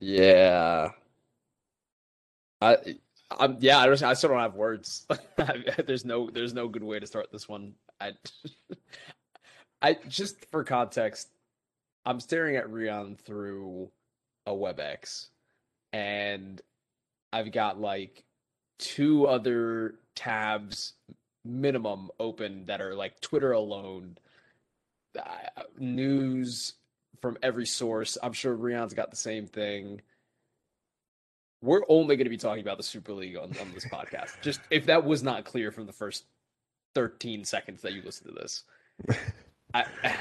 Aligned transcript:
Yeah. 0.00 0.90
I, 2.60 2.76
I'm, 3.38 3.56
yeah, 3.60 3.78
I, 3.78 3.86
just, 3.86 4.02
I 4.02 4.14
still 4.14 4.30
don't 4.30 4.38
have 4.38 4.54
words. 4.54 5.06
there's 5.86 6.04
no, 6.04 6.30
there's 6.30 6.54
no 6.54 6.68
good 6.68 6.82
way 6.82 6.98
to 6.98 7.06
start 7.06 7.30
this 7.30 7.48
one. 7.48 7.74
I, 8.00 8.12
I 9.82 9.98
just 10.08 10.46
for 10.50 10.64
context, 10.64 11.28
I'm 12.04 12.20
staring 12.20 12.56
at 12.56 12.70
Rion 12.70 13.16
through 13.16 13.90
a 14.46 14.50
WebEx, 14.52 15.28
and 15.92 16.60
I've 17.32 17.52
got 17.52 17.80
like 17.80 18.24
two 18.78 19.26
other 19.26 19.96
tabs 20.16 20.94
minimum 21.48 22.10
open 22.20 22.66
that 22.66 22.80
are 22.80 22.94
like 22.94 23.20
Twitter 23.20 23.52
alone, 23.52 24.18
uh, 25.18 25.62
news 25.78 26.74
from 27.20 27.36
every 27.42 27.66
source. 27.66 28.18
I'm 28.22 28.32
sure 28.32 28.54
Rion's 28.54 28.94
got 28.94 29.10
the 29.10 29.16
same 29.16 29.46
thing. 29.46 30.02
We're 31.60 31.82
only 31.88 32.16
going 32.16 32.26
to 32.26 32.30
be 32.30 32.36
talking 32.36 32.62
about 32.62 32.76
the 32.76 32.84
Super 32.84 33.12
League 33.12 33.36
on, 33.36 33.56
on 33.60 33.72
this 33.74 33.86
podcast. 33.86 34.30
Just 34.42 34.60
if 34.70 34.86
that 34.86 35.04
was 35.04 35.22
not 35.22 35.44
clear 35.44 35.72
from 35.72 35.86
the 35.86 35.92
first 35.92 36.24
13 36.94 37.44
seconds 37.44 37.82
that 37.82 37.92
you 37.92 38.02
listened 38.02 38.30
to 38.34 38.40
this. 38.40 38.64
I, 39.74 39.84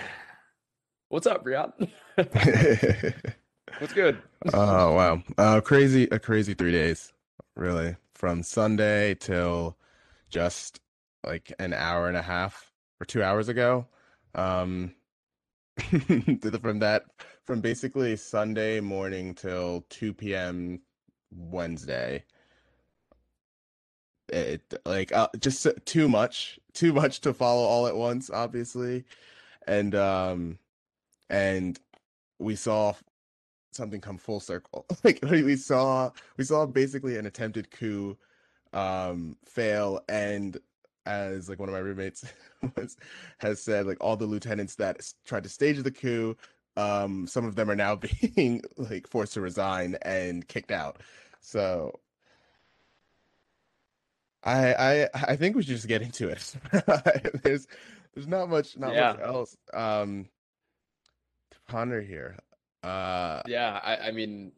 what's 1.09 1.27
up, 1.27 1.45
Rion? 1.45 1.71
what's 2.15 3.93
good? 3.93 4.17
Oh 4.53 4.93
wow, 4.93 5.21
uh, 5.37 5.61
crazy 5.61 6.07
a 6.11 6.19
crazy 6.19 6.53
three 6.53 6.71
days, 6.71 7.13
really, 7.55 7.95
from 8.13 8.41
Sunday 8.41 9.13
till 9.15 9.77
just 10.29 10.79
like 11.25 11.53
an 11.59 11.73
hour 11.73 12.07
and 12.07 12.17
a 12.17 12.21
half 12.21 12.71
or 12.99 13.05
two 13.05 13.23
hours 13.23 13.49
ago. 13.49 13.87
Um, 14.35 14.93
from 16.61 16.79
that 16.79 17.05
from 17.45 17.61
basically 17.61 18.15
Sunday 18.15 18.79
morning 18.79 19.33
till 19.33 19.85
2 19.89 20.13
p.m. 20.13 20.81
Wednesday. 21.31 22.23
It 24.29 24.61
like 24.85 25.13
uh, 25.13 25.29
just 25.39 25.65
too 25.85 26.09
much, 26.09 26.59
too 26.73 26.91
much 26.91 27.21
to 27.21 27.33
follow 27.33 27.63
all 27.63 27.87
at 27.87 27.95
once, 27.95 28.29
obviously, 28.29 29.05
and 29.67 29.95
um, 29.95 30.59
and 31.29 31.79
we 32.37 32.55
saw 32.55 32.93
something 33.71 34.01
come 34.01 34.17
full 34.17 34.41
circle. 34.41 34.85
like 35.05 35.19
we 35.23 35.55
saw, 35.55 36.11
we 36.35 36.43
saw 36.43 36.65
basically 36.65 37.17
an 37.17 37.25
attempted 37.25 37.71
coup 37.71 38.17
um 38.73 39.37
fail 39.45 40.01
and 40.09 40.57
as 41.07 41.49
like 41.49 41.59
one 41.59 41.69
of 41.69 41.73
my 41.73 41.79
roommates 41.79 42.25
was, 42.75 42.97
has 43.39 43.61
said, 43.61 43.87
like 43.87 43.97
all 44.01 44.17
the 44.17 44.25
lieutenants 44.25 44.75
that 44.75 45.01
tried 45.25 45.43
to 45.43 45.49
stage 45.49 45.81
the 45.81 45.91
coup, 45.91 46.35
um, 46.75 47.25
some 47.25 47.45
of 47.45 47.55
them 47.55 47.71
are 47.71 47.75
now 47.75 47.95
being 48.35 48.61
like 48.77 49.07
forced 49.07 49.33
to 49.33 49.41
resign 49.41 49.97
and 50.03 50.47
kicked 50.47 50.71
out. 50.71 51.01
So 51.39 51.99
I 54.43 54.73
I 54.73 55.09
I 55.13 55.35
think 55.35 55.55
we 55.55 55.63
should 55.63 55.75
just 55.75 55.87
get 55.87 56.01
into 56.01 56.29
it. 56.29 56.55
there's 57.43 57.67
there's 58.13 58.27
not 58.27 58.49
much 58.49 58.77
not 58.77 58.93
yeah. 58.93 59.13
much 59.13 59.21
else 59.21 59.57
um 59.73 60.27
to 61.51 61.57
ponder 61.67 62.01
here. 62.01 62.37
Uh 62.83 63.41
yeah, 63.47 63.79
I, 63.83 64.07
I 64.07 64.11
mean 64.11 64.51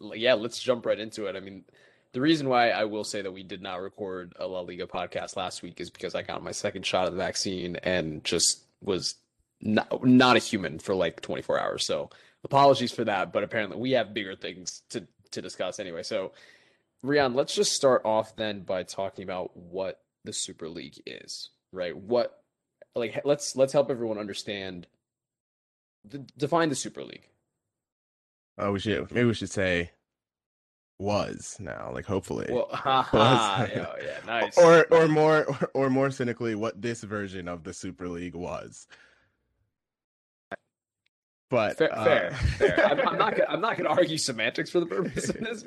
yeah, 0.00 0.34
let's 0.34 0.60
jump 0.60 0.86
right 0.86 0.98
into 0.98 1.26
it. 1.26 1.36
I 1.36 1.40
mean 1.40 1.64
the 2.12 2.20
reason 2.20 2.48
why 2.48 2.70
I 2.70 2.84
will 2.84 3.04
say 3.04 3.22
that 3.22 3.32
we 3.32 3.42
did 3.42 3.62
not 3.62 3.82
record 3.82 4.34
a 4.38 4.46
La 4.46 4.60
Liga 4.60 4.86
podcast 4.86 5.36
last 5.36 5.62
week 5.62 5.80
is 5.80 5.90
because 5.90 6.14
I 6.14 6.22
got 6.22 6.42
my 6.42 6.52
second 6.52 6.86
shot 6.86 7.06
of 7.06 7.12
the 7.12 7.18
vaccine 7.18 7.76
and 7.76 8.24
just 8.24 8.62
was 8.80 9.16
not, 9.60 10.04
not 10.04 10.36
a 10.36 10.40
human 10.40 10.78
for 10.78 10.94
like 10.94 11.20
24 11.20 11.60
hours. 11.60 11.86
So 11.86 12.10
apologies 12.44 12.92
for 12.92 13.04
that, 13.04 13.32
but 13.32 13.44
apparently 13.44 13.76
we 13.76 13.92
have 13.92 14.14
bigger 14.14 14.34
things 14.34 14.82
to 14.90 15.06
to 15.32 15.42
discuss 15.42 15.78
anyway. 15.78 16.02
So 16.02 16.32
Rion, 17.02 17.34
let's 17.34 17.54
just 17.54 17.72
start 17.72 18.02
off 18.04 18.34
then 18.36 18.62
by 18.62 18.82
talking 18.82 19.24
about 19.24 19.56
what 19.56 20.00
the 20.24 20.32
Super 20.32 20.68
League 20.68 21.00
is, 21.06 21.50
right? 21.72 21.96
What 21.96 22.42
like 22.94 23.20
let's 23.24 23.54
let's 23.54 23.72
help 23.72 23.90
everyone 23.90 24.18
understand 24.18 24.86
the, 26.04 26.18
define 26.36 26.70
the 26.70 26.74
Super 26.74 27.04
League. 27.04 27.28
Oh, 28.56 28.72
we 28.72 28.80
should 28.80 29.12
maybe 29.12 29.26
we 29.26 29.34
should 29.34 29.50
say 29.50 29.90
was 30.98 31.56
now 31.60 31.90
like 31.94 32.04
hopefully 32.04 32.46
well 32.50 32.68
haha, 32.72 33.66
oh, 33.76 33.94
yeah 34.02 34.18
nice 34.26 34.58
or 34.58 34.84
or 34.90 35.06
more 35.06 35.44
or, 35.46 35.70
or 35.74 35.90
more 35.90 36.10
cynically 36.10 36.56
what 36.56 36.80
this 36.82 37.02
version 37.04 37.46
of 37.46 37.62
the 37.62 37.72
super 37.72 38.08
league 38.08 38.34
was 38.34 38.88
but 41.50 41.78
fair, 41.78 41.96
uh, 41.96 42.04
fair, 42.04 42.30
fair. 42.58 42.86
I'm, 42.86 43.08
I'm, 43.08 43.18
not 43.18 43.36
gonna, 43.36 43.48
I'm 43.48 43.60
not 43.60 43.78
going 43.78 43.88
to 43.88 43.96
argue 43.96 44.18
semantics 44.18 44.70
for 44.70 44.80
the 44.80 44.86
purpose 44.86 45.30
of 45.30 45.40
this, 45.40 45.64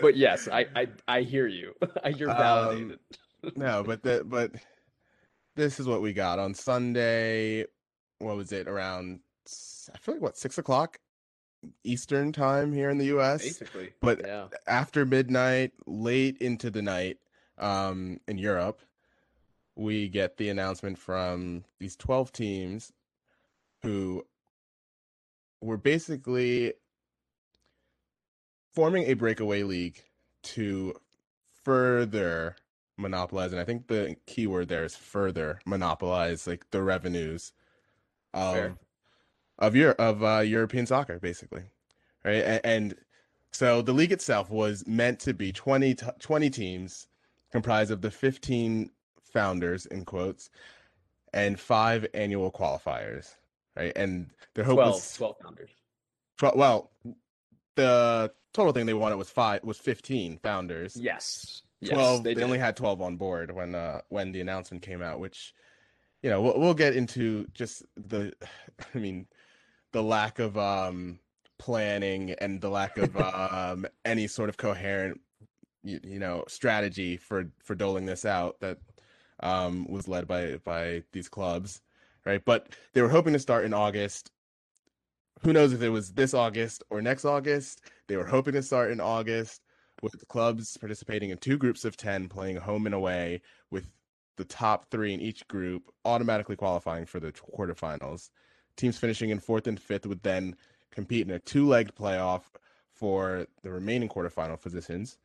but 0.00 0.16
yes, 0.16 0.48
I 0.48 0.64
I, 0.74 0.86
I 1.06 1.20
hear 1.20 1.46
you. 1.46 1.74
You're 2.16 2.28
validated. 2.28 2.98
Um, 3.44 3.52
no, 3.54 3.82
but 3.82 4.02
the 4.02 4.24
but 4.24 4.52
this 5.54 5.78
is 5.78 5.86
what 5.86 6.00
we 6.00 6.14
got 6.14 6.38
on 6.38 6.54
Sunday. 6.54 7.66
What 8.20 8.36
was 8.36 8.52
it 8.52 8.68
around? 8.68 9.20
I 9.94 9.98
feel 9.98 10.14
like 10.14 10.22
what 10.22 10.38
six 10.38 10.56
o'clock 10.56 10.98
Eastern 11.84 12.32
time 12.32 12.72
here 12.72 12.90
in 12.90 12.98
the 12.98 13.16
US. 13.18 13.42
Basically. 13.42 13.92
But 14.00 14.22
yeah. 14.24 14.46
after 14.66 15.04
midnight, 15.04 15.72
late 15.86 16.38
into 16.38 16.70
the 16.70 16.82
night, 16.82 17.18
um, 17.58 18.20
in 18.28 18.38
Europe, 18.38 18.80
we 19.74 20.08
get 20.08 20.36
the 20.36 20.48
announcement 20.48 20.98
from 20.98 21.64
these 21.78 21.96
12 21.96 22.32
teams 22.32 22.92
who 23.82 24.24
were 25.60 25.76
basically 25.76 26.72
forming 28.74 29.04
a 29.04 29.14
breakaway 29.14 29.62
league 29.62 30.02
to 30.42 30.94
further 31.64 32.56
monopolize 32.96 33.52
and 33.52 33.60
i 33.60 33.64
think 33.64 33.86
the 33.86 34.16
key 34.26 34.46
word 34.46 34.68
there 34.68 34.84
is 34.84 34.96
further 34.96 35.60
monopolize 35.64 36.46
like 36.46 36.68
the 36.70 36.82
revenues 36.82 37.52
of 38.34 38.54
Fair 38.54 38.74
of 39.58 39.74
your 39.74 39.92
of 39.92 40.22
uh, 40.22 40.40
European 40.40 40.86
soccer, 40.86 41.18
basically, 41.18 41.62
right? 42.24 42.44
And, 42.44 42.60
and, 42.64 42.94
so 43.50 43.80
the 43.80 43.94
league 43.94 44.12
itself 44.12 44.50
was 44.50 44.86
meant 44.86 45.20
to 45.20 45.32
be 45.32 45.52
20, 45.52 45.96
20 46.20 46.50
teams 46.50 47.08
comprised 47.50 47.90
of 47.90 48.02
the 48.02 48.10
15 48.10 48.90
founders 49.32 49.86
in 49.86 50.04
quotes 50.04 50.50
and 51.32 51.58
five 51.58 52.06
annual 52.12 52.52
qualifiers, 52.52 53.34
right? 53.74 53.92
And 53.96 54.28
their 54.54 54.64
hope 54.64 54.76
12, 54.76 54.94
was 54.94 55.14
12 55.16 55.36
founders. 55.42 55.70
12, 56.36 56.56
well, 56.56 56.90
the 57.74 58.30
total 58.52 58.72
thing 58.72 58.84
they 58.84 58.94
wanted 58.94 59.16
was 59.16 59.30
five 59.30 59.64
was 59.64 59.78
15 59.78 60.38
founders. 60.42 60.94
Yes. 60.94 61.62
12 61.86 62.16
yes, 62.16 62.24
they, 62.24 62.34
they 62.34 62.42
only 62.42 62.58
had 62.58 62.76
12 62.76 63.00
on 63.00 63.16
board 63.16 63.52
when 63.52 63.74
uh 63.74 64.00
when 64.08 64.32
the 64.32 64.40
announcement 64.40 64.82
came 64.82 65.00
out 65.00 65.20
which 65.20 65.54
you 66.22 66.30
know 66.30 66.42
we'll, 66.42 66.58
we'll 66.58 66.74
get 66.74 66.96
into 66.96 67.46
just 67.54 67.84
the 67.96 68.32
i 68.94 68.98
mean 68.98 69.26
the 69.92 70.02
lack 70.02 70.38
of 70.38 70.56
um 70.58 71.18
planning 71.58 72.32
and 72.40 72.60
the 72.60 72.70
lack 72.70 72.98
of 72.98 73.16
um 73.52 73.86
any 74.04 74.26
sort 74.26 74.48
of 74.48 74.56
coherent 74.56 75.20
you, 75.82 76.00
you 76.02 76.18
know 76.18 76.44
strategy 76.48 77.16
for 77.16 77.50
for 77.62 77.74
doling 77.74 78.06
this 78.06 78.24
out 78.24 78.58
that 78.60 78.78
um 79.40 79.86
was 79.88 80.08
led 80.08 80.26
by 80.26 80.56
by 80.64 81.02
these 81.12 81.28
clubs 81.28 81.80
right? 82.28 82.44
But 82.44 82.76
they 82.92 83.02
were 83.02 83.08
hoping 83.08 83.32
to 83.32 83.38
start 83.38 83.64
in 83.64 83.72
august. 83.72 84.30
Who 85.42 85.52
knows 85.52 85.72
if 85.72 85.82
it 85.82 85.88
was 85.88 86.12
this 86.12 86.34
august 86.34 86.82
or 86.90 87.00
next 87.00 87.24
august? 87.24 87.80
They 88.06 88.16
were 88.16 88.26
hoping 88.26 88.54
to 88.54 88.62
start 88.62 88.90
in 88.90 89.00
august 89.00 89.62
with 90.02 90.28
clubs 90.28 90.76
participating 90.76 91.30
in 91.30 91.38
two 91.38 91.56
groups 91.56 91.84
of 91.84 91.96
10 91.96 92.28
playing 92.28 92.56
home 92.56 92.86
and 92.86 92.94
away 92.94 93.40
with 93.70 93.90
the 94.36 94.44
top 94.44 94.90
three 94.90 95.12
in 95.12 95.20
each 95.20 95.48
group 95.48 95.90
automatically 96.04 96.54
qualifying 96.54 97.04
for 97.04 97.18
the 97.18 97.32
quarterfinals 97.32 98.30
Teams 98.78 98.96
finishing 98.96 99.30
in 99.30 99.40
fourth 99.40 99.66
and 99.66 99.78
fifth 99.78 100.06
would 100.06 100.22
then 100.22 100.56
compete 100.90 101.28
in 101.28 101.34
a 101.34 101.38
two-legged 101.38 101.94
playoff 101.94 102.42
for 102.94 103.46
the 103.62 103.70
remaining 103.70 104.08
quarterfinal 104.08 104.60
positions. 104.60 105.18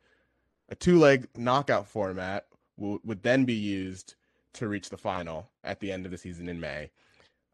A 0.68 0.74
two-leg 0.74 1.28
knockout 1.36 1.86
format 1.86 2.46
w- 2.78 3.00
would 3.04 3.22
then 3.22 3.44
be 3.44 3.54
used 3.54 4.16
to 4.54 4.68
reach 4.68 4.90
the 4.90 4.96
final 4.96 5.48
at 5.62 5.80
the 5.80 5.92
end 5.92 6.04
of 6.04 6.10
the 6.10 6.18
season 6.18 6.48
in 6.48 6.60
May, 6.60 6.90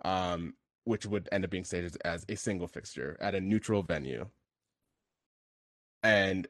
um, 0.05 0.55
which 0.85 1.06
would 1.06 1.29
end 1.32 1.44
up 1.44 1.50
being 1.50 1.64
staged 1.64 1.97
as 2.05 2.25
a 2.29 2.35
single 2.35 2.67
fixture 2.67 3.17
at 3.20 3.35
a 3.35 3.41
neutral 3.41 3.82
venue. 3.82 4.26
And 6.03 6.46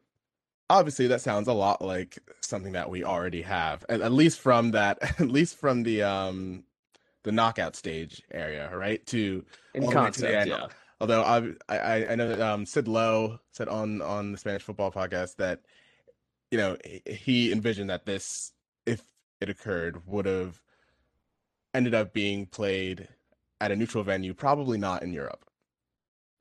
obviously, 0.68 1.08
that 1.08 1.20
sounds 1.20 1.48
a 1.48 1.52
lot 1.52 1.82
like 1.82 2.18
something 2.40 2.72
that 2.72 2.88
we 2.88 3.04
already 3.04 3.42
have, 3.42 3.84
at, 3.88 4.00
at 4.00 4.12
least 4.12 4.38
from 4.38 4.70
that, 4.72 4.98
at 5.20 5.28
least 5.28 5.56
from 5.56 5.82
the 5.82 6.02
um, 6.02 6.64
the 7.22 7.32
knockout 7.32 7.76
stage 7.76 8.22
area, 8.32 8.74
right? 8.76 9.04
To 9.08 9.44
in 9.74 9.90
concept, 9.90 10.48
yeah. 10.48 10.66
Although 11.00 11.22
I, 11.22 11.74
I 11.74 12.06
I 12.10 12.14
know 12.14 12.28
that 12.28 12.40
um, 12.40 12.66
Sid 12.66 12.86
Lowe 12.88 13.38
said 13.52 13.68
on 13.68 14.02
on 14.02 14.32
the 14.32 14.38
Spanish 14.38 14.62
Football 14.62 14.90
Podcast 14.92 15.36
that 15.36 15.60
you 16.50 16.58
know 16.58 16.76
he 17.06 17.52
envisioned 17.52 17.90
that 17.90 18.04
this, 18.06 18.52
if 18.86 19.02
it 19.40 19.48
occurred, 19.48 20.06
would 20.06 20.26
have 20.26 20.60
ended 21.72 21.94
up 21.94 22.12
being 22.12 22.46
played 22.46 23.08
at 23.60 23.70
a 23.70 23.76
neutral 23.76 24.02
venue, 24.04 24.34
probably 24.34 24.76
not 24.78 25.02
in 25.02 25.12
Europe. 25.12 25.44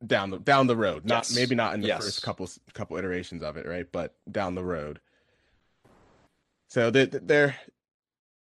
Down 0.05 0.29
the 0.29 0.39
down 0.39 0.67
the 0.67 0.75
road, 0.77 1.05
not 1.05 1.29
Yes. 1.29 1.35
maybe 1.35 1.55
not 1.55 1.73
in 1.73 1.81
the 1.81 1.87
Yes. 1.87 2.03
first 2.03 2.21
couple 2.23 2.49
couple 2.73 2.97
iterations 2.97 3.43
of 3.43 3.57
it, 3.57 3.65
right? 3.65 3.85
But 3.91 4.15
down 4.31 4.55
the 4.55 4.63
road. 4.63 4.99
So 6.69 6.89
the, 6.91 7.05
the- 7.05 7.19
their 7.19 7.55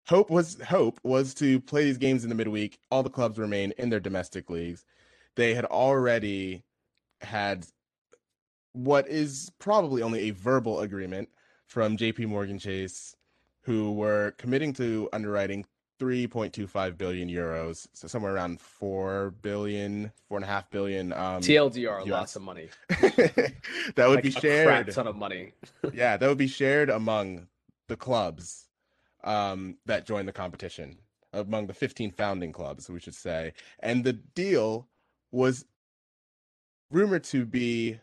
hope 0.07 0.31
was 0.31 0.61
hope 0.63 1.01
was 1.03 1.35
to 1.35 1.61
play 1.61 1.85
these 1.85 1.99
games 1.99 2.25
in 2.25 2.29
the 2.29 2.35
midweek. 2.35 2.79
All 2.91 3.03
the 3.03 3.11
clubs 3.11 3.39
remain 3.39 3.73
in 3.79 3.91
their 3.91 4.01
domestic 4.01 4.51
leagues. 4.51 4.85
They 5.37 5.55
had 5.55 5.65
already 5.65 6.63
had 7.21 7.67
what 8.73 9.09
is 9.09 9.51
probably 9.59 10.03
only 10.03 10.29
a 10.29 10.31
verbal 10.33 10.81
agreement 10.81 11.29
from 11.67 11.97
JP 11.97 12.27
Morgan 12.29 12.59
Chase, 12.59 13.17
who 13.63 13.93
were 13.93 14.35
committing 14.39 14.73
to 14.75 15.09
underwriting 15.13 15.65
3.25 16.01 16.99
billion 16.99 17.29
euros, 17.31 17.87
so 17.93 18.09
somewhere 18.09 18.35
around 18.35 18.61
4 18.61 19.31
billion, 19.43 20.11
four 20.29 20.39
and 20.39 20.45
a 20.45 20.49
half 20.49 20.69
billion. 20.71 21.13
Um, 21.13 21.41
TLDR, 21.41 22.01
US. 22.03 22.09
lots 22.09 22.37
of 22.37 22.43
money. 22.43 22.69
that 22.89 23.55
would 23.97 24.17
Like 24.17 24.23
be 24.25 24.29
a 24.31 24.33
shared. 24.33 24.91
ton 24.93 25.07
of 25.07 25.17
money. 25.17 25.53
yeah, 25.95 26.17
that 26.17 26.29
would 26.29 26.37
be 26.39 26.49
shared 26.49 26.91
among 26.91 27.47
the 27.89 27.97
clubs 27.97 28.64
um, 29.25 29.79
that 29.87 30.07
joined 30.07 30.29
the 30.29 30.33
competition, 30.33 30.99
among 31.33 31.67
the 31.67 31.75
15 31.75 32.13
founding 32.13 32.53
clubs, 32.53 32.89
we 32.89 33.01
should 33.01 33.15
say. 33.15 33.53
And 33.81 34.05
the 34.05 34.13
deal 34.13 34.89
was 35.33 35.65
rumored 36.91 37.25
to 37.25 37.45
be 37.45 37.99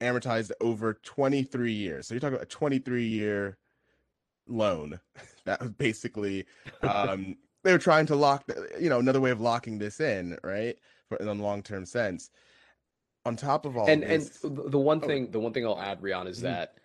amortized 0.00 0.52
over 0.60 0.94
23 0.94 1.72
years. 1.72 2.06
So 2.06 2.14
you're 2.14 2.20
talking 2.20 2.34
about 2.34 2.46
a 2.46 2.50
23 2.50 3.06
year 3.06 3.58
loan. 4.46 5.00
That 5.44 5.60
was 5.62 5.70
basically 5.70 6.44
um, 6.82 7.36
they 7.64 7.72
were 7.72 7.78
trying 7.78 8.04
to 8.06 8.16
lock, 8.16 8.44
you 8.78 8.90
know, 8.90 8.98
another 8.98 9.20
way 9.20 9.30
of 9.30 9.40
locking 9.40 9.78
this 9.78 9.98
in, 9.98 10.36
right, 10.44 10.76
for 11.08 11.16
in 11.16 11.26
a 11.26 11.32
long 11.32 11.62
term 11.62 11.86
sense. 11.86 12.28
On 13.24 13.34
top 13.34 13.64
of 13.64 13.78
all 13.78 13.86
and 13.88 14.02
this, 14.02 14.44
and 14.44 14.56
the 14.72 14.78
one 14.78 15.00
Oh. 15.02 15.06
thing 15.06 15.30
the 15.30 15.40
one 15.40 15.54
thing 15.54 15.66
I'll 15.66 15.80
add, 15.80 16.02
Rian, 16.02 16.26
is 16.26 16.40
Mhm. 16.40 16.42
that 16.42 16.76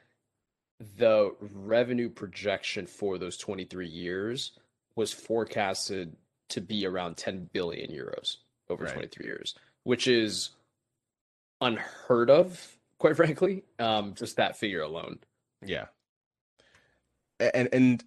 the 0.97 1.33
revenue 1.39 2.09
projection 2.09 2.85
for 2.87 3.17
those 3.17 3.37
23 3.37 3.87
years 3.87 4.53
was 4.95 5.11
forecasted 5.11 6.15
to 6.49 6.61
be 6.61 6.85
around 6.85 7.17
10 7.17 7.49
billion 7.53 7.89
euros 7.91 8.37
over 8.69 8.85
Right. 8.85 8.93
23 8.93 9.25
years, 9.25 9.55
which 9.83 10.07
is 10.07 10.51
unheard 11.61 12.29
of, 12.29 12.77
quite 12.97 13.15
frankly. 13.15 13.63
Um, 13.79 14.13
just 14.13 14.35
that 14.37 14.57
figure 14.57 14.81
alone. 14.81 15.19
Yeah. 15.65 15.85
And 17.39 17.69
and 17.73 18.03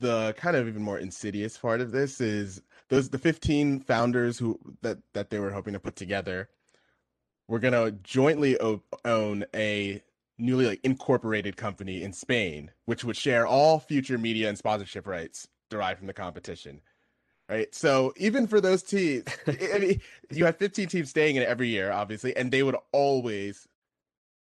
the 0.00 0.34
kind 0.36 0.56
of 0.56 0.68
even 0.68 0.82
more 0.82 0.98
insidious 0.98 1.58
part 1.58 1.80
of 1.80 1.90
this 1.90 2.20
is 2.20 2.62
those 2.88 3.10
the 3.10 3.18
15 3.18 3.80
founders 3.80 4.38
who 4.38 4.58
that 4.82 4.98
that 5.12 5.30
they 5.30 5.38
were 5.38 5.50
hoping 5.50 5.72
to 5.72 5.80
put 5.80 5.96
together 5.96 6.48
were 7.48 7.58
going 7.58 7.72
to 7.72 7.90
jointly 8.02 8.60
o- 8.60 8.82
own 9.04 9.44
a 9.54 10.02
newly 10.38 10.66
like 10.66 10.80
incorporated 10.84 11.56
company 11.56 12.02
in 12.02 12.12
Spain 12.12 12.70
which 12.86 13.04
would 13.04 13.16
share 13.16 13.46
all 13.46 13.78
future 13.80 14.18
media 14.18 14.48
and 14.48 14.58
sponsorship 14.58 15.06
rights 15.06 15.48
derived 15.70 15.98
from 15.98 16.06
the 16.06 16.12
competition. 16.14 16.80
Right? 17.48 17.74
So 17.74 18.12
even 18.16 18.46
for 18.46 18.60
those 18.60 18.82
teams 18.82 19.24
I 19.46 19.78
mean 19.78 20.00
you 20.30 20.44
have 20.44 20.56
15 20.56 20.88
teams 20.88 21.10
staying 21.10 21.36
in 21.36 21.42
it 21.42 21.48
every 21.48 21.68
year 21.68 21.90
obviously 21.92 22.36
and 22.36 22.50
they 22.50 22.62
would 22.62 22.76
always 22.92 23.66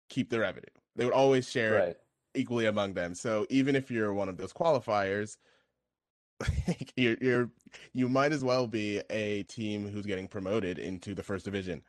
keep 0.08 0.30
the 0.30 0.40
revenue. 0.40 0.66
They 0.96 1.04
would 1.04 1.14
always 1.14 1.48
share 1.50 1.76
it 1.78 1.86
Right. 1.86 1.96
equally 2.34 2.66
among 2.66 2.94
them. 2.94 3.14
So 3.14 3.46
even 3.50 3.74
if 3.76 3.90
you're 3.90 4.12
one 4.12 4.28
of 4.28 4.36
those 4.36 4.52
qualifiers, 4.52 5.36
you're 6.96 7.16
you're 7.20 7.50
you 7.92 8.08
might 8.08 8.32
as 8.32 8.42
well 8.44 8.66
be 8.66 9.00
a 9.10 9.44
team 9.44 9.88
who's 9.88 10.06
getting 10.06 10.28
promoted 10.28 10.78
into 10.78 11.14
the 11.14 11.22
first 11.22 11.44
division, 11.44 11.82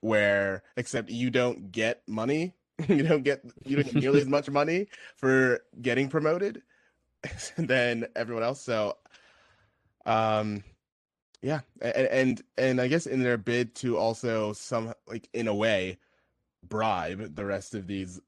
where 0.00 0.62
except 0.76 1.10
you 1.10 1.30
don't 1.30 1.72
get 1.72 2.02
money, 2.06 2.54
you 2.88 3.02
don't 3.02 3.22
get 3.22 3.42
you 3.64 3.76
don't 3.76 3.86
get 3.86 4.02
nearly 4.02 4.20
as 4.20 4.26
much 4.26 4.50
money 4.50 4.86
for 5.16 5.60
getting 5.80 6.08
promoted 6.08 6.62
than 7.56 8.06
everyone 8.16 8.42
else. 8.42 8.60
So, 8.60 8.96
um, 10.06 10.64
yeah, 11.42 11.60
and 11.80 12.06
and 12.08 12.42
and 12.58 12.80
I 12.80 12.88
guess 12.88 13.06
in 13.06 13.22
their 13.22 13.38
bid 13.38 13.74
to 13.76 13.96
also 13.96 14.52
some 14.52 14.94
like 15.06 15.28
in 15.32 15.48
a 15.48 15.54
way 15.54 15.98
bribe 16.68 17.34
the 17.34 17.44
rest 17.44 17.74
of 17.74 17.86
these 17.86 18.20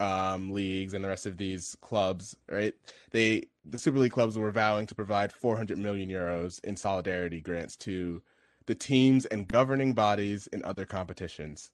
um 0.00 0.52
leagues 0.52 0.94
and 0.94 1.04
the 1.04 1.08
rest 1.08 1.26
of 1.26 1.36
these 1.36 1.76
clubs 1.80 2.36
right 2.50 2.74
they 3.10 3.42
the 3.64 3.78
super 3.78 3.98
league 3.98 4.12
clubs 4.12 4.36
were 4.36 4.50
vowing 4.50 4.86
to 4.86 4.94
provide 4.94 5.32
400 5.32 5.78
million 5.78 6.08
euros 6.08 6.62
in 6.64 6.76
solidarity 6.76 7.40
grants 7.40 7.76
to 7.76 8.22
the 8.66 8.74
teams 8.74 9.24
and 9.26 9.48
governing 9.48 9.92
bodies 9.92 10.48
in 10.48 10.64
other 10.64 10.84
competitions 10.84 11.70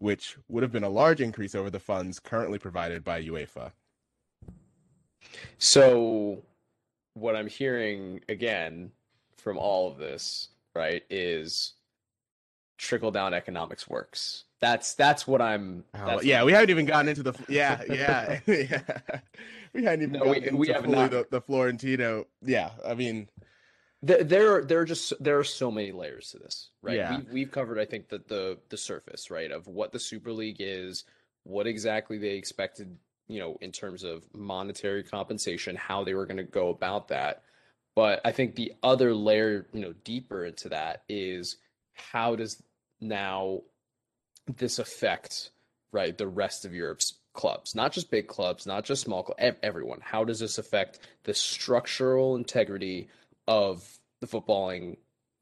which 0.00 0.36
would 0.48 0.62
have 0.64 0.72
been 0.72 0.82
a 0.84 0.88
large 0.88 1.20
increase 1.20 1.54
over 1.54 1.70
the 1.70 1.78
funds 1.78 2.18
currently 2.18 2.58
provided 2.58 3.04
by 3.04 3.22
uefa 3.22 3.70
So, 5.58 6.42
what 7.14 7.36
I'm 7.36 7.46
hearing 7.46 8.20
again 8.28 8.90
from 9.36 9.58
all 9.58 9.90
of 9.90 9.98
this, 9.98 10.48
right, 10.74 11.02
is 11.10 11.74
trickle 12.78 13.10
down 13.10 13.34
economics 13.34 13.88
works. 13.88 14.44
That's 14.60 14.94
that's 14.94 15.26
what 15.26 15.40
I'm. 15.42 15.84
Oh, 15.94 16.06
that's 16.06 16.24
yeah 16.24 16.38
what- 16.40 16.46
we 16.46 16.52
haven't 16.52 16.70
even 16.70 16.86
gotten 16.86 17.08
into 17.08 17.22
the 17.22 17.32
yeah 17.48 17.82
yeah 17.88 18.40
yeah 18.46 18.82
we 19.72 19.84
hadn't 19.84 20.02
even 20.02 20.12
No, 20.18 20.24
gotten 20.34 20.56
we 20.58 20.68
into 20.68 20.72
have 20.74 20.84
fully 20.84 20.96
not. 20.96 21.10
the, 21.10 21.26
the 21.30 21.40
florentino 21.40 22.26
yeah 22.42 22.70
i 22.84 22.92
mean 22.94 23.28
There, 24.02 24.24
there, 24.24 24.64
there 24.64 24.80
are 24.80 24.84
just 24.84 25.12
there 25.22 25.38
are 25.38 25.44
so 25.44 25.70
many 25.70 25.92
layers 25.92 26.30
to 26.30 26.38
this, 26.38 26.70
right? 26.82 26.96
Yeah. 26.96 27.16
We've 27.18 27.32
we've 27.32 27.50
covered, 27.50 27.78
I 27.78 27.84
think, 27.84 28.08
the 28.08 28.22
the 28.26 28.58
the 28.70 28.78
surface, 28.78 29.30
right, 29.30 29.50
of 29.50 29.66
what 29.66 29.92
the 29.92 30.00
Super 30.00 30.32
League 30.32 30.56
is, 30.58 31.04
what 31.44 31.66
exactly 31.66 32.16
they 32.16 32.36
expected, 32.36 32.96
you 33.28 33.40
know, 33.40 33.58
in 33.60 33.72
terms 33.72 34.02
of 34.02 34.24
monetary 34.32 35.02
compensation, 35.02 35.76
how 35.76 36.04
they 36.04 36.14
were 36.14 36.26
going 36.26 36.38
to 36.38 36.44
go 36.44 36.70
about 36.70 37.08
that. 37.08 37.42
But 37.94 38.22
I 38.24 38.32
think 38.32 38.54
the 38.54 38.72
other 38.82 39.14
layer, 39.14 39.66
you 39.72 39.80
know, 39.80 39.92
deeper 40.04 40.44
into 40.44 40.70
that 40.70 41.02
is 41.08 41.56
how 41.92 42.36
does 42.36 42.62
now 43.00 43.62
this 44.56 44.78
affect, 44.78 45.50
right, 45.92 46.16
the 46.16 46.26
rest 46.26 46.64
of 46.64 46.74
Europe's 46.74 47.14
clubs, 47.32 47.74
not 47.74 47.92
just 47.92 48.10
big 48.10 48.26
clubs, 48.26 48.66
not 48.66 48.84
just 48.84 49.02
small 49.02 49.22
clubs, 49.22 49.58
everyone. 49.62 50.00
How 50.02 50.24
does 50.24 50.38
this 50.40 50.58
affect 50.58 51.00
the 51.24 51.34
structural 51.34 52.36
integrity 52.36 53.08
of 53.46 53.99
the 54.20 54.26
footballing, 54.26 54.96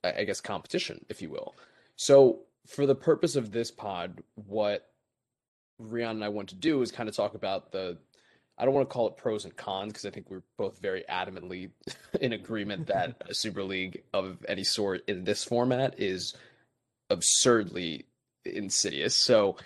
I 0.04 0.25
guess, 0.25 0.40
competition, 0.40 1.04
if 1.08 1.20
you 1.23 1.30
will. 1.30 1.54
So, 1.97 2.40
for 2.66 2.87
the 2.87 2.94
purpose 2.94 3.35
of 3.37 3.50
this 3.50 3.70
pod, 3.70 4.23
what 4.35 4.90
Rian 5.82 6.11
and 6.11 6.25
I 6.25 6.28
want 6.28 6.50
to 6.50 6.54
do 6.54 6.82
is 6.82 6.92
kind 6.92 7.08
of 7.08 7.16
talk 7.16 7.35
about 7.35 7.73
the, 7.73 7.99
I 8.58 8.64
don't 8.64 8.75
want 8.75 8.88
to 8.88 8.92
call 8.92 9.08
it 9.08 9.16
pros 9.16 9.44
and 9.44 9.56
cons 9.56 9.92
because 9.92 10.04
I 10.04 10.11
think 10.11 10.30
we're 10.30 10.42
both 10.56 10.78
very 10.80 11.04
adamantly 11.08 11.70
in 12.20 12.32
agreement 12.32 12.88
that 12.88 13.23
a 13.28 13.35
Super 13.35 13.62
League 13.62 14.02
of 14.12 14.44
any 14.49 14.64
sort 14.64 15.02
in 15.08 15.25
this 15.25 15.44
format 15.44 15.99
is 15.99 16.35
absurdly 17.11 18.06
insidious. 18.44 19.16
So, 19.16 19.56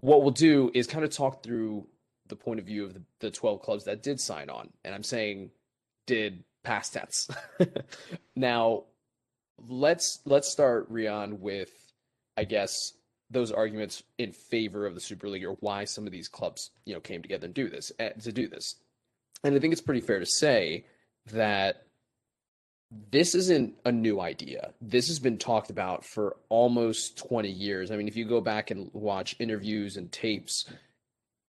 what 0.00 0.22
we'll 0.22 0.30
do 0.30 0.70
is 0.74 0.86
kind 0.86 1.04
of 1.04 1.10
talk 1.10 1.42
through 1.42 1.86
the 2.28 2.36
point 2.36 2.60
of 2.60 2.66
view 2.66 2.84
of 2.84 2.94
the, 2.94 3.02
the 3.20 3.30
12 3.30 3.62
clubs 3.62 3.84
that 3.84 4.02
did 4.02 4.20
sign 4.20 4.50
on. 4.50 4.70
And 4.84 4.94
I'm 4.94 5.02
saying 5.02 5.50
did 6.06 6.44
past 6.66 6.92
tense. 6.94 7.28
now, 8.36 8.84
let's 9.68 10.20
let's 10.24 10.50
start 10.50 10.92
Rian 10.92 11.38
with 11.38 11.70
I 12.36 12.44
guess 12.44 12.92
those 13.30 13.52
arguments 13.52 14.02
in 14.18 14.32
favor 14.32 14.86
of 14.86 14.94
the 14.94 15.00
Super 15.00 15.28
League 15.28 15.44
or 15.44 15.56
why 15.60 15.84
some 15.84 16.06
of 16.06 16.12
these 16.12 16.28
clubs, 16.28 16.70
you 16.84 16.94
know, 16.94 17.00
came 17.00 17.22
together 17.22 17.46
and 17.46 17.54
do 17.54 17.68
this 17.68 17.90
eh, 17.98 18.10
to 18.10 18.32
do 18.32 18.48
this. 18.48 18.76
And 19.42 19.54
I 19.54 19.58
think 19.58 19.72
it's 19.72 19.80
pretty 19.80 20.00
fair 20.00 20.20
to 20.20 20.26
say 20.26 20.86
that 21.32 21.86
this 23.10 23.34
isn't 23.34 23.74
a 23.84 23.90
new 23.90 24.20
idea. 24.20 24.72
This 24.80 25.08
has 25.08 25.18
been 25.18 25.38
talked 25.38 25.70
about 25.70 26.04
for 26.04 26.36
almost 26.48 27.18
20 27.18 27.48
years. 27.48 27.90
I 27.90 27.96
mean, 27.96 28.06
if 28.06 28.16
you 28.16 28.24
go 28.24 28.40
back 28.40 28.70
and 28.70 28.90
watch 28.92 29.34
interviews 29.40 29.96
and 29.96 30.10
tapes, 30.12 30.66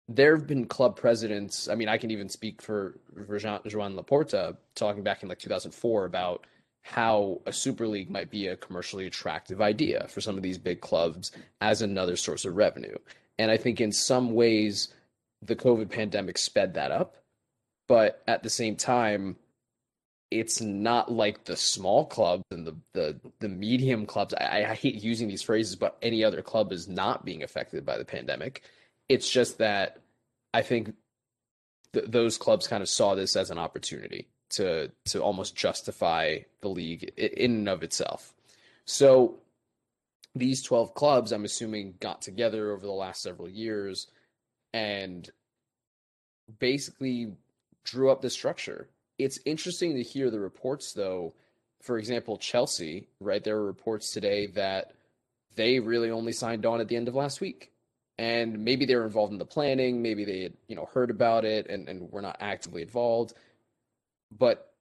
there 0.10 0.36
have 0.36 0.48
been 0.48 0.66
club 0.66 0.96
presidents. 0.96 1.68
I 1.68 1.76
mean, 1.76 1.90
I 1.90 1.98
can 1.98 2.12
even 2.12 2.30
speak 2.30 2.62
for, 2.62 2.98
for 3.26 3.38
Jean, 3.40 3.60
Joan 3.68 3.96
Laporta 3.96 4.56
talking 4.76 5.04
back 5.04 5.24
in 5.24 5.30
like 5.30 5.40
2004 5.40 6.06
about 6.06 6.46
how 6.82 7.42
a 7.46 7.52
super 7.52 7.86
league 7.88 8.10
might 8.10 8.32
be 8.32 8.48
a 8.48 8.56
commercially 8.56 9.06
attractive 9.06 9.62
idea 9.62 10.08
for 10.08 10.22
some 10.22 10.38
of 10.38 10.44
these 10.44 10.58
big 10.58 10.80
clubs 10.80 11.34
as 11.60 11.82
another 11.82 12.16
source 12.16 12.46
of 12.46 12.56
revenue. 12.56 12.98
And 13.38 13.52
I 13.52 13.58
think 13.58 13.82
in 13.82 13.92
some 13.92 14.34
ways, 14.34 14.94
the 15.42 15.56
COVID 15.56 15.90
pandemic 15.90 16.38
sped 16.38 16.76
that 16.76 16.92
up. 16.92 17.18
But 17.88 18.24
at 18.28 18.44
the 18.44 18.50
same 18.50 18.76
time, 18.76 19.36
it's 20.32 20.62
not 20.62 21.12
like 21.12 21.46
the 21.46 21.56
small 21.56 22.06
clubs 22.06 22.44
and 22.52 22.66
the 22.68 22.76
the, 22.94 23.20
the 23.40 23.48
medium 23.50 24.06
clubs. 24.06 24.34
I, 24.34 24.66
I 24.66 24.74
hate 24.74 24.96
using 24.96 25.28
these 25.28 25.42
phrases, 25.42 25.76
but 25.76 25.98
any 26.02 26.24
other 26.24 26.42
club 26.42 26.72
is 26.72 26.88
not 26.88 27.24
being 27.24 27.44
affected 27.44 27.86
by 27.86 27.98
the 27.98 28.06
pandemic. 28.06 28.64
It's 29.10 29.30
just 29.30 29.58
that 29.60 30.02
I 30.54 30.62
think 30.62 30.94
th- 31.94 32.06
those 32.08 32.38
clubs 32.38 32.68
kind 32.68 32.82
of 32.82 32.90
saw 32.90 33.16
this 33.16 33.36
as 33.36 33.50
an 33.50 33.58
opportunity, 33.58 34.28
to 34.50 34.92
to 35.06 35.22
almost 35.22 35.56
justify 35.56 36.40
the 36.62 36.70
league 36.70 37.12
in 37.18 37.52
and 37.52 37.70
of 37.70 37.84
itself. 37.84 38.34
So 38.86 39.36
these 40.36 40.62
12 40.62 40.94
clubs 40.94 41.32
I'm 41.32 41.46
assuming 41.46 41.96
got 42.00 42.22
together 42.22 42.72
over 42.72 42.86
the 42.86 42.92
last 42.92 43.22
several 43.22 43.50
years 43.50 44.08
and 44.74 45.30
basically 46.60 47.34
drew 47.84 48.10
up 48.12 48.22
the 48.22 48.30
structure. 48.30 48.90
It's 49.18 49.40
interesting 49.46 49.96
to 49.96 50.04
hear 50.04 50.30
the 50.30 50.40
reports 50.40 50.94
though. 50.94 51.34
For 51.82 51.98
example, 51.98 52.38
Chelsea, 52.38 53.08
right? 53.20 53.44
There 53.44 53.56
were 53.56 53.66
reports 53.66 54.12
today 54.12 54.48
that 54.48 54.94
they 55.56 55.80
really 55.80 56.10
only 56.10 56.32
signed 56.32 56.66
on 56.66 56.82
at 56.82 56.88
the 56.88 56.96
end 56.96 57.08
of 57.08 57.16
last 57.16 57.42
week. 57.42 57.72
And 58.20 58.64
maybe 58.66 58.86
they 58.86 58.96
were 58.96 59.06
involved 59.06 59.32
in 59.32 59.38
the 59.38 59.46
planning, 59.46 60.02
maybe 60.02 60.26
they 60.26 60.42
had, 60.42 60.54
you 60.68 60.76
know, 60.76 60.90
heard 60.92 61.12
about 61.12 61.46
it 61.46 61.68
and, 61.70 61.88
and 61.88 62.12
were 62.12 62.22
not 62.22 62.38
actively 62.40 62.82
involved. 62.82 63.34
But 64.36 64.74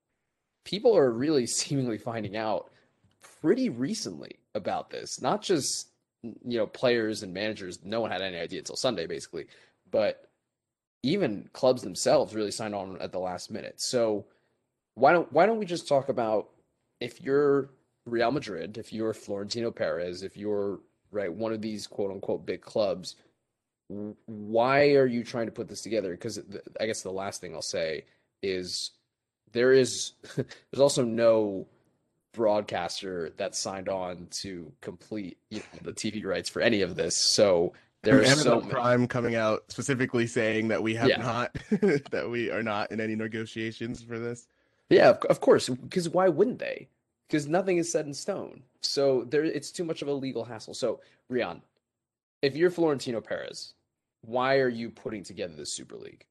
people 0.65 0.97
are 0.97 1.11
really 1.11 1.45
seemingly 1.47 1.97
finding 1.97 2.35
out 2.35 2.71
pretty 3.41 3.69
recently 3.69 4.37
about 4.55 4.89
this. 4.89 5.21
Not 5.21 5.41
just 5.41 5.89
you 6.23 6.57
know 6.57 6.67
players 6.67 7.23
and 7.23 7.33
managers. 7.33 7.79
No 7.83 8.01
one 8.01 8.11
had 8.11 8.21
any 8.21 8.37
idea 8.37 8.59
until 8.59 8.75
Sunday, 8.75 9.07
basically. 9.07 9.47
But 9.89 10.29
even 11.03 11.49
clubs 11.53 11.81
themselves 11.81 12.35
really 12.35 12.51
signed 12.51 12.75
on 12.75 12.97
at 12.99 13.11
the 13.11 13.19
last 13.19 13.51
minute. 13.51 13.79
So 13.81 14.25
why 14.95 15.13
don't 15.13 15.31
why 15.31 15.45
don't 15.45 15.59
we 15.59 15.65
just 15.65 15.87
talk 15.87 16.09
about 16.09 16.49
if 16.99 17.21
you're 17.21 17.69
Real 18.05 18.31
Madrid, 18.31 18.77
if 18.77 18.91
you're 18.91 19.13
Florentino 19.13 19.71
Perez, 19.71 20.23
if 20.23 20.35
you're 20.37 20.79
right 21.11 21.31
one 21.31 21.53
of 21.53 21.61
these 21.61 21.87
quote 21.87 22.11
unquote 22.11 22.45
big 22.45 22.61
clubs, 22.61 23.15
why 23.89 24.93
are 24.95 25.05
you 25.05 25.23
trying 25.23 25.45
to 25.45 25.51
put 25.51 25.67
this 25.67 25.81
together? 25.81 26.11
Because 26.11 26.39
I 26.79 26.85
guess 26.85 27.01
the 27.01 27.11
last 27.11 27.41
thing 27.41 27.53
I'll 27.53 27.61
say 27.61 28.05
is 28.41 28.91
there 29.53 29.71
is 29.71 30.13
there's 30.35 30.79
also 30.79 31.03
no 31.03 31.67
broadcaster 32.33 33.31
that 33.37 33.55
signed 33.55 33.89
on 33.89 34.27
to 34.29 34.71
complete 34.81 35.37
you 35.49 35.59
know, 35.59 35.79
the 35.83 35.93
TV 35.93 36.23
rights 36.23 36.49
for 36.49 36.61
any 36.61 36.81
of 36.81 36.95
this. 36.95 37.17
So 37.17 37.73
there's 38.03 38.29
Amazon 38.29 38.63
so 38.63 38.69
Prime 38.69 39.07
coming 39.07 39.35
out 39.35 39.63
specifically 39.69 40.27
saying 40.27 40.67
that 40.67 40.83
we 40.83 40.93
have 40.95 41.09
yeah. 41.09 41.17
not 41.17 41.53
that 42.11 42.27
we 42.29 42.51
are 42.51 42.63
not 42.63 42.91
in 42.91 43.01
any 43.01 43.15
negotiations 43.15 44.01
for 44.01 44.19
this. 44.19 44.47
Yeah, 44.89 45.09
of, 45.09 45.23
of 45.23 45.41
course. 45.41 45.67
Because 45.69 46.07
why 46.09 46.29
wouldn't 46.29 46.59
they? 46.59 46.89
Because 47.27 47.47
nothing 47.47 47.77
is 47.77 47.91
set 47.91 48.05
in 48.05 48.13
stone. 48.13 48.61
So 48.81 49.25
there, 49.25 49.43
it's 49.43 49.71
too 49.71 49.83
much 49.83 50.01
of 50.01 50.07
a 50.07 50.13
legal 50.13 50.45
hassle. 50.45 50.73
So 50.73 51.01
Rian, 51.31 51.61
if 52.41 52.55
you're 52.55 52.69
Florentino 52.69 53.19
Perez, 53.19 53.73
why 54.27 54.57
are 54.57 54.67
you 54.67 54.89
putting 54.89 55.23
together 55.23 55.53
this 55.55 55.71
Super 55.71 55.95
League? 55.95 56.25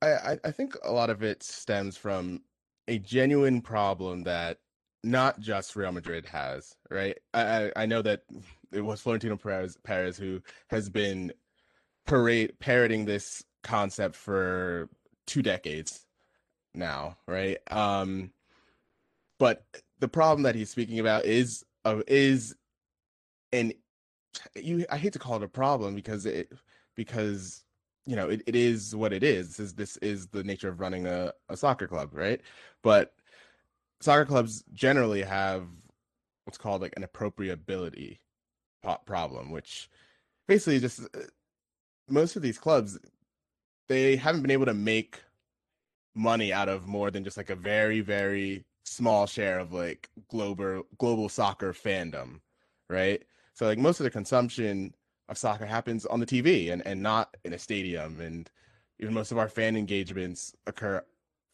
I, 0.00 0.38
I 0.44 0.50
think 0.50 0.76
a 0.82 0.92
lot 0.92 1.10
of 1.10 1.22
it 1.22 1.42
stems 1.42 1.96
from 1.96 2.40
a 2.86 2.98
genuine 2.98 3.60
problem 3.60 4.22
that 4.22 4.60
not 5.04 5.40
just 5.40 5.76
Real 5.76 5.92
Madrid 5.92 6.24
has, 6.26 6.74
right? 6.90 7.18
I 7.34 7.70
I 7.76 7.84
know 7.86 8.00
that 8.02 8.22
it 8.72 8.80
was 8.80 9.00
Florentino 9.00 9.36
Perez, 9.36 9.76
Perez 9.82 10.16
who 10.16 10.40
has 10.70 10.88
been 10.88 11.32
parade 12.06 12.58
parroting 12.60 13.04
this 13.04 13.44
concept 13.62 14.14
for 14.16 14.88
two 15.26 15.42
decades 15.42 16.06
now, 16.74 17.18
right? 17.26 17.58
Um, 17.70 18.30
but 19.38 19.64
the 19.98 20.08
problem 20.08 20.44
that 20.44 20.54
he's 20.54 20.70
speaking 20.70 21.00
about 21.00 21.26
is 21.26 21.64
uh, 21.84 22.00
is 22.06 22.54
an 23.52 23.72
you 24.54 24.84
I 24.90 24.98
hate 24.98 25.12
to 25.14 25.18
call 25.18 25.36
it 25.36 25.42
a 25.42 25.48
problem 25.48 25.94
because 25.94 26.26
it 26.26 26.52
because 26.96 27.64
you 28.06 28.16
know 28.16 28.28
it, 28.28 28.42
it 28.46 28.56
is 28.56 28.94
what 28.94 29.12
it 29.12 29.22
is. 29.22 29.48
This 29.48 29.60
is 29.60 29.74
this 29.74 29.96
is 29.98 30.26
the 30.28 30.44
nature 30.44 30.68
of 30.68 30.80
running 30.80 31.06
a, 31.06 31.32
a 31.48 31.56
soccer 31.56 31.86
club, 31.86 32.10
right? 32.12 32.40
But 32.82 33.14
soccer 34.00 34.24
clubs 34.24 34.64
generally 34.72 35.22
have 35.22 35.66
what's 36.44 36.58
called 36.58 36.82
like 36.82 36.94
an 36.96 37.04
appropriability 37.04 38.18
problem, 39.06 39.50
which 39.50 39.90
basically 40.46 40.80
just 40.80 41.00
uh, 41.00 41.20
most 42.08 42.36
of 42.36 42.42
these 42.42 42.58
clubs 42.58 42.98
they 43.88 44.16
haven't 44.16 44.42
been 44.42 44.50
able 44.50 44.66
to 44.66 44.74
make 44.74 45.20
money 46.14 46.52
out 46.52 46.68
of 46.68 46.86
more 46.86 47.10
than 47.10 47.24
just 47.24 47.36
like 47.36 47.50
a 47.50 47.56
very 47.56 48.00
very 48.00 48.64
small 48.84 49.26
share 49.26 49.58
of 49.58 49.72
like 49.72 50.08
global 50.28 50.84
global 50.98 51.28
soccer 51.28 51.72
fandom, 51.72 52.40
right? 52.88 53.22
So 53.58 53.66
like 53.66 53.78
most 53.78 53.98
of 53.98 54.04
the 54.04 54.10
consumption 54.10 54.94
of 55.28 55.36
soccer 55.36 55.66
happens 55.66 56.06
on 56.06 56.20
the 56.20 56.26
TV 56.26 56.70
and 56.72 56.80
and 56.86 57.02
not 57.02 57.36
in 57.44 57.54
a 57.54 57.58
stadium 57.58 58.20
and 58.20 58.48
even 59.00 59.12
most 59.12 59.32
of 59.32 59.38
our 59.38 59.48
fan 59.48 59.76
engagements 59.76 60.54
occur 60.68 61.02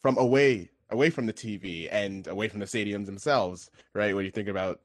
from 0.03 0.15
away 0.19 0.69
away 0.91 1.09
from 1.09 1.25
the 1.25 1.33
TV 1.33 1.89
and 1.91 2.27
away 2.27 2.47
from 2.47 2.59
the 2.59 2.67
stadiums 2.67 3.07
themselves, 3.07 3.71
right? 3.95 4.15
When 4.15 4.23
you 4.23 4.29
think 4.29 4.49
about 4.49 4.81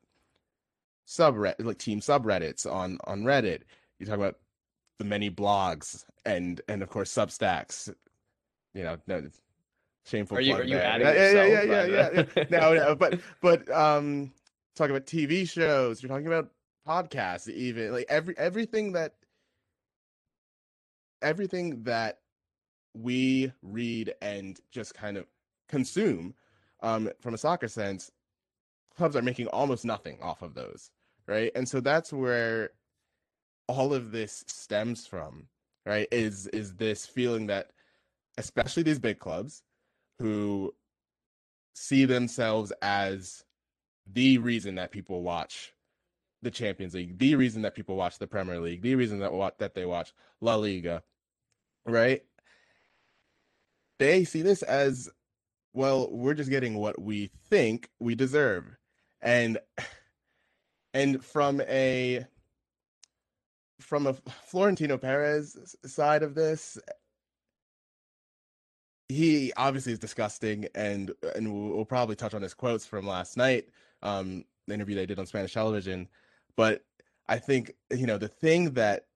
subreddit 1.07 1.62
like 1.62 1.77
team 1.77 2.00
subreddits 2.00 2.65
on 2.65 2.97
on 3.05 3.25
Reddit, 3.25 3.65
you 3.99 4.07
talk 4.07 4.15
about 4.15 4.39
the 4.99 5.05
many 5.05 5.31
blogs 5.31 6.07
and 6.25 6.62
and 6.69 6.83
of 6.83 6.89
course 6.89 7.12
Substacks. 7.12 7.95
You 8.73 8.85
know, 8.85 8.97
no, 9.07 9.29
shameful. 10.07 10.39
Are 10.39 10.41
you 10.41 10.55
are 10.55 10.65
you 10.65 10.79
adding 10.79 11.07
yeah, 11.07 11.12
yourself? 11.12 11.49
Yeah, 11.50 11.62
yeah, 11.62 11.85
yeah, 11.85 12.11
yeah, 12.15 12.25
yeah. 12.37 12.45
no, 12.49 12.75
no, 12.75 12.95
but 12.97 13.21
but 13.43 13.71
um, 13.71 14.33
talking 14.75 14.97
about 14.97 15.05
TV 15.05 15.47
shows. 15.47 16.03
You're 16.03 16.09
talking 16.09 16.27
about 16.27 16.50
podcasts, 16.87 17.49
even 17.49 17.93
like 17.93 18.07
every 18.09 18.37
everything 18.39 18.93
that 18.93 19.15
everything 21.23 21.83
that 21.85 22.19
we 22.95 23.53
read 23.63 24.15
and 24.23 24.59
just 24.71 24.95
kind 24.95 25.17
of 25.17 25.27
consume 25.69 26.35
um, 26.83 27.11
from 27.21 27.35
a 27.35 27.39
soccer 27.39 27.69
sense, 27.69 28.11
clubs 28.97 29.17
are 29.17 29.23
making 29.23 29.47
almost 29.49 29.85
nothing 29.85 30.19
off 30.23 30.43
of 30.43 30.55
those, 30.55 30.91
right? 31.27 31.53
And 31.55 31.69
so 31.69 31.81
that's 31.81 32.13
where 32.13 32.71
all 33.69 33.95
of 33.95 34.11
this 34.13 34.45
stems 34.49 35.07
from, 35.07 35.47
right? 35.87 36.09
Is 36.11 36.47
is 36.49 36.75
this 36.75 37.07
feeling 37.07 37.47
that 37.49 37.71
especially 38.39 38.83
these 38.83 38.99
big 38.99 39.19
clubs 39.19 39.63
who 40.19 40.75
see 41.75 42.05
themselves 42.05 42.73
as 42.83 43.45
the 44.13 44.39
reason 44.39 44.75
that 44.75 44.91
people 44.91 45.23
watch 45.23 45.73
the 46.42 46.50
Champions 46.50 46.94
League, 46.94 47.18
the 47.18 47.35
reason 47.35 47.62
that 47.62 47.75
people 47.75 47.97
watch 47.97 48.18
the 48.18 48.26
Premier 48.26 48.61
League, 48.61 48.82
the 48.82 48.94
reason 48.94 49.18
that 49.20 49.54
that 49.59 49.75
they 49.75 49.85
watch 49.85 50.12
La 50.40 50.54
Liga, 50.54 51.02
right? 51.85 52.23
They 53.99 54.25
see 54.25 54.42
this 54.42 54.62
as 54.62 55.11
well, 55.73 56.11
we're 56.11 56.35
just 56.35 56.50
getting 56.50 56.75
what 56.75 57.00
we 57.00 57.30
think 57.49 57.90
we 58.00 58.14
deserve. 58.14 58.64
And 59.20 59.59
and 60.94 61.25
from 61.25 61.61
a 61.62 62.26
from 63.80 64.06
a 64.06 64.14
Florentino 64.47 64.99
Perez 64.99 65.76
side 65.85 66.23
of 66.23 66.35
this, 66.35 66.78
he 69.11 69.52
obviously 69.56 69.92
is 69.92 69.99
disgusting 69.99 70.66
and 70.75 71.12
and 71.35 71.52
we'll, 71.52 71.85
probably 71.85 72.16
touch 72.16 72.35
on 72.35 72.42
his 72.42 72.54
quotes 72.54 72.87
from 72.87 73.06
last 73.06 73.37
night 73.37 73.68
um 74.02 74.44
the 74.66 74.75
interview 74.75 74.94
they 74.94 75.06
did 75.06 75.18
on 75.18 75.26
Spanish 75.26 75.52
television 75.52 76.09
but 76.61 76.85
I 77.26 77.38
think 77.38 77.73
you 77.90 78.07
know 78.07 78.19
the 78.19 78.29
thing 78.29 78.73
that 78.73 79.07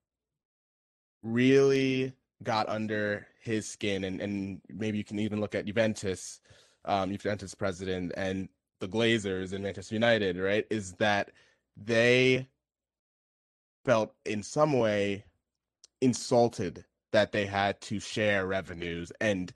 really 1.21 2.11
got 2.41 2.67
under 2.67 3.27
his 3.39 3.69
skin, 3.69 4.03
and 4.03 4.19
and 4.19 4.61
maybe 4.67 4.97
you 4.97 5.03
can 5.03 5.19
even 5.19 5.39
look 5.39 5.53
at 5.53 5.67
Juventus, 5.67 6.41
um, 6.85 7.11
Juventus 7.11 7.53
president 7.53 8.13
and 8.17 8.49
the 8.79 8.87
Glazers 8.87 9.53
and 9.53 9.63
Manchester 9.63 9.93
United, 9.93 10.39
right? 10.39 10.65
Is 10.71 10.93
that 10.93 11.33
they 11.77 12.47
felt 13.85 14.15
in 14.25 14.41
some 14.41 14.73
way 14.73 15.23
insulted 16.01 16.83
that 17.11 17.31
they 17.31 17.45
had 17.45 17.79
to 17.81 17.99
share 17.99 18.47
revenues 18.47 19.11
and 19.21 19.53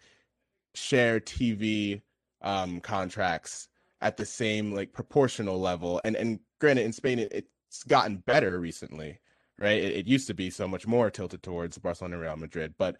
share 0.75 1.19
TV 1.19 2.03
um, 2.43 2.81
contracts 2.81 3.67
at 4.01 4.15
the 4.15 4.27
same 4.27 4.75
like 4.75 4.93
proportional 4.93 5.59
level. 5.59 5.99
And 6.03 6.15
and 6.15 6.39
granted, 6.59 6.85
in 6.85 6.93
Spain, 6.93 7.17
it, 7.17 7.47
it's 7.69 7.83
gotten 7.83 8.17
better 8.17 8.59
recently, 8.59 9.19
right? 9.59 9.81
It, 9.81 9.95
it 9.95 10.07
used 10.07 10.27
to 10.27 10.33
be 10.33 10.49
so 10.49 10.67
much 10.67 10.87
more 10.87 11.09
tilted 11.09 11.43
towards 11.43 11.77
Barcelona 11.77 12.15
and 12.15 12.23
Real 12.23 12.35
Madrid, 12.37 12.73
but 12.77 12.97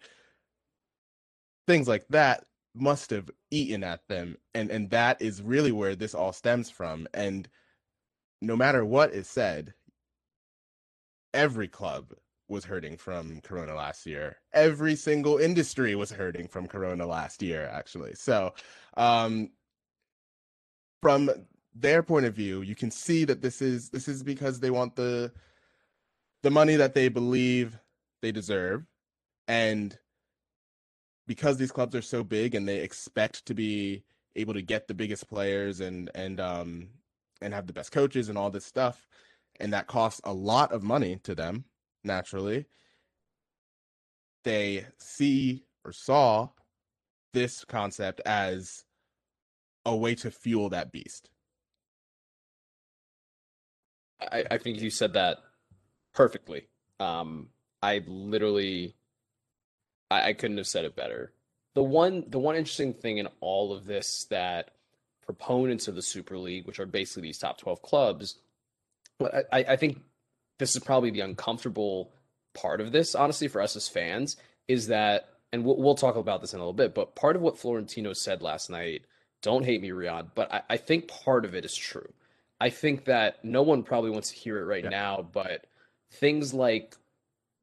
things 1.66 1.88
like 1.88 2.06
that 2.08 2.44
must 2.74 3.10
have 3.10 3.30
eaten 3.50 3.82
at 3.82 4.06
them 4.08 4.36
and 4.54 4.70
and 4.70 4.90
that 4.90 5.20
is 5.20 5.42
really 5.42 5.72
where 5.72 5.96
this 5.96 6.14
all 6.14 6.32
stems 6.32 6.70
from 6.70 7.06
and 7.12 7.48
no 8.40 8.56
matter 8.56 8.84
what 8.84 9.12
is 9.12 9.26
said 9.26 9.74
every 11.34 11.66
club 11.66 12.12
was 12.48 12.64
hurting 12.64 12.96
from 12.96 13.40
corona 13.40 13.74
last 13.74 14.06
year 14.06 14.36
every 14.52 14.94
single 14.94 15.38
industry 15.38 15.96
was 15.96 16.12
hurting 16.12 16.46
from 16.46 16.68
corona 16.68 17.04
last 17.06 17.42
year 17.42 17.68
actually 17.72 18.14
so 18.14 18.54
um 18.96 19.50
from 21.02 21.28
their 21.80 22.02
point 22.02 22.26
of 22.26 22.34
view, 22.34 22.62
you 22.62 22.74
can 22.74 22.90
see 22.90 23.24
that 23.24 23.42
this 23.42 23.62
is 23.62 23.90
this 23.90 24.08
is 24.08 24.22
because 24.22 24.60
they 24.60 24.70
want 24.70 24.96
the 24.96 25.32
the 26.42 26.50
money 26.50 26.76
that 26.76 26.94
they 26.94 27.08
believe 27.08 27.78
they 28.22 28.32
deserve. 28.32 28.84
And 29.48 29.96
because 31.26 31.56
these 31.58 31.72
clubs 31.72 31.94
are 31.94 32.02
so 32.02 32.24
big 32.24 32.54
and 32.54 32.66
they 32.66 32.78
expect 32.78 33.46
to 33.46 33.54
be 33.54 34.04
able 34.36 34.54
to 34.54 34.62
get 34.62 34.88
the 34.88 34.94
biggest 34.94 35.28
players 35.28 35.80
and 35.80 36.10
and 36.14 36.40
um 36.40 36.88
and 37.42 37.54
have 37.54 37.66
the 37.66 37.72
best 37.72 37.92
coaches 37.92 38.28
and 38.28 38.38
all 38.38 38.50
this 38.50 38.64
stuff 38.64 39.06
and 39.58 39.72
that 39.72 39.86
costs 39.86 40.20
a 40.24 40.32
lot 40.32 40.72
of 40.72 40.82
money 40.82 41.18
to 41.22 41.34
them 41.34 41.64
naturally 42.04 42.66
they 44.44 44.86
see 44.98 45.64
or 45.84 45.92
saw 45.92 46.48
this 47.32 47.64
concept 47.64 48.20
as 48.26 48.84
a 49.84 49.96
way 49.96 50.14
to 50.14 50.30
fuel 50.30 50.68
that 50.68 50.92
beast 50.92 51.30
I, 54.20 54.44
I 54.52 54.58
think 54.58 54.80
you 54.80 54.90
said 54.90 55.14
that 55.14 55.38
perfectly. 56.14 56.68
Um, 56.98 57.48
I 57.82 58.02
literally, 58.06 58.94
I, 60.10 60.28
I 60.28 60.32
couldn't 60.32 60.58
have 60.58 60.66
said 60.66 60.84
it 60.84 60.96
better. 60.96 61.32
The 61.74 61.82
one, 61.82 62.24
the 62.28 62.38
one 62.38 62.56
interesting 62.56 62.94
thing 62.94 63.18
in 63.18 63.28
all 63.40 63.72
of 63.72 63.86
this 63.86 64.26
that 64.30 64.72
proponents 65.24 65.88
of 65.88 65.94
the 65.94 66.02
Super 66.02 66.36
League, 66.36 66.66
which 66.66 66.80
are 66.80 66.86
basically 66.86 67.22
these 67.22 67.38
top 67.38 67.58
twelve 67.58 67.80
clubs, 67.82 68.36
I, 69.52 69.64
I 69.68 69.76
think 69.76 70.00
this 70.58 70.74
is 70.74 70.82
probably 70.82 71.10
the 71.10 71.20
uncomfortable 71.20 72.12
part 72.54 72.80
of 72.80 72.90
this, 72.90 73.14
honestly, 73.14 73.48
for 73.48 73.60
us 73.62 73.76
as 73.76 73.88
fans, 73.88 74.36
is 74.66 74.88
that, 74.88 75.28
and 75.52 75.64
we'll, 75.64 75.76
we'll 75.76 75.94
talk 75.94 76.16
about 76.16 76.40
this 76.40 76.52
in 76.52 76.58
a 76.58 76.62
little 76.62 76.72
bit, 76.72 76.94
but 76.94 77.14
part 77.14 77.36
of 77.36 77.42
what 77.42 77.58
Florentino 77.58 78.12
said 78.12 78.42
last 78.42 78.68
night, 78.70 79.04
don't 79.42 79.64
hate 79.64 79.80
me, 79.80 79.90
Riyadh, 79.90 80.30
but 80.34 80.52
I, 80.52 80.62
I 80.70 80.76
think 80.76 81.08
part 81.08 81.44
of 81.44 81.54
it 81.54 81.64
is 81.64 81.74
true. 81.76 82.12
I 82.60 82.70
think 82.70 83.06
that 83.06 83.44
no 83.44 83.62
one 83.62 83.82
probably 83.82 84.10
wants 84.10 84.30
to 84.30 84.36
hear 84.36 84.58
it 84.58 84.64
right 84.64 84.84
yeah. 84.84 84.90
now, 84.90 85.28
but 85.32 85.66
things 86.12 86.52
like, 86.52 86.96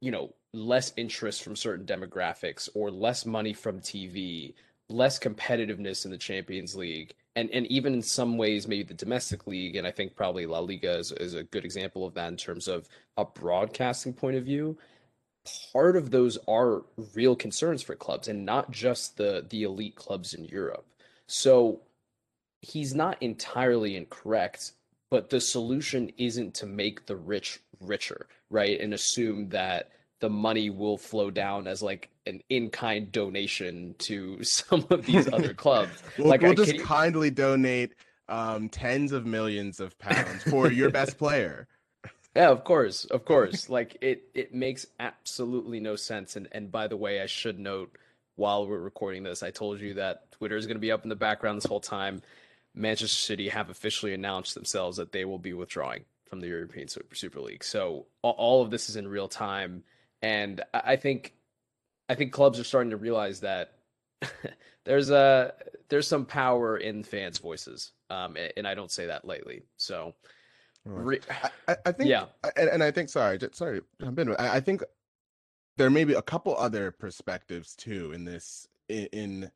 you 0.00 0.10
know, 0.10 0.34
less 0.52 0.92
interest 0.96 1.42
from 1.42 1.54
certain 1.54 1.86
demographics 1.86 2.68
or 2.74 2.90
less 2.90 3.24
money 3.24 3.52
from 3.52 3.80
TV, 3.80 4.54
less 4.88 5.18
competitiveness 5.18 6.04
in 6.04 6.10
the 6.10 6.18
Champions 6.18 6.74
League, 6.74 7.14
and 7.36 7.50
and 7.50 7.66
even 7.68 7.94
in 7.94 8.02
some 8.02 8.36
ways 8.36 8.66
maybe 8.66 8.82
the 8.82 8.94
domestic 8.94 9.46
league, 9.46 9.76
and 9.76 9.86
I 9.86 9.92
think 9.92 10.16
probably 10.16 10.46
La 10.46 10.58
Liga 10.58 10.98
is, 10.98 11.12
is 11.12 11.34
a 11.34 11.44
good 11.44 11.64
example 11.64 12.04
of 12.04 12.14
that 12.14 12.28
in 12.28 12.36
terms 12.36 12.66
of 12.66 12.88
a 13.16 13.24
broadcasting 13.24 14.12
point 14.12 14.36
of 14.36 14.44
view. 14.44 14.76
Part 15.72 15.96
of 15.96 16.10
those 16.10 16.36
are 16.48 16.82
real 17.14 17.36
concerns 17.36 17.82
for 17.82 17.94
clubs, 17.94 18.26
and 18.26 18.44
not 18.44 18.72
just 18.72 19.16
the 19.16 19.46
the 19.48 19.62
elite 19.62 19.94
clubs 19.94 20.34
in 20.34 20.44
Europe. 20.44 20.86
So 21.28 21.82
he's 22.60 22.94
not 22.94 23.22
entirely 23.22 23.94
incorrect 23.94 24.72
but 25.10 25.30
the 25.30 25.40
solution 25.40 26.10
isn't 26.18 26.54
to 26.54 26.66
make 26.66 27.06
the 27.06 27.16
rich 27.16 27.60
richer, 27.80 28.26
right? 28.50 28.80
And 28.80 28.94
assume 28.94 29.48
that 29.50 29.90
the 30.20 30.28
money 30.28 30.70
will 30.70 30.98
flow 30.98 31.30
down 31.30 31.66
as 31.66 31.82
like 31.82 32.10
an 32.26 32.42
in-kind 32.50 33.12
donation 33.12 33.94
to 33.98 34.38
some 34.42 34.86
of 34.90 35.06
these 35.06 35.28
other 35.32 35.54
clubs. 35.54 36.02
we'll, 36.18 36.28
like 36.28 36.42
we'll 36.42 36.54
just 36.54 36.74
you... 36.74 36.84
kindly 36.84 37.30
donate 37.30 37.94
um, 38.28 38.68
tens 38.68 39.12
of 39.12 39.24
millions 39.24 39.80
of 39.80 39.98
pounds 39.98 40.42
for 40.44 40.70
your 40.70 40.90
best 40.92 41.18
player. 41.18 41.66
Yeah, 42.36 42.50
of 42.50 42.62
course, 42.62 43.04
of 43.06 43.24
course. 43.24 43.68
like 43.68 43.96
it, 44.00 44.24
it 44.34 44.54
makes 44.54 44.86
absolutely 45.00 45.80
no 45.80 45.96
sense. 45.96 46.36
And 46.36 46.46
and 46.52 46.70
by 46.70 46.86
the 46.86 46.96
way, 46.96 47.20
I 47.20 47.26
should 47.26 47.58
note 47.58 47.96
while 48.36 48.66
we're 48.66 48.78
recording 48.78 49.24
this, 49.24 49.42
I 49.42 49.50
told 49.50 49.80
you 49.80 49.94
that 49.94 50.30
Twitter 50.32 50.56
is 50.56 50.66
going 50.66 50.76
to 50.76 50.80
be 50.80 50.92
up 50.92 51.02
in 51.02 51.08
the 51.08 51.16
background 51.16 51.56
this 51.56 51.66
whole 51.66 51.80
time. 51.80 52.22
Manchester 52.74 53.16
City 53.16 53.48
have 53.48 53.70
officially 53.70 54.14
announced 54.14 54.54
themselves 54.54 54.96
that 54.98 55.12
they 55.12 55.24
will 55.24 55.38
be 55.38 55.52
withdrawing 55.52 56.04
from 56.28 56.40
the 56.40 56.48
European 56.48 56.88
Super 56.88 57.40
League. 57.40 57.64
So 57.64 58.06
all 58.22 58.62
of 58.62 58.70
this 58.70 58.88
is 58.88 58.96
in 58.96 59.08
real 59.08 59.28
time, 59.28 59.84
and 60.22 60.62
I 60.72 60.96
think 60.96 61.34
I 62.08 62.14
think 62.14 62.32
clubs 62.32 62.58
are 62.58 62.64
starting 62.64 62.90
to 62.90 62.96
realize 62.96 63.40
that 63.40 63.72
there's 64.84 65.10
a 65.10 65.54
there's 65.88 66.06
some 66.06 66.26
power 66.26 66.76
in 66.76 67.02
fans' 67.02 67.38
voices, 67.38 67.92
um, 68.10 68.36
and 68.56 68.66
I 68.66 68.74
don't 68.74 68.90
say 68.90 69.06
that 69.06 69.24
lightly. 69.24 69.62
So, 69.76 70.14
re- 70.84 71.20
I, 71.66 71.76
I, 71.86 71.92
think 71.92 72.10
yeah, 72.10 72.26
and, 72.56 72.68
and 72.68 72.82
I 72.82 72.90
think 72.90 73.08
sorry, 73.08 73.38
sorry, 73.52 73.80
jump 74.00 74.18
in. 74.18 74.36
I, 74.36 74.56
I 74.56 74.60
think 74.60 74.82
there 75.76 75.90
may 75.90 76.04
be 76.04 76.14
a 76.14 76.22
couple 76.22 76.56
other 76.56 76.90
perspectives 76.90 77.74
too 77.74 78.12
in 78.12 78.24
this 78.24 78.66
in, 78.88 79.06
in 79.12 79.50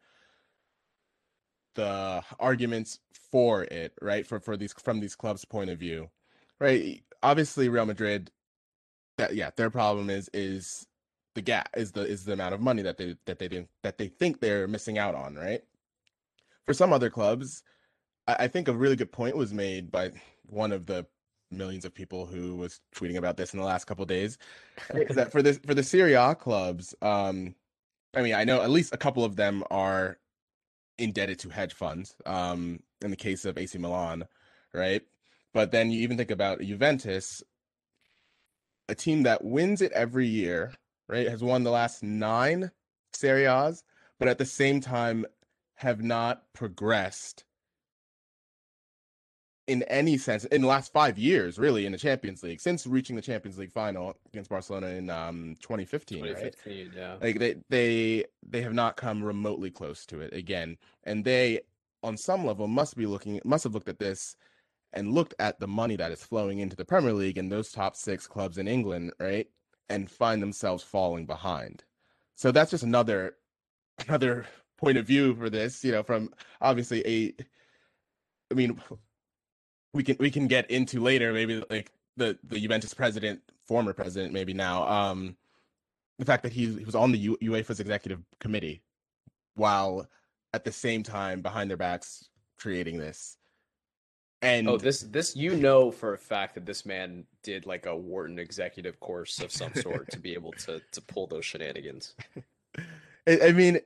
the 1.75 2.23
arguments 2.39 2.99
for 3.31 3.65
it, 3.65 3.93
right? 4.01 4.27
For 4.27 4.41
for 4.41 4.57
these 4.57 4.73
from 4.73 5.01
these 5.01 5.15
clubs' 5.15 5.45
point 5.45 5.71
of 5.71 5.79
view, 5.79 6.11
right? 6.61 7.03
Obviously, 7.23 7.69
Real 7.69 7.87
Madrid, 7.87 8.31
that 9.19 9.35
yeah, 9.35 9.51
their 9.57 9.71
problem 9.71 10.11
is 10.11 10.29
is 10.35 10.87
the 11.35 11.43
gap 11.43 11.71
is 11.77 11.93
the 11.93 12.03
is 12.03 12.25
the 12.25 12.35
amount 12.35 12.55
of 12.55 12.61
money 12.61 12.83
that 12.83 12.99
they 12.99 13.17
that 13.27 13.39
they 13.39 13.49
didn't 13.49 13.69
that 13.83 13.99
they 13.99 14.09
think 14.09 14.41
they're 14.41 14.69
missing 14.69 14.99
out 14.99 15.15
on, 15.15 15.35
right? 15.35 15.63
For 16.67 16.75
some 16.75 16.93
other 16.93 17.11
clubs, 17.11 17.63
I, 18.29 18.37
I 18.41 18.49
think 18.49 18.69
a 18.69 18.73
really 18.73 18.97
good 18.97 19.13
point 19.13 19.37
was 19.37 19.53
made 19.53 19.91
by 19.91 20.13
one 20.47 20.73
of 20.73 20.87
the 20.87 21.07
millions 21.51 21.85
of 21.85 21.95
people 21.95 22.27
who 22.27 22.57
was 22.57 22.81
tweeting 22.95 23.17
about 23.17 23.37
this 23.37 23.53
in 23.53 23.61
the 23.61 23.67
last 23.67 23.85
couple 23.85 24.05
days. 24.07 24.39
is 24.95 25.17
that 25.17 25.33
for 25.33 25.43
this 25.43 25.59
for 25.67 25.75
the 25.75 25.83
Serie 25.83 26.15
A 26.15 26.35
clubs, 26.35 26.95
um, 27.03 27.55
I 28.15 28.23
mean, 28.23 28.35
I 28.35 28.45
know 28.45 28.63
at 28.63 28.71
least 28.71 28.95
a 28.95 28.99
couple 28.99 29.25
of 29.25 29.37
them 29.37 29.65
are 29.71 30.19
indebted 30.99 31.39
to 31.41 31.49
hedge 31.51 31.75
funds. 31.75 32.15
Um, 32.27 32.81
in 33.03 33.11
the 33.11 33.17
case 33.17 33.45
of 33.45 33.59
AC 33.59 33.77
Milan, 33.79 34.25
right? 34.73 35.03
But 35.53 35.71
then 35.73 35.91
you 35.91 36.01
even 36.01 36.17
think 36.17 36.31
about 36.31 36.61
Juventus, 36.61 37.43
a 38.89 38.95
team 38.95 39.25
that 39.25 39.45
wins 39.45 39.83
it 39.83 39.93
every 39.93 40.27
year, 40.27 40.73
right? 41.09 41.29
Has 41.29 41.43
won 41.43 41.65
the 41.65 41.71
last 41.71 42.03
nine 42.03 42.71
Serie 43.13 43.47
A's, 43.47 43.83
but 44.19 44.29
at 44.29 44.39
the 44.39 44.47
same 44.47 44.81
time 44.81 45.27
have 45.77 46.03
not 46.03 46.45
progressed 46.53 47.45
in 49.73 49.83
any 49.85 50.19
sense 50.19 50.45
in 50.47 50.61
the 50.61 50.67
last 50.67 50.93
five 50.93 51.19
years, 51.19 51.59
really, 51.59 51.87
in 51.87 51.93
the 51.93 51.99
Champions 51.99 52.43
League 52.43 52.61
since 52.61 52.87
reaching 52.87 53.17
the 53.17 53.23
Champions 53.23 53.57
League 53.57 53.73
final 53.73 54.15
against 54.29 54.51
Barcelona 54.51 54.89
in 54.89 55.09
um 55.09 55.57
2015. 55.61 56.19
2015, 56.19 56.87
right? 56.87 56.95
yeah. 56.95 57.17
Like 57.21 57.39
they 57.39 57.57
they 57.71 58.25
they 58.47 58.61
have 58.61 58.75
not 58.75 58.97
come 58.97 59.25
remotely 59.25 59.71
close 59.71 60.05
to 60.07 60.21
it 60.21 60.35
again, 60.35 60.77
and 61.05 61.25
they, 61.25 61.61
on 62.03 62.19
some 62.19 62.45
level, 62.45 62.69
must 62.69 62.97
be 62.97 63.07
looking 63.07 63.41
must 63.45 63.65
have 63.65 63.73
looked 63.73 63.89
at 63.89 63.99
this 63.99 64.37
and 64.93 65.15
looked 65.15 65.35
at 65.39 65.59
the 65.59 65.67
money 65.67 65.97
that 65.97 66.13
is 66.13 66.23
flowing 66.23 66.59
into 66.59 66.77
the 66.77 66.85
Premier 66.85 67.15
League 67.15 67.39
and 67.39 67.51
those 67.51 67.73
top 67.73 67.97
six 67.97 68.27
clubs 68.27 68.59
in 68.59 68.69
England, 68.69 69.11
right, 69.19 69.49
and 69.89 70.11
find 70.11 70.43
themselves 70.43 70.85
falling 70.85 71.25
behind. 71.25 71.83
So 72.35 72.53
that's 72.53 72.73
just 72.73 72.85
another 72.85 73.37
another 74.07 74.45
point 74.77 74.99
of 74.99 75.07
view 75.07 75.35
for 75.35 75.49
this, 75.49 75.83
you 75.83 75.93
know, 75.93 76.03
from 76.03 76.29
obviously 76.61 77.03
a 77.07 77.35
I 78.51 78.55
mean, 78.55 78.79
we 79.95 80.03
can 80.03 80.17
we 80.19 80.31
can 80.31 80.47
get 80.47 80.71
into 80.71 81.01
later 81.01 81.33
maybe 81.33 81.63
like 81.71 81.93
the 82.17 82.39
the 82.45 82.61
Juventus 82.61 82.95
president, 82.95 83.41
former 83.67 83.93
president 83.93 84.33
maybe 84.33 84.55
now, 84.55 84.87
um 84.89 85.37
the 86.19 86.25
fact 86.25 86.43
that 86.43 86.53
he, 86.53 86.67
he 86.67 86.85
was 86.85 86.95
on 86.95 87.11
the 87.11 87.19
U- 87.19 87.39
UEFA's 87.43 87.81
executive 87.81 88.21
committee 88.39 88.83
while 89.55 90.07
at 90.55 90.65
the 90.65 90.73
same 90.73 91.03
time 91.03 91.43
behind 91.43 91.71
their 91.71 91.77
backs 91.77 92.29
creating 92.59 92.99
this. 92.99 93.37
And 94.41 94.69
oh, 94.69 94.77
this 94.77 95.01
this 95.01 95.37
you 95.37 95.57
know 95.57 95.93
for 95.93 96.15
a 96.15 96.19
fact 96.19 96.57
that 96.57 96.67
this 96.67 96.85
man 96.85 97.25
did 97.45 97.65
like 97.65 97.87
a 97.87 97.97
Wharton 97.97 98.41
executive 98.41 98.99
course 98.99 99.39
of 99.41 99.53
some 99.53 99.73
sort 99.75 100.11
to 100.11 100.19
be 100.19 100.33
able 100.35 100.53
to 100.53 100.81
to 100.91 101.01
pull 101.01 101.29
those 101.29 101.45
shenanigans. 101.45 102.15
I, 103.29 103.39
I 103.45 103.53
mean, 103.53 103.77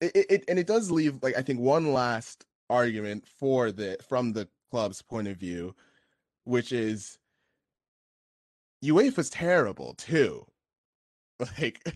it, 0.00 0.12
it 0.30 0.44
and 0.48 0.58
it 0.58 0.66
does 0.66 0.90
leave 0.90 1.22
like 1.22 1.36
I 1.36 1.42
think 1.42 1.60
one 1.60 1.92
last 1.92 2.46
argument 2.70 3.26
for 3.26 3.72
the 3.72 3.98
from 4.08 4.32
the 4.32 4.48
club's 4.70 5.02
point 5.02 5.28
of 5.28 5.36
view, 5.36 5.74
which 6.44 6.72
is 6.72 7.18
UEFA's 8.84 9.30
terrible 9.30 9.94
too. 9.94 10.46
Like, 11.58 11.94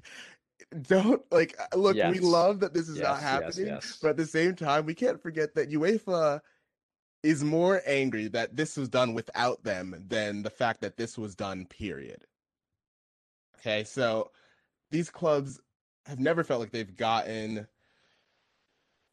don't 0.83 1.23
like 1.33 1.59
uh, 1.59 1.75
look. 1.75 1.97
Yes. 1.97 2.13
We 2.13 2.21
love 2.21 2.61
that 2.61 2.75
this 2.75 2.91
is 2.91 2.99
yes, 2.99 3.05
not 3.05 3.21
happening, 3.21 3.69
yes, 3.69 3.99
but 4.03 4.11
at 4.11 4.17
the 4.19 4.27
same 4.27 4.55
time, 4.55 4.85
we 4.85 4.93
can't 4.93 5.19
forget 5.19 5.55
that 5.55 5.71
UEFA 5.71 6.41
is 7.23 7.43
more 7.43 7.81
angry 7.87 8.29
that 8.29 8.55
this 8.55 8.77
was 8.77 8.91
done 8.91 9.15
without 9.15 9.65
them 9.65 10.05
than 10.09 10.43
the 10.43 10.51
fact 10.51 10.83
that 10.83 10.99
this 10.99 11.17
was 11.17 11.35
done. 11.35 11.65
Period. 11.65 12.27
Okay, 13.59 13.83
so 13.83 14.31
these 14.91 15.09
clubs 15.09 15.59
have 16.05 16.21
never 16.21 16.45
felt 16.45 16.61
like 16.61 16.71
they've 16.71 16.97
gotten 16.97 17.67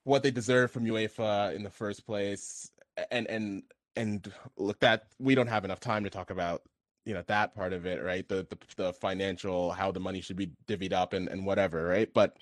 what 0.03 0.23
they 0.23 0.31
deserve 0.31 0.71
from 0.71 0.85
UEFA 0.85 1.55
in 1.55 1.63
the 1.63 1.69
first 1.69 2.05
place 2.05 2.71
and 3.11 3.27
and 3.27 3.63
and 3.95 4.31
look 4.57 4.79
that 4.79 5.07
we 5.19 5.35
don't 5.35 5.47
have 5.47 5.65
enough 5.65 5.79
time 5.79 6.03
to 6.03 6.09
talk 6.09 6.29
about 6.29 6.63
you 7.05 7.13
know 7.13 7.23
that 7.27 7.55
part 7.55 7.73
of 7.73 7.85
it 7.85 8.03
right 8.03 8.27
the 8.27 8.47
the, 8.49 8.57
the 8.83 8.93
financial 8.93 9.71
how 9.71 9.91
the 9.91 9.99
money 9.99 10.21
should 10.21 10.35
be 10.35 10.51
divvied 10.67 10.93
up 10.93 11.13
and, 11.13 11.27
and 11.27 11.45
whatever 11.45 11.85
right 11.85 12.13
but 12.13 12.37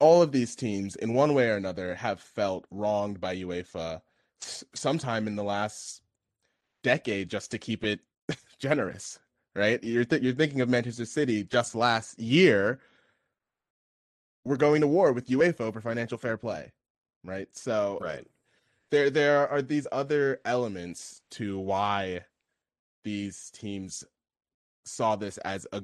all 0.00 0.22
of 0.22 0.32
these 0.32 0.56
teams 0.56 0.96
in 0.96 1.14
one 1.14 1.34
way 1.34 1.48
or 1.48 1.56
another 1.56 1.94
have 1.94 2.20
felt 2.20 2.66
wronged 2.70 3.20
by 3.20 3.36
uefa 3.36 4.00
sometime 4.74 5.26
in 5.26 5.36
the 5.36 5.44
last 5.44 6.02
decade 6.82 7.28
just 7.28 7.50
to 7.50 7.58
keep 7.58 7.84
it 7.84 8.00
generous 8.58 9.18
right 9.54 9.82
you're 9.84 10.04
th- 10.04 10.22
you're 10.22 10.34
thinking 10.34 10.60
of 10.60 10.68
manchester 10.68 11.04
city 11.04 11.44
just 11.44 11.74
last 11.74 12.18
year 12.18 12.80
we're 14.44 14.56
going 14.56 14.80
to 14.80 14.86
war 14.86 15.12
with 15.12 15.28
UEFA 15.28 15.60
over 15.60 15.80
financial 15.80 16.18
fair 16.18 16.36
play, 16.36 16.72
right? 17.24 17.48
So 17.52 17.98
Right. 18.00 18.26
There 18.92 19.10
there 19.10 19.48
are 19.48 19.62
these 19.62 19.88
other 19.90 20.40
elements 20.44 21.22
to 21.32 21.58
why 21.58 22.20
these 23.02 23.50
teams 23.50 24.04
saw 24.84 25.16
this 25.16 25.38
as 25.38 25.66
a 25.72 25.82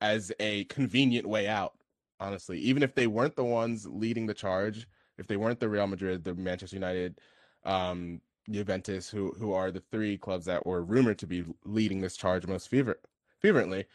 as 0.00 0.32
a 0.40 0.64
convenient 0.64 1.26
way 1.26 1.48
out 1.48 1.72
honestly. 2.20 2.58
Even 2.58 2.82
if 2.82 2.94
they 2.94 3.06
weren't 3.06 3.36
the 3.36 3.44
ones 3.44 3.86
leading 3.86 4.26
the 4.26 4.34
charge 4.34 4.86
if 5.18 5.26
they 5.26 5.36
weren't 5.36 5.60
the 5.60 5.68
Real 5.68 5.86
Madrid 5.86 6.24
the 6.24 6.34
Manchester 6.34 6.76
United 6.76 7.20
um 7.64 8.20
Juventus 8.50 9.08
who 9.08 9.32
who 9.38 9.52
are 9.52 9.70
the 9.70 9.82
three 9.92 10.18
clubs 10.18 10.44
that 10.46 10.66
were 10.66 10.82
rumored 10.82 11.18
to 11.20 11.26
be 11.26 11.44
leading 11.64 12.00
this 12.00 12.16
charge 12.16 12.46
most 12.46 12.68
fever 12.68 12.98
fervently 13.40 13.86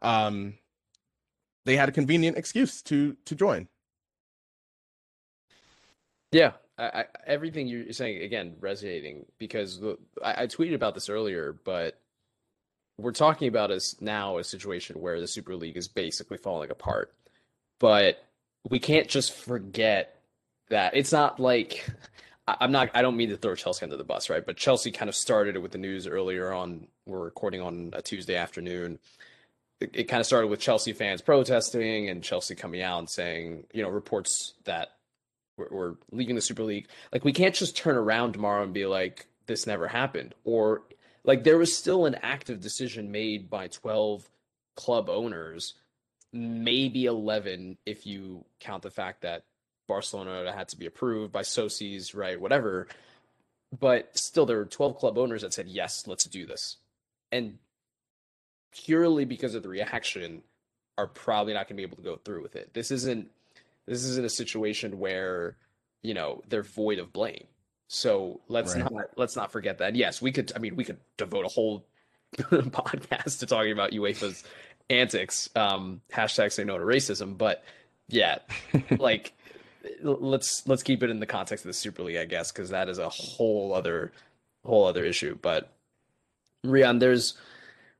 um 0.00 0.54
they 1.64 1.76
had 1.76 1.88
a 1.88 1.92
convenient 1.92 2.38
excuse 2.38 2.82
to 2.82 3.16
to 3.24 3.34
join. 3.34 3.68
Yeah, 6.32 6.52
I, 6.80 7.04
everything 7.26 7.66
you're 7.66 7.92
saying 7.92 8.22
again 8.22 8.56
resonating 8.60 9.26
because 9.38 9.80
the, 9.80 9.98
I, 10.24 10.42
I 10.42 10.46
tweeted 10.46 10.74
about 10.74 10.94
this 10.94 11.08
earlier, 11.08 11.56
but 11.64 11.98
we're 12.98 13.12
talking 13.12 13.48
about 13.48 13.70
as 13.70 13.96
now 14.00 14.38
a 14.38 14.44
situation 14.44 15.00
where 15.00 15.20
the 15.20 15.28
Super 15.28 15.56
League 15.56 15.76
is 15.76 15.88
basically 15.88 16.36
falling 16.36 16.70
apart. 16.70 17.12
But 17.78 18.22
we 18.68 18.78
can't 18.78 19.08
just 19.08 19.32
forget 19.32 20.20
that 20.68 20.96
it's 20.96 21.12
not 21.12 21.40
like 21.40 21.86
I'm 22.46 22.72
not. 22.72 22.90
I 22.94 23.02
don't 23.02 23.16
mean 23.16 23.30
to 23.30 23.36
throw 23.36 23.54
Chelsea 23.54 23.84
under 23.84 23.96
the 23.96 24.04
bus, 24.04 24.30
right? 24.30 24.44
But 24.44 24.56
Chelsea 24.56 24.90
kind 24.90 25.08
of 25.08 25.14
started 25.14 25.56
it 25.56 25.60
with 25.60 25.72
the 25.72 25.78
news 25.78 26.06
earlier 26.06 26.52
on. 26.52 26.86
We're 27.06 27.20
recording 27.20 27.60
on 27.60 27.90
a 27.92 28.02
Tuesday 28.02 28.36
afternoon. 28.36 28.98
It, 29.80 29.90
it 29.94 30.04
kind 30.04 30.20
of 30.20 30.26
started 30.26 30.48
with 30.48 30.60
Chelsea 30.60 30.92
fans 30.92 31.22
protesting 31.22 32.08
and 32.08 32.22
Chelsea 32.22 32.54
coming 32.54 32.82
out 32.82 32.98
and 32.98 33.10
saying, 33.10 33.64
you 33.72 33.82
know, 33.82 33.88
reports 33.88 34.54
that 34.64 34.90
we're, 35.60 35.68
we're 35.70 35.94
leaving 36.10 36.34
the 36.34 36.40
Super 36.40 36.62
League. 36.62 36.88
Like 37.12 37.24
we 37.24 37.32
can't 37.32 37.54
just 37.54 37.76
turn 37.76 37.96
around 37.96 38.32
tomorrow 38.32 38.62
and 38.62 38.72
be 38.72 38.86
like, 38.86 39.26
this 39.46 39.66
never 39.66 39.88
happened, 39.88 40.34
or 40.44 40.82
like 41.24 41.44
there 41.44 41.58
was 41.58 41.76
still 41.76 42.06
an 42.06 42.16
active 42.22 42.60
decision 42.60 43.10
made 43.10 43.50
by 43.50 43.68
12 43.68 44.28
club 44.76 45.08
owners, 45.08 45.74
maybe 46.32 47.04
11 47.04 47.76
if 47.84 48.06
you 48.06 48.44
count 48.60 48.82
the 48.82 48.90
fact 48.90 49.22
that 49.22 49.44
Barcelona 49.88 50.52
had 50.52 50.68
to 50.68 50.76
be 50.76 50.86
approved 50.86 51.32
by 51.32 51.42
socios 51.42 52.14
right? 52.14 52.40
Whatever. 52.40 52.86
But 53.78 54.16
still, 54.16 54.46
there 54.46 54.58
were 54.58 54.64
12 54.64 54.98
club 54.98 55.18
owners 55.18 55.42
that 55.42 55.52
said, 55.52 55.68
yes, 55.68 56.06
let's 56.06 56.24
do 56.24 56.46
this. 56.46 56.76
And 57.30 57.58
purely 58.72 59.24
because 59.24 59.54
of 59.54 59.62
the 59.62 59.68
reaction, 59.68 60.42
are 61.00 61.06
probably 61.06 61.54
not 61.54 61.66
going 61.66 61.76
to 61.76 61.80
be 61.80 61.82
able 61.82 61.96
to 61.96 62.02
go 62.02 62.16
through 62.16 62.42
with 62.42 62.56
it. 62.56 62.74
This 62.74 62.90
isn't 62.90 63.30
this 63.90 64.04
isn't 64.04 64.24
a 64.24 64.30
situation 64.30 65.00
where 65.00 65.56
you 66.02 66.14
know 66.14 66.42
they're 66.48 66.62
void 66.62 67.00
of 67.00 67.12
blame. 67.12 67.46
So 67.88 68.40
let's 68.46 68.76
Right. 68.76 68.88
not 68.90 69.10
let's 69.16 69.34
not 69.34 69.50
forget 69.50 69.78
that. 69.78 69.96
Yes, 69.96 70.22
we 70.22 70.30
could. 70.30 70.52
I 70.54 70.60
mean, 70.60 70.76
we 70.76 70.84
could 70.84 70.98
devote 71.16 71.44
a 71.44 71.48
whole 71.48 71.84
podcast 72.38 73.40
to 73.40 73.46
talking 73.46 73.72
about 73.72 73.90
UEFA's 73.90 74.44
antics. 74.88 75.50
Um, 75.56 76.00
hashtag 76.12 76.52
say 76.52 76.62
no 76.62 76.78
to 76.78 76.84
racism. 76.84 77.36
But 77.36 77.64
yeah, 78.08 78.38
like 78.98 79.32
let's 80.02 80.66
let's 80.68 80.84
keep 80.84 81.02
it 81.02 81.10
in 81.10 81.18
the 81.18 81.26
context 81.26 81.64
of 81.64 81.68
the 81.68 81.74
Super 81.74 82.04
League, 82.04 82.16
I 82.16 82.26
guess, 82.26 82.52
because 82.52 82.70
that 82.70 82.88
is 82.88 82.98
a 82.98 83.08
whole 83.08 83.74
other 83.74 84.12
whole 84.64 84.86
other 84.86 85.04
issue. 85.04 85.36
But 85.42 85.72
Rian, 86.64 87.00
there's 87.00 87.34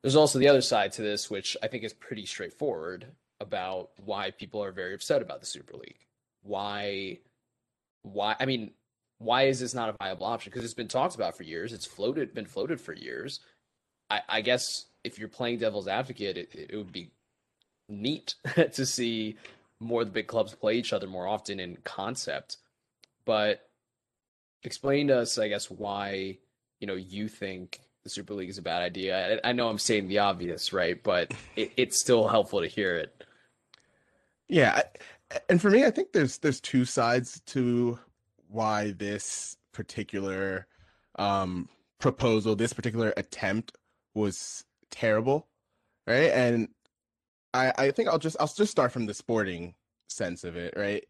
there's 0.02 0.14
also 0.16 0.38
the 0.38 0.48
other 0.48 0.62
side 0.62 0.92
to 0.92 1.02
this, 1.02 1.28
which 1.28 1.56
I 1.64 1.66
think 1.66 1.82
is 1.82 1.92
pretty 1.92 2.26
straightforward 2.26 3.06
about 3.40 3.90
why 4.04 4.30
people 4.30 4.62
are 4.62 4.72
very 4.72 4.94
upset 4.94 5.22
about 5.22 5.40
the 5.40 5.46
Super 5.46 5.76
League. 5.76 6.06
Why 6.42 7.18
why 8.02 8.36
I 8.38 8.46
mean, 8.46 8.72
why 9.18 9.44
is 9.44 9.60
this 9.60 9.74
not 9.74 9.88
a 9.88 9.92
viable 9.92 10.26
option? 10.26 10.50
Because 10.50 10.64
it's 10.64 10.74
been 10.74 10.88
talked 10.88 11.14
about 11.14 11.36
for 11.36 11.42
years. 11.42 11.72
It's 11.72 11.86
floated 11.86 12.34
been 12.34 12.46
floated 12.46 12.80
for 12.80 12.94
years. 12.94 13.40
I, 14.10 14.20
I 14.28 14.40
guess 14.40 14.86
if 15.04 15.18
you're 15.18 15.28
playing 15.28 15.58
devil's 15.58 15.88
advocate, 15.88 16.36
it, 16.36 16.54
it 16.54 16.76
would 16.76 16.92
be 16.92 17.10
neat 17.88 18.34
to 18.54 18.86
see 18.86 19.36
more 19.80 20.02
of 20.02 20.08
the 20.08 20.12
big 20.12 20.26
clubs 20.26 20.54
play 20.54 20.76
each 20.76 20.92
other 20.92 21.06
more 21.06 21.26
often 21.26 21.58
in 21.60 21.78
concept. 21.84 22.58
But 23.24 23.68
explain 24.62 25.08
to 25.08 25.18
us, 25.20 25.38
I 25.38 25.48
guess, 25.48 25.70
why 25.70 26.38
you 26.80 26.86
know 26.86 26.94
you 26.94 27.28
think 27.28 27.80
the 28.02 28.10
Super 28.10 28.34
League 28.34 28.48
is 28.48 28.58
a 28.58 28.62
bad 28.62 28.82
idea. 28.82 29.40
I, 29.44 29.50
I 29.50 29.52
know 29.52 29.68
I'm 29.68 29.78
saying 29.78 30.08
the 30.08 30.18
obvious, 30.18 30.72
right? 30.72 31.02
But 31.02 31.32
it, 31.56 31.72
it's 31.76 32.00
still 32.00 32.28
helpful 32.28 32.60
to 32.60 32.66
hear 32.66 32.96
it. 32.96 33.24
Yeah, 34.50 34.82
and 35.48 35.60
for 35.62 35.70
me, 35.70 35.84
I 35.84 35.90
think 35.92 36.12
there's 36.12 36.38
there's 36.38 36.60
two 36.60 36.84
sides 36.84 37.40
to 37.46 37.98
why 38.48 38.92
this 38.92 39.56
particular 39.72 40.66
um 41.18 41.68
proposal, 42.00 42.56
this 42.56 42.72
particular 42.72 43.14
attempt 43.16 43.76
was 44.14 44.64
terrible, 44.90 45.48
right? 46.06 46.32
And 46.32 46.68
I 47.54 47.72
I 47.78 47.92
think 47.92 48.08
I'll 48.10 48.18
just 48.18 48.36
I'll 48.40 48.48
just 48.48 48.72
start 48.72 48.92
from 48.92 49.06
the 49.06 49.14
sporting 49.14 49.74
sense 50.08 50.44
of 50.44 50.56
it, 50.56 50.74
right? 50.76 51.04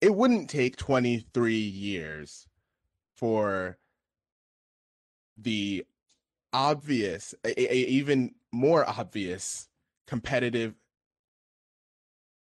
It 0.00 0.12
wouldn't 0.14 0.50
take 0.50 0.76
23 0.76 1.54
years 1.56 2.48
for 3.16 3.78
the 5.36 5.84
obvious, 6.52 7.34
a, 7.44 7.60
a- 7.60 7.86
even 7.88 8.34
more 8.52 8.88
obvious 8.88 9.67
competitive 10.08 10.74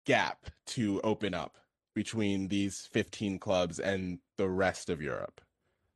gap 0.05 0.47
to 0.65 0.99
open 1.03 1.33
up 1.33 1.57
between 1.93 2.47
these 2.47 2.89
15 2.91 3.37
clubs 3.39 3.79
and 3.79 4.19
the 4.37 4.49
rest 4.49 4.89
of 4.89 5.01
Europe, 5.01 5.39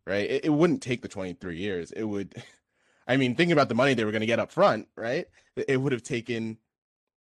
right? 0.06 0.30
It, 0.30 0.46
it 0.46 0.50
wouldn't 0.50 0.84
take 0.84 1.02
the 1.02 1.08
23 1.08 1.58
years. 1.58 1.92
It 1.92 2.04
would, 2.04 2.36
I 3.08 3.18
mean, 3.18 3.36
thinking 3.36 3.54
about 3.54 3.70
the 3.70 3.76
money 3.76 3.94
they 3.94 4.06
were 4.06 4.12
going 4.12 4.22
to 4.22 4.28
get 4.28 4.40
up 4.40 4.52
front, 4.52 4.88
right? 4.96 5.26
It 5.68 5.82
would 5.82 5.92
have 5.92 6.04
taken 6.04 6.58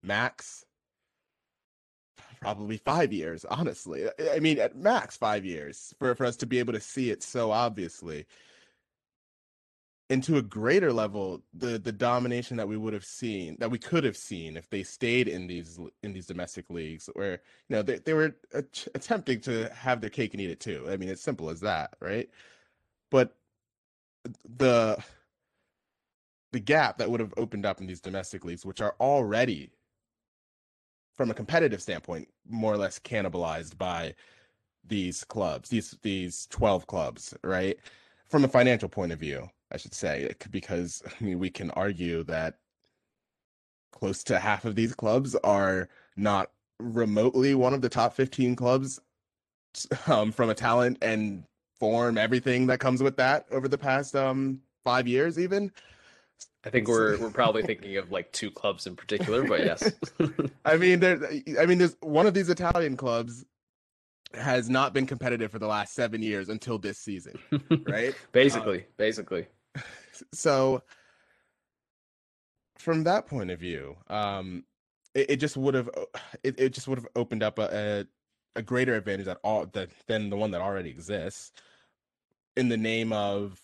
max 0.03 0.65
probably 2.41 2.77
five 2.77 3.13
years, 3.13 3.45
honestly. 3.47 4.07
I- 4.07 4.37
I 4.37 4.41
mean, 4.41 4.59
at 4.59 4.77
max 4.77 5.17
five 5.17 5.45
years 5.45 5.95
for, 5.99 6.15
for 6.15 6.27
us 6.27 6.37
to 6.39 6.47
be 6.47 6.59
able 6.59 6.75
to 6.75 6.81
see 6.81 7.11
it 7.11 7.23
so 7.23 7.51
obviously. 7.51 8.27
And 10.09 10.23
to 10.25 10.37
a 10.37 10.43
greater 10.43 10.93
level, 10.93 11.43
the 11.53 11.79
the 11.79 11.93
domination 11.93 12.57
that 12.59 12.69
we 12.69 12.77
would 12.77 12.93
have 12.95 13.05
seen, 13.05 13.57
that 13.59 13.71
we 13.71 13.79
could 13.79 14.05
have 14.05 14.17
seen 14.17 14.57
if 14.57 14.71
they 14.71 14.85
stayed 14.85 15.27
in 15.27 15.49
these 15.49 15.81
in 16.05 16.13
these 16.13 16.27
domestic 16.27 16.71
leagues, 16.71 17.11
where 17.15 17.33
you 17.69 17.77
know 17.77 17.83
they 17.83 17.99
they 17.99 18.15
were 18.15 18.37
att- 18.53 18.89
attempting 18.95 19.41
to 19.43 19.69
have 19.75 20.01
their 20.01 20.11
cake 20.11 20.33
and 20.33 20.41
eat 20.41 20.51
it 20.51 20.61
too. 20.61 20.87
I 20.89 20.97
mean, 20.97 21.09
it's 21.09 21.23
simple 21.23 21.51
as 21.51 21.61
that, 21.61 21.97
right? 22.01 22.31
But 23.11 23.37
the 24.59 25.03
the 26.53 26.61
gap 26.61 26.99
that 26.99 27.11
would 27.11 27.21
have 27.21 27.35
opened 27.37 27.67
up 27.67 27.81
in 27.81 27.87
these 27.87 28.01
domestic 28.01 28.45
leagues, 28.45 28.65
which 28.65 28.81
are 28.81 28.95
already 29.01 29.71
from 31.17 31.31
a 31.31 31.35
competitive 31.35 31.83
standpoint, 31.83 32.29
more 32.49 32.73
or 32.73 32.77
less 32.77 32.99
cannibalized 32.99 33.77
by 33.79 34.15
these 34.87 35.25
clubs, 35.25 35.69
these 35.69 35.97
these 36.03 36.47
12 36.51 36.87
clubs, 36.87 37.35
right? 37.43 37.79
From 38.29 38.45
a 38.45 38.49
financial 38.49 38.89
point 38.89 39.13
of 39.13 39.19
view, 39.19 39.51
I 39.73 39.77
should 39.77 39.95
say, 39.95 40.23
it 40.23 40.47
because 40.51 41.03
I 41.21 41.25
mean 41.25 41.39
we 41.39 41.51
can 41.51 41.71
argue 41.73 42.23
that 42.25 42.59
close 43.93 44.23
to 44.25 44.39
half 44.39 44.65
of 44.65 44.75
these 44.75 44.95
clubs 44.95 45.35
are 45.37 45.89
not 46.17 46.51
remotely 46.79 47.55
one 47.55 47.73
of 47.73 47.81
the 47.81 47.89
top 47.89 48.15
15 48.15 48.55
clubs 48.55 49.01
um, 50.07 50.33
from 50.33 50.51
a 50.51 50.55
talent 50.55 50.99
and 51.03 51.45
form, 51.79 52.19
everything 52.19 52.67
that 52.67 52.81
comes 52.81 53.03
with 53.03 53.17
that 53.17 53.47
over 53.51 53.69
the 53.69 53.79
past 53.79 54.15
um 54.15 54.61
five 54.85 55.09
years, 55.09 55.39
even. 55.39 55.73
I 56.65 56.71
think 56.71 56.89
we're 56.89 57.19
we're 57.19 57.31
probably 57.31 57.63
thinking 57.71 57.97
of 57.97 58.11
like 58.11 58.33
two 58.33 58.51
clubs 58.51 58.87
in 58.87 58.97
particular, 58.97 59.45
but 59.45 59.61
yes. 59.61 59.93
I 60.65 60.77
mean, 60.77 61.01
there. 61.01 61.21
I 61.61 61.67
mean, 61.67 61.79
there's 61.79 61.97
one 62.01 62.27
of 62.27 62.35
these 62.35 62.49
Italian 62.49 62.97
clubs 62.97 63.45
has 64.35 64.69
not 64.69 64.93
been 64.93 65.07
competitive 65.07 65.51
for 65.51 65.59
the 65.59 65.67
last 65.67 65.95
seven 65.95 66.23
years 66.23 66.49
until 66.49 66.79
this 66.79 66.99
season, 66.99 67.39
right? 67.87 68.15
basically, 68.33 68.85
basically. 68.97 69.47
So, 70.33 70.83
from 72.79 73.05
that 73.05 73.27
point 73.27 73.51
of 73.51 73.61
view, 73.61 73.97
um, 74.09 74.65
it, 75.15 75.31
it 75.33 75.37
just 75.37 75.59
would 75.59 75.75
have 75.75 75.91
it, 76.43 76.59
it 76.59 76.73
just 76.73 76.89
would 76.89 76.99
have 76.99 77.09
opened 77.15 77.43
up 77.43 77.59
a, 77.59 77.69
a 77.73 78.07
a 78.59 78.63
greater 78.63 78.95
advantage 78.95 79.27
that 79.27 79.39
all 79.45 79.67
that 79.67 79.91
than 80.07 80.31
the 80.31 80.37
one 80.37 80.53
that 80.53 80.63
already 80.63 80.89
exists 80.89 81.53
in 82.57 82.71
the 82.71 82.77
name 82.77 83.13
of 83.13 83.61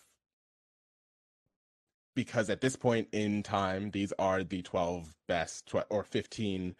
because 2.14 2.50
at 2.50 2.60
this 2.60 2.76
point 2.76 3.08
in 3.12 3.42
time 3.42 3.90
these 3.90 4.12
are 4.18 4.44
the 4.44 4.60
12 4.60 5.14
best 5.26 5.66
tw- 5.66 5.86
or 5.88 6.04
15 6.04 6.76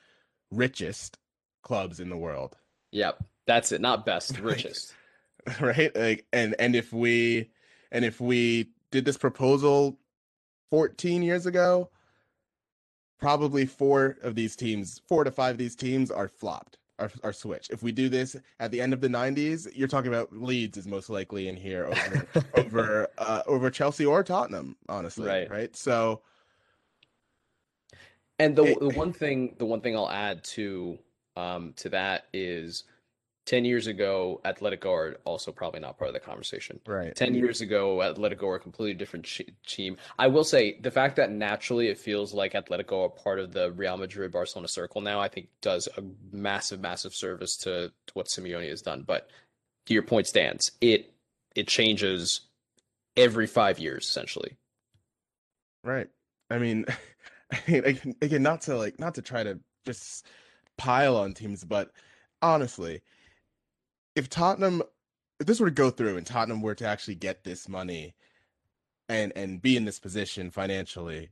richest 0.50 1.18
clubs 1.62 1.98
in 2.00 2.10
the 2.10 2.16
world 2.18 2.56
Yep. 2.92 3.24
That's 3.46 3.72
it. 3.72 3.80
Not 3.80 4.06
best, 4.06 4.38
richest. 4.40 4.94
right 5.60 5.94
like 5.96 6.26
and 6.32 6.54
and 6.60 6.76
if 6.76 6.92
we 6.92 7.50
and 7.90 8.04
if 8.04 8.20
we 8.20 8.70
did 8.92 9.04
this 9.04 9.16
proposal 9.16 9.98
14 10.70 11.22
years 11.22 11.46
ago 11.46 11.90
probably 13.18 13.64
four 13.66 14.16
of 14.22 14.34
these 14.34 14.54
teams, 14.56 15.00
four 15.08 15.22
to 15.24 15.30
five 15.30 15.52
of 15.52 15.58
these 15.58 15.76
teams 15.76 16.10
are 16.10 16.26
flopped, 16.26 16.78
are, 16.98 17.10
are 17.22 17.32
switched. 17.32 17.70
If 17.70 17.80
we 17.80 17.92
do 17.92 18.08
this 18.08 18.34
at 18.58 18.72
the 18.72 18.80
end 18.80 18.92
of 18.92 19.00
the 19.00 19.06
90s, 19.08 19.68
you're 19.74 19.86
talking 19.86 20.08
about 20.12 20.32
Leeds 20.32 20.76
is 20.76 20.88
most 20.88 21.08
likely 21.08 21.46
in 21.48 21.56
here 21.56 21.86
over 21.86 22.26
over 22.56 23.08
uh, 23.18 23.42
over 23.46 23.70
Chelsea 23.70 24.04
or 24.04 24.22
Tottenham, 24.24 24.76
honestly. 24.88 25.28
Right. 25.28 25.48
Right. 25.50 25.76
So 25.76 26.22
And 28.38 28.56
the 28.56 28.64
It- 28.64 28.80
the 28.80 28.88
one 28.90 29.12
thing 29.12 29.54
the 29.58 29.66
one 29.66 29.80
thing 29.80 29.96
I'll 29.96 30.10
add 30.10 30.42
to 30.44 30.98
um 31.36 31.72
to 31.76 31.88
that 31.90 32.26
is 32.32 32.84
10 33.46 33.64
years 33.64 33.86
ago 33.86 34.40
Atletico 34.44 34.86
are 34.86 35.16
also 35.24 35.50
probably 35.50 35.80
not 35.80 35.98
part 35.98 36.08
of 36.08 36.14
the 36.14 36.20
conversation. 36.20 36.80
right. 36.86 37.14
10 37.14 37.34
years 37.34 37.60
ago, 37.60 37.98
Atletico 37.98 38.44
are 38.44 38.56
a 38.56 38.60
completely 38.60 38.94
different 38.94 39.24
ch- 39.24 39.42
team. 39.66 39.96
I 40.18 40.28
will 40.28 40.44
say 40.44 40.78
the 40.80 40.90
fact 40.90 41.16
that 41.16 41.30
naturally 41.30 41.88
it 41.88 41.98
feels 41.98 42.32
like 42.32 42.52
Atletico 42.52 43.06
are 43.06 43.08
part 43.08 43.40
of 43.40 43.52
the 43.52 43.72
Real 43.72 43.96
Madrid 43.96 44.30
Barcelona 44.30 44.68
circle 44.68 45.00
now, 45.00 45.20
I 45.20 45.28
think 45.28 45.48
does 45.60 45.88
a 45.96 46.02
massive, 46.30 46.80
massive 46.80 47.14
service 47.14 47.56
to, 47.58 47.88
to 48.06 48.12
what 48.14 48.26
Simeone 48.26 48.68
has 48.68 48.82
done. 48.82 49.02
But 49.06 49.28
to 49.86 49.94
your 49.94 50.04
point 50.04 50.26
stands, 50.26 50.70
it 50.80 51.12
it 51.54 51.68
changes 51.68 52.42
every 53.16 53.46
five 53.46 53.78
years 53.78 54.06
essentially. 54.06 54.56
Right. 55.84 56.08
I 56.50 56.58
mean, 56.58 56.84
again, 57.66 58.14
again, 58.20 58.42
not 58.42 58.62
to 58.62 58.76
like, 58.76 59.00
not 59.00 59.14
to 59.14 59.22
try 59.22 59.42
to 59.42 59.58
just 59.86 60.26
pile 60.76 61.16
on 61.16 61.32
teams, 61.32 61.64
but 61.64 61.90
honestly, 62.42 63.00
if 64.14 64.28
Tottenham, 64.28 64.82
if 65.40 65.46
this 65.46 65.60
were 65.60 65.68
to 65.68 65.74
go 65.74 65.90
through 65.90 66.16
and 66.16 66.26
Tottenham 66.26 66.60
were 66.60 66.74
to 66.74 66.86
actually 66.86 67.14
get 67.14 67.44
this 67.44 67.68
money 67.68 68.14
and 69.08 69.32
and 69.36 69.60
be 69.60 69.76
in 69.76 69.84
this 69.84 69.98
position 69.98 70.50
financially, 70.50 71.30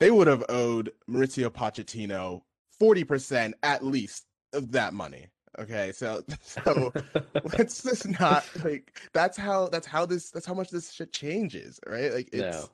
they 0.00 0.10
would 0.10 0.26
have 0.26 0.44
owed 0.48 0.92
Maurizio 1.08 1.48
Pochettino 1.50 2.42
40% 2.80 3.52
at 3.62 3.84
least 3.84 4.26
of 4.52 4.72
that 4.72 4.94
money. 4.94 5.28
Okay, 5.58 5.92
so 5.92 6.24
so 6.42 6.92
let's 7.58 7.82
just 7.82 8.08
not 8.20 8.44
like 8.64 8.98
that's 9.12 9.36
how 9.36 9.68
that's 9.68 9.86
how 9.86 10.04
this 10.06 10.30
that's 10.30 10.46
how 10.46 10.54
much 10.54 10.70
this 10.70 10.92
shit 10.92 11.12
changes, 11.12 11.78
right? 11.86 12.12
Like 12.12 12.28
it's 12.32 12.68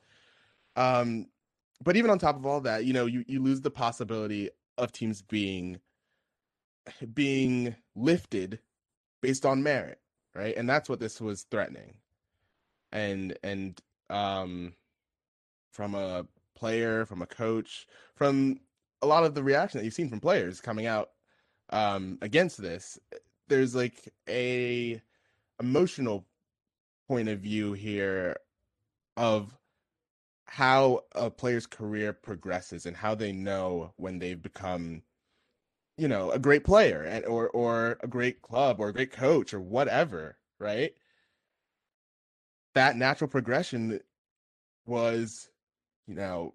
No. 0.76 0.82
um 0.82 1.26
but 1.82 1.96
even 1.96 2.10
on 2.10 2.18
top 2.18 2.36
of 2.36 2.44
all 2.46 2.60
that, 2.62 2.84
you 2.84 2.92
know, 2.92 3.06
you 3.06 3.24
you 3.26 3.42
lose 3.42 3.60
the 3.60 3.70
possibility 3.70 4.50
of 4.78 4.92
teams 4.92 5.22
being 5.22 5.80
being 7.14 7.74
lifted 7.94 8.58
based 9.22 9.46
on 9.46 9.62
merit, 9.62 10.00
right? 10.34 10.56
And 10.56 10.68
that's 10.68 10.88
what 10.88 11.00
this 11.00 11.20
was 11.20 11.42
threatening. 11.50 11.94
And 12.92 13.38
and 13.42 13.80
um 14.10 14.74
from 15.72 15.94
a 15.94 16.26
player, 16.56 17.06
from 17.06 17.22
a 17.22 17.26
coach, 17.26 17.86
from 18.14 18.60
a 19.02 19.06
lot 19.06 19.24
of 19.24 19.34
the 19.34 19.42
reaction 19.42 19.78
that 19.78 19.84
you've 19.84 19.94
seen 19.94 20.08
from 20.10 20.20
players 20.20 20.60
coming 20.60 20.86
out 20.86 21.10
um 21.70 22.18
against 22.22 22.60
this, 22.60 22.98
there's 23.48 23.74
like 23.74 24.12
a 24.28 25.00
emotional 25.60 26.26
point 27.08 27.28
of 27.28 27.40
view 27.40 27.72
here 27.72 28.36
of 29.16 29.56
how 30.46 31.00
a 31.14 31.30
player's 31.30 31.66
career 31.66 32.12
progresses 32.12 32.86
and 32.86 32.96
how 32.96 33.14
they 33.14 33.32
know 33.32 33.92
when 33.96 34.18
they've 34.18 34.42
become 34.42 35.02
you 36.00 36.08
know 36.08 36.30
a 36.30 36.38
great 36.38 36.64
player 36.64 37.02
and 37.02 37.26
or 37.26 37.50
or 37.50 37.98
a 38.02 38.08
great 38.08 38.40
club 38.40 38.80
or 38.80 38.88
a 38.88 38.92
great 38.92 39.12
coach 39.12 39.52
or 39.52 39.60
whatever 39.60 40.38
right? 40.58 40.92
That 42.74 42.96
natural 42.96 43.28
progression 43.28 44.00
was 44.86 45.50
you 46.06 46.14
know 46.14 46.54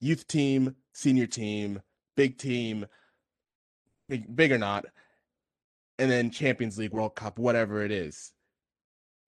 youth 0.00 0.26
team 0.26 0.76
senior 0.92 1.26
team 1.26 1.80
big 2.16 2.36
team 2.38 2.86
big, 4.08 4.34
big 4.34 4.52
or 4.52 4.58
not 4.58 4.84
and 5.98 6.10
then 6.10 6.30
champions 6.30 6.78
league 6.78 6.92
world 6.92 7.14
cup 7.16 7.38
whatever 7.38 7.82
it 7.82 7.90
is. 7.90 8.32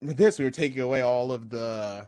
With 0.03 0.17
this 0.17 0.39
we 0.39 0.45
were 0.45 0.51
taking 0.51 0.81
away 0.81 1.01
all 1.01 1.33
of 1.33 1.49
the 1.49 2.07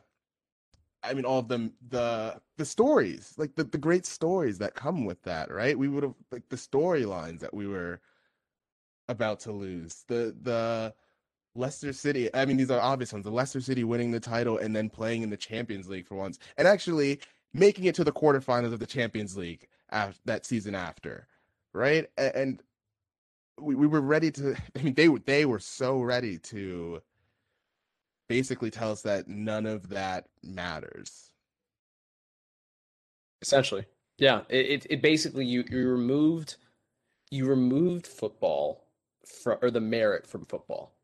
I 1.02 1.14
mean, 1.14 1.24
all 1.24 1.38
of 1.38 1.48
them, 1.48 1.72
the 1.88 2.40
the 2.58 2.64
stories, 2.64 3.34
like 3.36 3.54
the, 3.56 3.64
the 3.64 3.78
great 3.78 4.06
stories 4.06 4.58
that 4.58 4.74
come 4.74 5.04
with 5.04 5.22
that, 5.22 5.50
right? 5.50 5.78
We 5.78 5.88
would 5.88 6.02
have 6.02 6.14
like 6.30 6.48
the 6.48 6.56
storylines 6.56 7.40
that 7.40 7.54
we 7.54 7.66
were 7.66 8.00
about 9.08 9.40
to 9.40 9.52
lose. 9.52 10.04
The 10.08 10.36
the 10.42 10.94
Leicester 11.54 11.92
City. 11.92 12.32
I 12.34 12.44
mean, 12.44 12.56
these 12.56 12.70
are 12.70 12.80
obvious 12.80 13.12
ones. 13.12 13.24
The 13.24 13.30
Leicester 13.30 13.60
City 13.60 13.84
winning 13.84 14.10
the 14.10 14.20
title 14.20 14.58
and 14.58 14.74
then 14.74 14.88
playing 14.90 15.22
in 15.22 15.30
the 15.30 15.36
Champions 15.36 15.88
League 15.88 16.06
for 16.06 16.16
once, 16.16 16.38
and 16.56 16.68
actually 16.68 17.20
making 17.54 17.84
it 17.84 17.94
to 17.96 18.04
the 18.04 18.12
quarterfinals 18.12 18.72
of 18.72 18.78
the 18.80 18.86
Champions 18.86 19.36
League 19.36 19.68
after 19.90 20.20
that 20.24 20.46
season 20.46 20.74
after, 20.74 21.26
right? 21.74 22.06
And, 22.16 22.62
we, 23.60 23.74
we 23.74 23.86
were 23.86 24.00
ready 24.00 24.30
to. 24.32 24.56
I 24.78 24.82
mean, 24.82 24.94
they 24.94 25.08
were 25.08 25.20
they 25.20 25.44
were 25.46 25.58
so 25.58 26.00
ready 26.00 26.38
to 26.38 27.02
basically 28.28 28.70
tell 28.70 28.92
us 28.92 29.02
that 29.02 29.28
none 29.28 29.66
of 29.66 29.88
that 29.90 30.26
matters. 30.42 31.30
Essentially, 33.40 33.84
yeah. 34.18 34.42
It, 34.48 34.66
it 34.66 34.86
it 34.90 35.02
basically 35.02 35.44
you 35.44 35.64
you 35.70 35.88
removed 35.88 36.56
you 37.30 37.46
removed 37.46 38.06
football 38.06 38.84
from 39.26 39.58
or 39.62 39.70
the 39.70 39.80
merit 39.80 40.26
from 40.26 40.44
football. 40.44 40.94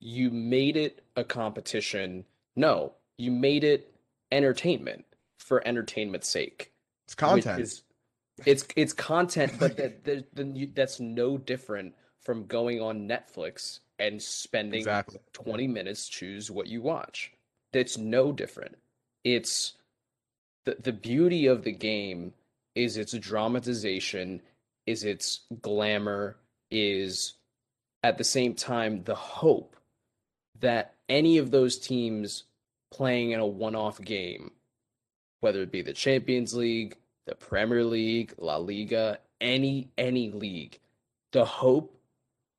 You 0.00 0.30
made 0.30 0.76
it 0.76 1.04
a 1.16 1.24
competition. 1.24 2.24
No, 2.56 2.94
you 3.16 3.30
made 3.30 3.64
it 3.64 3.94
entertainment 4.32 5.04
for 5.38 5.66
entertainment's 5.66 6.28
sake. 6.28 6.72
It's 7.06 7.14
content. 7.14 7.60
is- 7.60 7.82
it's 8.46 8.66
it's 8.74 8.92
content, 8.92 9.52
but 9.60 9.76
that 9.76 10.04
that- 10.04 10.74
that's 10.74 10.98
no 10.98 11.38
different 11.38 11.94
from 12.20 12.46
going 12.46 12.80
on 12.80 13.06
Netflix 13.08 13.78
and 13.98 14.20
spending 14.20 14.80
Exactly. 14.80 15.20
20 15.32 15.68
minutes 15.68 16.08
choose 16.08 16.50
what 16.50 16.66
you 16.66 16.82
watch. 16.82 17.32
That's 17.72 17.98
no 17.98 18.32
different. 18.32 18.76
It's 19.24 19.74
the 20.64 20.76
the 20.82 20.92
beauty 20.92 21.46
of 21.46 21.64
the 21.64 21.72
game 21.72 22.32
is 22.74 22.96
its 22.96 23.12
dramatization, 23.12 24.42
is 24.86 25.04
its 25.04 25.40
glamour, 25.62 26.36
is 26.70 27.34
at 28.02 28.18
the 28.18 28.24
same 28.24 28.54
time 28.54 29.04
the 29.04 29.14
hope 29.14 29.76
that 30.60 30.94
any 31.08 31.38
of 31.38 31.50
those 31.50 31.78
teams 31.78 32.44
playing 32.90 33.32
in 33.32 33.40
a 33.40 33.46
one-off 33.46 34.00
game, 34.00 34.52
whether 35.40 35.62
it 35.62 35.72
be 35.72 35.82
the 35.82 35.92
Champions 35.92 36.54
League, 36.54 36.96
the 37.26 37.34
Premier 37.34 37.84
League, 37.84 38.34
La 38.38 38.56
Liga, 38.56 39.18
any 39.40 39.88
any 39.98 40.30
league, 40.30 40.78
the 41.32 41.44
hope 41.44 41.93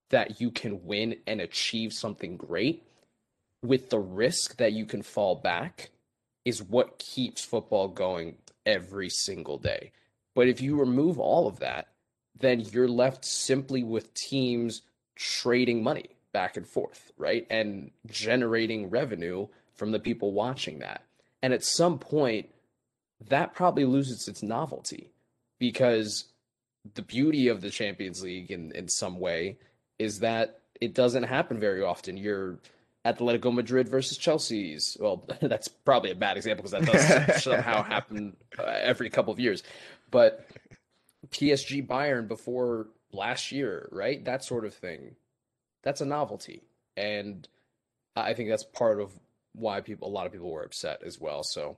that 0.10 0.40
you 0.40 0.52
can 0.52 0.86
win 0.86 1.18
and 1.28 1.42
achieve 1.42 1.94
something 1.94 2.38
great 2.38 2.84
with 3.62 3.90
the 3.90 4.00
risk 4.00 4.58
that 4.58 4.74
you 4.74 4.86
can 4.86 5.02
fall 5.02 5.36
back 5.36 5.90
is 6.44 6.62
what 6.62 7.00
keeps 7.00 7.44
football 7.44 7.88
going 7.88 8.36
every 8.66 9.10
single 9.10 9.58
day. 9.58 9.92
But 10.36 10.48
if 10.48 10.62
you 10.62 10.80
remove 10.80 11.20
all 11.20 11.48
of 11.48 11.60
that, 11.60 11.88
then 12.38 12.60
you're 12.60 12.88
left 12.88 13.26
simply 13.26 13.84
with 13.84 14.14
teams 14.14 14.82
trading 15.16 15.82
money 15.82 16.10
back 16.34 16.58
and 16.58 16.68
forth, 16.68 17.12
right? 17.18 17.48
And 17.50 17.92
generating 18.08 18.90
revenue 18.90 19.48
from 19.74 19.92
the 19.92 20.00
people 20.00 20.34
watching 20.34 20.80
that. 20.80 21.04
And 21.42 21.54
at 21.54 21.64
some 21.64 21.98
point, 21.98 22.50
that 23.30 23.54
probably 23.54 23.86
loses 23.86 24.28
its 24.28 24.44
novelty 24.44 25.12
because 25.60 26.26
the 26.94 27.02
beauty 27.02 27.48
of 27.48 27.62
the 27.62 27.70
Champions 27.70 28.22
League 28.22 28.52
in, 28.52 28.72
in 28.74 28.90
some 28.90 29.20
way 29.20 29.58
is 30.00 30.20
that 30.20 30.60
it 30.82 30.94
doesn't 30.94 31.24
happen 31.24 31.60
very 31.60 31.82
often. 31.82 32.18
You're 32.18 32.60
Atletico 33.06 33.54
Madrid 33.54 33.88
versus 33.88 34.18
Chelsea's. 34.18 34.98
Well, 35.00 35.28
that's 35.42 35.68
probably 35.68 36.12
a 36.12 36.16
bad 36.16 36.38
example 36.38 36.64
because 36.64 36.72
that 36.72 37.30
does 37.30 37.44
somehow 37.44 37.84
happen 37.84 38.36
uh, 38.58 38.64
every 38.64 39.10
couple 39.10 39.32
of 39.32 39.40
years. 39.40 39.64
But 40.12 40.48
PSG 41.30 41.86
Bayern 41.86 42.28
before 42.28 42.88
last 43.12 43.52
year, 43.52 43.88
right? 43.92 44.24
That 44.26 44.44
sort 44.44 44.66
of 44.66 44.74
thing. 44.74 45.16
That's 45.84 46.02
a 46.02 46.06
novelty. 46.06 46.64
And 46.98 47.48
I 48.16 48.34
think 48.34 48.50
that's 48.50 48.64
part 48.64 49.00
of 49.00 49.12
why 49.54 49.82
people 49.82 50.08
a 50.08 50.12
lot 50.12 50.26
of 50.26 50.32
people 50.32 50.52
were 50.52 50.64
upset 50.64 51.02
as 51.06 51.20
well. 51.20 51.44
So 51.44 51.78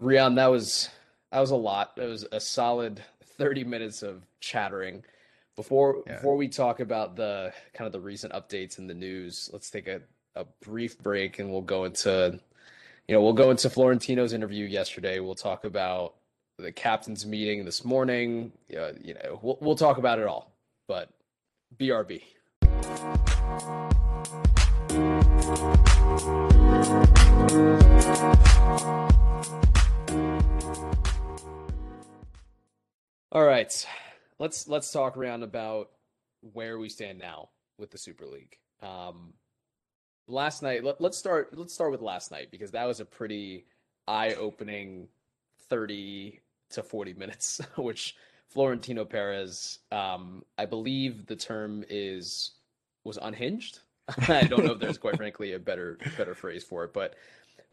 Rian, 0.00 0.36
that 0.36 0.46
was 0.46 0.88
that 1.32 1.40
was 1.40 1.50
a 1.50 1.56
lot. 1.56 1.92
It 1.96 2.06
was 2.06 2.26
a 2.30 2.40
solid 2.40 3.02
30 3.38 3.64
minutes 3.64 4.02
of 4.02 4.22
chattering. 4.40 5.04
Before 5.56 6.02
Yeah. 6.06 6.16
before 6.16 6.36
we 6.36 6.48
talk 6.48 6.80
about 6.80 7.16
the 7.16 7.52
kind 7.72 7.86
of 7.86 7.92
the 7.92 8.00
recent 8.00 8.32
updates 8.34 8.78
in 8.78 8.86
the 8.86 8.94
news, 8.94 9.48
let's 9.52 9.70
take 9.70 9.88
a, 9.88 10.02
a 10.34 10.44
brief 10.62 10.98
break 10.98 11.38
and 11.38 11.50
we'll 11.50 11.62
go 11.62 11.84
into 11.84 12.38
you 13.08 13.14
know, 13.14 13.22
we'll 13.22 13.32
go 13.32 13.50
into 13.50 13.70
Florentino's 13.70 14.32
interview 14.32 14.66
yesterday. 14.66 15.20
We'll 15.20 15.36
talk 15.36 15.64
about 15.64 16.14
the 16.58 16.72
captain's 16.72 17.24
meeting 17.24 17.64
this 17.64 17.84
morning. 17.84 18.52
Uh, 18.76 18.92
you 19.00 19.14
know, 19.14 19.38
we'll 19.42 19.58
we'll 19.60 19.76
talk 19.76 19.96
about 19.98 20.18
it 20.18 20.26
all. 20.26 20.52
But 20.88 21.08
BRB. 21.78 22.22
All 33.32 33.44
right, 33.44 33.86
let's 34.38 34.68
let's 34.68 34.90
talk 34.90 35.16
around 35.16 35.42
about 35.42 35.90
where 36.52 36.78
we 36.78 36.88
stand 36.88 37.18
now 37.18 37.50
with 37.78 37.90
the 37.90 37.98
Super 37.98 38.26
League. 38.26 38.58
Um, 38.82 39.34
last 40.26 40.62
night, 40.62 40.84
let, 40.84 41.00
let's 41.00 41.18
start. 41.18 41.56
Let's 41.56 41.74
start 41.74 41.90
with 41.90 42.02
last 42.02 42.30
night 42.30 42.50
because 42.50 42.72
that 42.72 42.84
was 42.84 43.00
a 43.00 43.04
pretty 43.04 43.66
eye-opening 44.06 45.08
thirty 45.68 46.40
to 46.70 46.82
forty 46.82 47.14
minutes, 47.14 47.60
which 47.76 48.16
Florentino 48.48 49.04
Perez, 49.04 49.80
um, 49.90 50.44
I 50.56 50.66
believe 50.66 51.26
the 51.26 51.36
term 51.36 51.84
is 51.88 52.52
was 53.04 53.18
unhinged. 53.20 53.80
I 54.28 54.44
don't 54.44 54.64
know 54.64 54.72
if 54.72 54.78
there's 54.78 54.98
quite 54.98 55.16
frankly 55.16 55.52
a 55.52 55.58
better 55.58 55.98
better 56.16 56.34
phrase 56.34 56.62
for 56.62 56.84
it, 56.84 56.92
but 56.92 57.14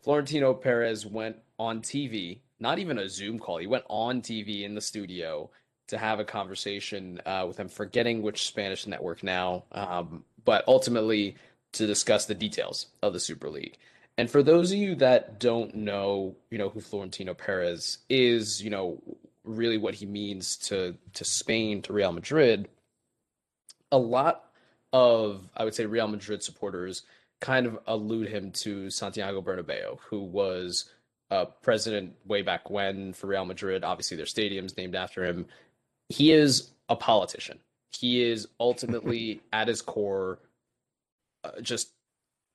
Florentino 0.01 0.53
Perez 0.53 1.05
went 1.05 1.37
on 1.59 1.81
TV, 1.81 2.39
not 2.59 2.79
even 2.79 2.97
a 2.97 3.07
Zoom 3.07 3.39
call. 3.39 3.57
He 3.57 3.67
went 3.67 3.85
on 3.87 4.21
TV 4.21 4.63
in 4.63 4.73
the 4.73 4.81
studio 4.81 5.49
to 5.87 5.97
have 5.97 6.19
a 6.19 6.25
conversation 6.25 7.21
uh, 7.25 7.45
with 7.47 7.57
him, 7.57 7.67
forgetting 7.67 8.21
which 8.21 8.47
Spanish 8.47 8.87
network 8.87 9.23
now, 9.23 9.63
um, 9.71 10.23
but 10.45 10.63
ultimately 10.67 11.35
to 11.73 11.87
discuss 11.87 12.25
the 12.25 12.35
details 12.35 12.87
of 13.01 13.13
the 13.13 13.19
Super 13.19 13.49
League. 13.49 13.77
And 14.17 14.29
for 14.29 14.43
those 14.43 14.71
of 14.71 14.77
you 14.77 14.95
that 14.95 15.39
don't 15.39 15.75
know, 15.75 16.35
you 16.51 16.57
know 16.57 16.69
who 16.69 16.81
Florentino 16.81 17.33
Perez 17.33 17.99
is, 18.09 18.61
you 18.63 18.69
know 18.69 19.01
really 19.43 19.77
what 19.77 19.95
he 19.95 20.05
means 20.05 20.55
to 20.57 20.95
to 21.13 21.25
Spain, 21.25 21.81
to 21.83 21.93
Real 21.93 22.11
Madrid. 22.11 22.69
A 23.91 23.97
lot 23.97 24.45
of 24.91 25.49
I 25.55 25.63
would 25.63 25.75
say 25.75 25.85
Real 25.85 26.07
Madrid 26.07 26.43
supporters 26.43 27.03
kind 27.41 27.65
of 27.65 27.79
allude 27.87 28.29
him 28.29 28.51
to 28.51 28.89
Santiago 28.89 29.41
Bernabeu, 29.41 29.99
who 30.09 30.21
was 30.23 30.89
a 31.29 31.45
president 31.45 32.13
way 32.25 32.41
back 32.41 32.69
when 32.69 33.13
for 33.13 33.27
Real 33.27 33.45
Madrid. 33.45 33.83
Obviously, 33.83 34.15
their 34.15 34.25
stadium's 34.25 34.77
named 34.77 34.95
after 34.95 35.25
him. 35.25 35.47
He 36.09 36.31
is 36.31 36.71
a 36.89 36.95
politician. 36.95 37.59
He 37.91 38.23
is 38.23 38.47
ultimately, 38.59 39.41
at 39.53 39.67
his 39.67 39.81
core, 39.81 40.39
uh, 41.43 41.61
just 41.61 41.91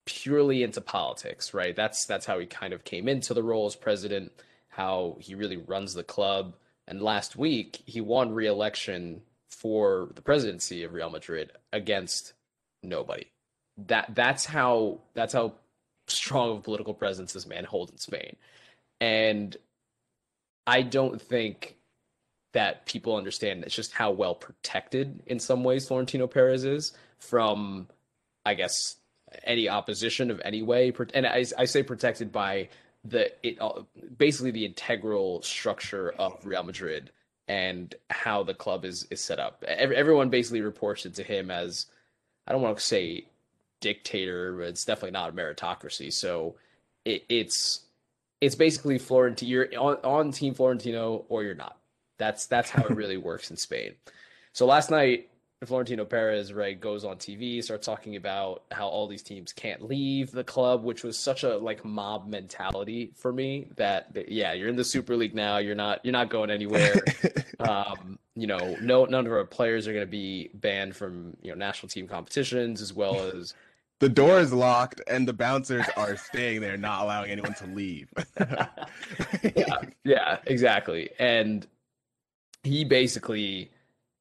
purely 0.07 0.63
into 0.63 0.81
politics, 0.81 1.53
right? 1.53 1.77
That's 1.77 2.07
that's 2.07 2.27
how 2.27 2.39
he 2.39 2.47
kind 2.47 2.73
of 2.73 2.85
came 2.85 3.09
into 3.09 3.35
the 3.35 3.43
role 3.43 3.67
as 3.67 3.77
president. 3.77 4.33
How 4.69 5.17
he 5.21 5.35
really 5.35 5.57
runs 5.57 5.95
the 5.95 6.05
club. 6.05 6.55
And 6.87 7.03
last 7.03 7.37
week, 7.37 7.83
he 7.85 8.01
won 8.01 8.33
re-election 8.33 9.23
for 9.51 10.11
the 10.15 10.23
presidency 10.23 10.85
of 10.85 10.95
Real 10.95 11.11
Madrid 11.11 11.53
against 11.73 12.33
nobody. 12.83 13.27
That 13.87 14.15
that's 14.15 14.45
how 14.45 15.01
that's 15.15 15.33
how 15.33 15.55
strong 16.07 16.53
of 16.53 16.59
a 16.59 16.63
political 16.63 16.95
presence 16.95 17.33
this 17.33 17.47
man 17.47 17.65
holds 17.65 17.93
in 17.93 17.99
Spain. 17.99 18.37
And 19.01 19.57
I 20.67 20.83
don't 20.83 21.21
think 21.21 21.77
that 22.53 22.87
people 22.87 23.17
understand 23.17 23.63
it's 23.65 23.75
just 23.75 23.93
how 23.93 24.11
well 24.11 24.35
protected 24.35 25.23
in 25.27 25.39
some 25.39 25.65
ways 25.65 25.87
Florentino 25.87 26.27
Perez 26.27 26.65
is 26.65 26.93
from 27.19 27.89
I 28.45 28.55
guess 28.55 28.97
any 29.45 29.69
opposition 29.69 30.31
of 30.31 30.41
any 30.45 30.63
way 30.63 30.93
and 31.15 31.27
I, 31.27 31.45
I 31.59 31.65
say 31.67 31.83
protected 31.83 32.33
by 32.33 32.69
the 33.05 33.31
it 33.47 33.59
basically 34.17 34.51
the 34.51 34.65
integral 34.65 35.43
structure 35.43 36.11
of 36.19 36.45
Real 36.45 36.63
Madrid 36.63 37.11
and 37.47 37.95
how 38.11 38.43
the 38.43 38.55
club 38.55 38.85
is 38.85 39.07
is 39.11 39.21
set 39.21 39.41
up. 39.41 39.65
Every, 39.67 39.97
Everyone 39.97 40.29
basically 40.29 40.61
reports 40.61 41.07
it 41.07 41.15
to 41.15 41.25
him 41.25 41.51
as 41.51 41.87
I 42.47 42.53
don't 42.53 42.63
want 42.63 42.77
to 42.77 42.85
say 42.85 43.27
dictator, 43.81 44.57
but 44.57 44.69
it's 44.69 44.85
definitely 44.85 45.13
not 45.13 45.31
a 45.31 45.33
meritocracy. 45.33 46.13
So 46.13 46.57
it, 47.05 47.25
it's 47.29 47.81
it's 48.41 48.55
basically 48.55 48.99
Florentino. 48.99 49.51
You're 49.51 49.81
on, 49.81 49.97
on 50.05 50.33
Team 50.33 50.55
Florentino 50.55 51.25
or 51.29 51.43
you're 51.43 51.55
not. 51.55 51.78
That's 52.19 52.47
that's 52.47 52.71
how 52.71 52.83
it 52.85 52.91
really 52.91 53.17
works 53.17 53.51
in 53.51 53.57
Spain. 53.57 53.95
So 54.53 54.67
last 54.67 54.91
night 54.91 55.29
Florentino 55.67 56.05
Perez, 56.05 56.53
right, 56.53 56.81
goes 56.81 57.05
on 57.05 57.17
TV, 57.17 57.63
starts 57.65 57.85
talking 57.85 58.15
about 58.15 58.63
how 58.71 58.87
all 58.87 59.09
these 59.09 59.25
teams 59.25 59.53
can't 59.53 59.83
leave 59.83 60.31
the 60.31 60.45
club, 60.45 60.85
which 60.85 61.03
was 61.03 61.19
such 61.19 61.43
a 61.43 61.57
like 61.57 61.85
mob 61.85 62.29
mentality 62.29 63.11
for 63.17 63.33
me 63.33 63.67
that, 63.75 64.09
yeah, 64.29 64.53
you're 64.53 64.69
in 64.69 64.77
the 64.77 64.85
Super 64.85 65.17
League 65.17 65.35
now, 65.35 65.59
you're 65.59 65.75
not 65.75 66.05
you're 66.05 66.13
not 66.13 66.31
going 66.31 66.51
anywhere. 66.51 66.95
um, 67.59 68.21
you 68.37 68.47
know, 68.47 68.77
no 68.81 69.05
none 69.07 69.27
of 69.27 69.33
our 69.33 69.45
players 69.45 69.89
are 69.89 69.93
going 69.93 70.07
to 70.07 70.11
be 70.11 70.51
banned 70.55 70.95
from, 70.95 71.37
you 71.43 71.51
know, 71.51 71.57
national 71.57 71.89
team 71.89 72.07
competitions 72.07 72.81
as 72.81 72.93
well 72.93 73.19
as 73.35 73.53
the 73.99 74.09
door 74.09 74.39
is 74.39 74.53
locked 74.53 75.01
and 75.09 75.27
the 75.27 75.33
bouncers 75.33 75.87
are 75.97 76.17
staying 76.17 76.61
there 76.61 76.77
not 76.77 77.03
allowing 77.03 77.33
anyone 77.33 77.55
to 77.55 77.67
leave. 77.67 78.09
yeah, 79.57 79.81
yeah, 80.05 80.39
exactly. 80.47 81.11
And 81.19 81.67
he 82.69 82.85
basically 82.85 83.71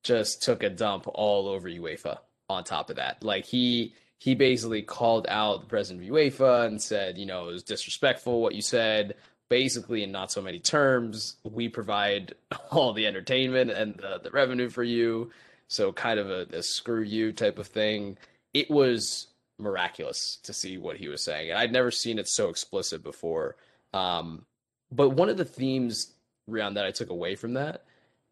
just 0.03 0.41
took 0.41 0.63
a 0.63 0.69
dump 0.69 1.05
all 1.13 1.47
over 1.47 1.69
UEFA 1.69 2.19
on 2.49 2.63
top 2.63 2.89
of 2.89 2.95
that. 2.95 3.23
Like 3.23 3.45
he 3.45 3.93
he 4.19 4.33
basically 4.33 4.81
called 4.81 5.27
out 5.29 5.61
the 5.61 5.67
president 5.67 6.07
of 6.07 6.15
UEFA 6.15 6.65
and 6.65 6.81
said, 6.81 7.17
you 7.17 7.25
know, 7.25 7.49
it 7.49 7.51
was 7.53 7.63
disrespectful 7.63 8.41
what 8.41 8.55
you 8.55 8.61
said. 8.61 9.15
Basically, 9.49 10.03
in 10.03 10.11
not 10.11 10.31
so 10.31 10.41
many 10.41 10.59
terms, 10.59 11.35
we 11.43 11.69
provide 11.69 12.33
all 12.71 12.93
the 12.93 13.05
entertainment 13.05 13.69
and 13.71 13.95
the, 13.95 14.19
the 14.23 14.31
revenue 14.31 14.69
for 14.69 14.83
you. 14.83 15.31
So 15.67 15.91
kind 15.91 16.19
of 16.19 16.29
a, 16.29 16.47
a 16.53 16.63
screw 16.63 17.03
you 17.03 17.31
type 17.31 17.59
of 17.59 17.67
thing. 17.67 18.17
It 18.53 18.71
was 18.71 19.27
miraculous 19.59 20.37
to 20.43 20.53
see 20.53 20.77
what 20.77 20.97
he 20.97 21.07
was 21.07 21.21
saying. 21.21 21.49
And 21.49 21.59
I'd 21.59 21.71
never 21.71 21.91
seen 21.91 22.19
it 22.19 22.27
so 22.27 22.49
explicit 22.49 23.03
before. 23.03 23.55
Um, 23.93 24.45
but 24.91 25.09
one 25.09 25.29
of 25.29 25.37
the 25.37 25.45
themes 25.45 26.13
around 26.49 26.75
that 26.75 26.85
I 26.85 26.91
took 26.91 27.09
away 27.09 27.35
from 27.35 27.53
that 27.53 27.83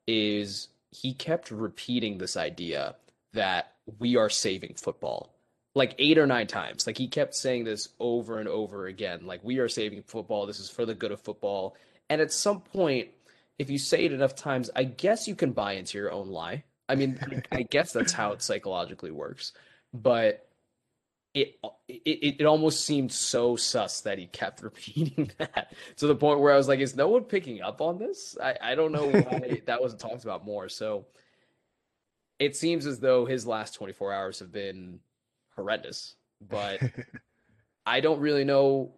is 0.07 0.67
he 0.91 1.13
kept 1.13 1.51
repeating 1.51 2.17
this 2.17 2.37
idea 2.37 2.95
that 3.33 3.73
we 3.99 4.15
are 4.15 4.29
saving 4.29 4.75
football 4.75 5.35
like 5.75 5.93
eight 5.99 6.17
or 6.17 6.25
nine 6.25 6.47
times. 6.47 6.87
Like 6.87 6.97
he 6.97 7.07
kept 7.07 7.35
saying 7.35 7.65
this 7.65 7.89
over 7.99 8.39
and 8.39 8.47
over 8.47 8.87
again. 8.87 9.27
Like 9.27 9.43
we 9.43 9.59
are 9.59 9.69
saving 9.69 10.03
football. 10.03 10.45
This 10.45 10.59
is 10.59 10.69
for 10.69 10.85
the 10.85 10.95
good 10.95 11.11
of 11.11 11.21
football. 11.21 11.75
And 12.09 12.21
at 12.21 12.31
some 12.31 12.61
point, 12.61 13.09
if 13.59 13.69
you 13.69 13.77
say 13.77 14.05
it 14.05 14.13
enough 14.13 14.35
times, 14.35 14.69
I 14.75 14.85
guess 14.85 15.27
you 15.27 15.35
can 15.35 15.51
buy 15.51 15.73
into 15.73 15.97
your 15.97 16.11
own 16.11 16.29
lie. 16.29 16.63
I 16.87 16.95
mean, 16.95 17.19
I 17.51 17.63
guess 17.63 17.91
that's 17.91 18.13
how 18.13 18.31
it 18.31 18.41
psychologically 18.41 19.11
works. 19.11 19.51
But 19.93 20.47
it, 21.35 21.59
it 21.89 22.37
it 22.39 22.45
almost 22.45 22.85
seemed 22.85 23.11
so 23.11 23.57
sus 23.57 24.01
that 24.01 24.17
he 24.17 24.25
kept 24.27 24.61
repeating 24.63 25.29
that 25.37 25.73
to 25.97 26.07
the 26.07 26.15
point 26.15 26.39
where 26.39 26.53
I 26.53 26.57
was 26.57 26.67
like, 26.67 26.79
is 26.79 26.95
no 26.95 27.09
one 27.09 27.25
picking 27.25 27.61
up 27.61 27.81
on 27.81 27.99
this? 27.99 28.37
I, 28.41 28.55
I 28.61 28.75
don't 28.75 28.93
know 28.93 29.07
why 29.07 29.61
that 29.65 29.81
wasn't 29.81 30.01
talked 30.01 30.23
about 30.23 30.45
more. 30.45 30.69
So 30.69 31.05
it 32.39 32.55
seems 32.55 32.85
as 32.85 32.99
though 32.99 33.25
his 33.25 33.45
last 33.45 33.73
24 33.75 34.13
hours 34.13 34.39
have 34.39 34.51
been 34.51 35.01
horrendous, 35.55 36.15
but 36.41 36.79
I 37.85 37.99
don't 37.99 38.21
really 38.21 38.45
know. 38.45 38.93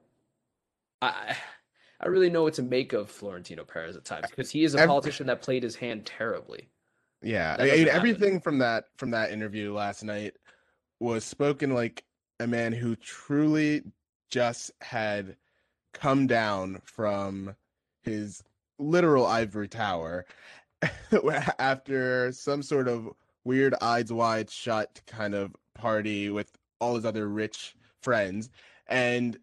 I 1.01 1.35
I 1.99 2.07
really 2.07 2.29
know 2.29 2.43
what 2.43 2.53
to 2.55 2.63
make 2.63 2.93
of 2.93 3.09
Florentino 3.09 3.63
Perez 3.63 3.97
at 3.97 4.05
times 4.05 4.27
because 4.29 4.51
he 4.51 4.63
is 4.63 4.75
a 4.75 4.85
politician 4.85 5.25
that 5.27 5.41
played 5.41 5.63
his 5.63 5.75
hand 5.75 6.05
terribly. 6.05 6.69
Yeah, 7.23 7.55
I 7.57 7.63
mean, 7.63 7.87
everything 7.87 8.39
from 8.39 8.59
that 8.59 8.85
from 8.97 9.09
that 9.11 9.31
interview 9.31 9.73
last 9.73 10.03
night 10.03 10.35
was 10.99 11.23
spoken 11.23 11.73
like 11.73 12.03
a 12.39 12.47
man 12.47 12.73
who 12.73 12.95
truly 12.95 13.83
just 14.29 14.71
had 14.81 15.35
come 15.93 16.27
down 16.27 16.81
from 16.83 17.55
his 18.03 18.43
literal 18.79 19.25
ivory 19.25 19.67
tower 19.67 20.25
after 21.59 22.31
some 22.31 22.61
sort 22.61 22.87
of 22.87 23.09
weird 23.43 23.73
eyes 23.81 24.11
wide 24.11 24.49
shut 24.49 25.01
kind 25.07 25.33
of 25.33 25.55
party 25.73 26.29
with 26.29 26.51
all 26.79 26.95
his 26.95 27.05
other 27.05 27.27
rich 27.27 27.75
friends 28.01 28.49
and 28.87 29.37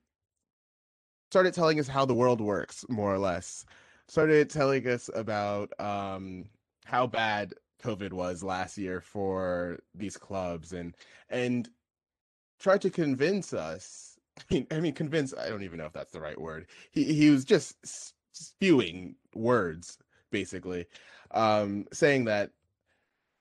started 1.31 1.54
telling 1.54 1.81
us 1.81 1.88
how 1.88 2.04
the 2.04 2.14
world 2.14 2.40
works 2.40 2.85
more 2.88 3.12
or 3.12 3.19
less. 3.19 3.64
Started 4.06 4.50
telling 4.50 4.87
us 4.87 5.10
about 5.14 5.73
um, 5.81 6.44
how 6.85 7.06
bad 7.06 7.54
covid 7.83 8.12
was 8.12 8.42
last 8.42 8.79
year 8.79 9.00
for 9.00 9.79
these 9.94 10.16
clubs 10.16 10.73
and 10.73 10.94
and 11.29 11.69
tried 12.59 12.83
to 12.83 12.90
convince 12.90 13.52
us. 13.52 14.19
I 14.38 14.55
mean, 14.55 14.67
I 14.71 14.81
mean, 14.81 14.94
convince. 14.94 15.35
I 15.35 15.48
don't 15.48 15.63
even 15.63 15.79
know 15.79 15.87
if 15.87 15.92
that's 15.92 16.13
the 16.13 16.21
right 16.21 16.40
word. 16.40 16.67
He 16.90 17.05
he 17.05 17.31
was 17.31 17.44
just 17.44 17.77
spewing 18.33 19.15
words, 19.35 19.98
basically, 20.31 20.87
um, 21.31 21.87
saying 21.92 22.25
that 22.25 22.50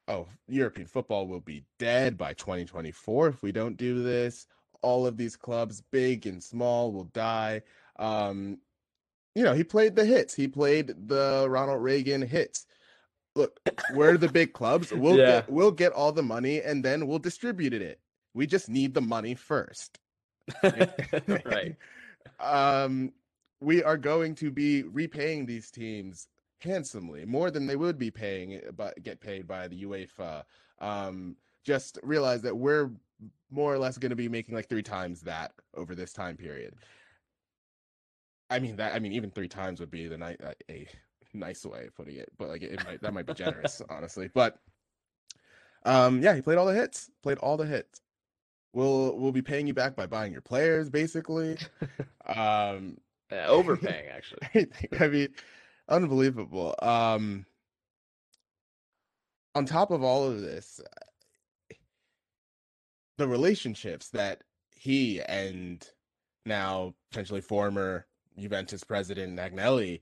oh, 0.08 0.28
European 0.48 0.88
football 0.88 1.28
will 1.28 1.40
be 1.40 1.64
dead 1.80 2.18
by 2.18 2.34
2024 2.34 3.30
if 3.30 3.42
we 3.42 3.52
don't 3.52 3.78
do 3.78 4.04
this. 4.04 4.48
All 4.82 5.08
of 5.08 5.18
these 5.18 5.36
clubs, 5.36 5.82
big 5.92 6.28
and 6.28 6.44
small, 6.44 6.92
will 6.92 7.06
die. 7.06 7.62
Um, 7.98 8.58
you 9.34 9.44
know, 9.44 9.54
he 9.54 9.64
played 9.64 9.96
the 9.96 10.06
hits. 10.06 10.36
He 10.36 10.48
played 10.48 10.94
the 11.08 11.48
Ronald 11.50 11.82
Reagan 11.82 12.22
hits. 12.22 12.66
Look, 13.36 13.60
we're 13.94 14.18
the 14.18 14.30
big 14.30 14.54
clubs. 14.54 14.92
We'll 14.92 15.18
yeah. 15.18 15.26
get 15.26 15.50
we'll 15.50 15.72
get 15.72 15.94
all 15.94 16.12
the 16.12 16.22
money 16.22 16.62
and 16.62 16.84
then 16.86 17.08
we'll 17.08 17.20
distribute 17.20 17.74
it. 17.74 18.00
We 18.34 18.48
just 18.48 18.70
need 18.70 18.94
the 18.94 19.02
money 19.02 19.36
first. 19.36 20.00
right. 20.64 21.76
um, 22.40 23.12
we 23.62 23.84
are 23.84 23.98
going 23.98 24.36
to 24.36 24.52
be 24.52 24.84
repaying 24.84 25.46
these 25.46 25.72
teams 25.72 26.28
handsomely, 26.62 27.26
more 27.26 27.52
than 27.52 27.68
they 27.68 27.76
would 27.76 27.98
be 27.98 28.12
paying, 28.12 28.60
but 28.76 29.02
get 29.04 29.22
paid 29.22 29.48
by 29.48 29.68
the 29.68 29.84
UEFA. 29.84 30.44
Um, 30.80 31.36
just 31.64 32.00
realize 32.04 32.42
that 32.42 32.56
we're 32.56 32.92
more 33.52 33.74
or 33.74 33.78
less 33.78 33.98
going 33.98 34.10
to 34.10 34.16
be 34.16 34.28
making 34.28 34.56
like 34.56 34.68
three 34.68 34.84
times 34.84 35.22
that 35.22 35.54
over 35.76 35.96
this 35.96 36.14
time 36.14 36.36
period. 36.36 36.76
I 38.50 38.60
mean 38.60 38.76
that. 38.76 38.94
I 38.94 39.00
mean 39.00 39.14
even 39.14 39.32
three 39.32 39.48
times 39.48 39.80
would 39.80 39.92
be 39.92 40.08
the 40.08 40.18
night 40.18 40.40
a 40.70 40.88
nice 41.34 41.66
way 41.66 41.86
of 41.88 41.96
putting 41.96 42.16
it, 42.16 42.30
but 42.38 42.50
like 42.50 42.62
it 42.62 42.84
might 42.86 43.02
that 43.02 43.14
might 43.14 43.26
be 43.26 43.34
generous, 43.34 43.82
honestly. 43.90 44.30
But 44.34 44.58
um, 45.86 46.22
yeah, 46.22 46.36
he 46.36 46.42
played 46.42 46.58
all 46.58 46.66
the 46.66 46.74
hits. 46.74 47.10
Played 47.22 47.40
all 47.40 47.58
the 47.58 47.66
hits. 47.66 48.02
We'll 48.74 49.16
we'll 49.18 49.32
be 49.32 49.44
paying 49.44 49.68
you 49.68 49.74
back 49.74 49.96
by 49.96 50.08
buying 50.08 50.32
your 50.32 50.42
players, 50.42 50.90
basically. 50.90 51.58
um, 52.26 52.98
yeah, 53.32 53.46
overpaying 53.48 54.10
actually. 54.10 54.68
I 55.00 55.08
mean, 55.08 55.30
unbelievable. 55.88 56.76
Um, 56.82 57.46
on 59.56 59.66
top 59.66 59.92
of 59.92 60.04
all 60.04 60.26
of 60.26 60.42
this, 60.42 60.82
the 63.18 63.28
relationships 63.28 64.10
that 64.10 64.42
he 64.76 65.22
and 65.22 65.88
now 66.46 66.96
potentially 67.12 67.42
former 67.42 68.08
Juventus 68.38 68.84
president 68.84 69.40
Agnelli, 69.40 70.02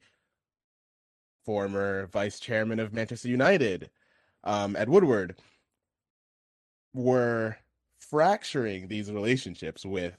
former 1.46 2.08
vice 2.08 2.40
chairman 2.40 2.80
of 2.80 2.94
Manchester 2.94 3.28
United, 3.28 3.90
um, 4.46 4.76
Ed 4.78 4.88
Woodward, 4.90 5.36
were 6.94 7.58
fracturing 8.12 8.90
these 8.90 9.10
relationships 9.10 9.86
with 9.86 10.18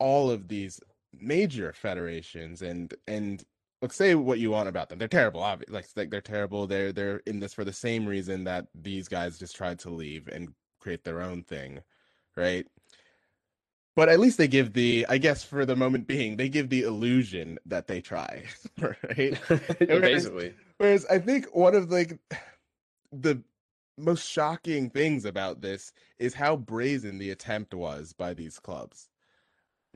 all 0.00 0.30
of 0.30 0.48
these 0.48 0.80
major 1.18 1.72
federations 1.72 2.62
and 2.62 2.94
and 3.06 3.44
look 3.80 3.92
say 3.92 4.14
what 4.14 4.38
you 4.40 4.50
want 4.50 4.68
about 4.68 4.88
them 4.88 4.98
they're 4.98 5.08
terrible 5.08 5.40
obviously 5.40 5.74
like, 5.74 5.86
like 5.96 6.10
they're 6.10 6.20
terrible 6.20 6.66
they're 6.66 6.92
they're 6.92 7.18
in 7.26 7.40
this 7.40 7.54
for 7.54 7.64
the 7.64 7.72
same 7.72 8.06
reason 8.06 8.44
that 8.44 8.66
these 8.74 9.08
guys 9.08 9.38
just 9.38 9.56
tried 9.56 9.78
to 9.78 9.88
leave 9.88 10.28
and 10.28 10.48
create 10.80 11.04
their 11.04 11.22
own 11.22 11.42
thing 11.42 11.80
right? 12.36 12.66
But 13.96 14.08
at 14.08 14.20
least 14.20 14.38
they 14.38 14.48
give 14.48 14.72
the 14.72 15.06
i 15.08 15.18
guess 15.18 15.44
for 15.44 15.66
the 15.66 15.76
moment 15.76 16.06
being 16.06 16.36
they 16.36 16.48
give 16.48 16.70
the 16.70 16.82
illusion 16.82 17.58
that 17.66 17.86
they 17.86 18.00
try 18.00 18.44
right? 18.80 19.38
Basically. 19.78 20.54
whereas 20.78 21.04
i 21.06 21.18
think 21.18 21.54
one 21.54 21.74
of 21.74 21.90
like 21.90 22.18
the 23.12 23.42
most 24.00 24.28
shocking 24.28 24.90
things 24.90 25.24
about 25.24 25.60
this 25.60 25.92
is 26.18 26.34
how 26.34 26.56
brazen 26.56 27.18
the 27.18 27.30
attempt 27.30 27.74
was 27.74 28.12
by 28.12 28.34
these 28.34 28.58
clubs. 28.58 29.08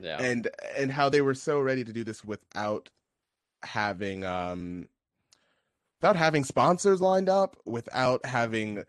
Yeah. 0.01 0.21
And 0.21 0.49
and 0.77 0.91
how 0.91 1.09
they 1.09 1.21
were 1.21 1.35
so 1.35 1.61
ready 1.61 1.85
to 1.85 1.93
do 1.93 2.05
this 2.05 2.25
without 2.25 2.91
having 3.63 4.25
um 4.25 4.89
without 6.01 6.17
having 6.17 6.45
sponsors 6.45 7.01
lined 7.01 7.29
up 7.29 7.57
without 7.65 8.25
having 8.27 8.83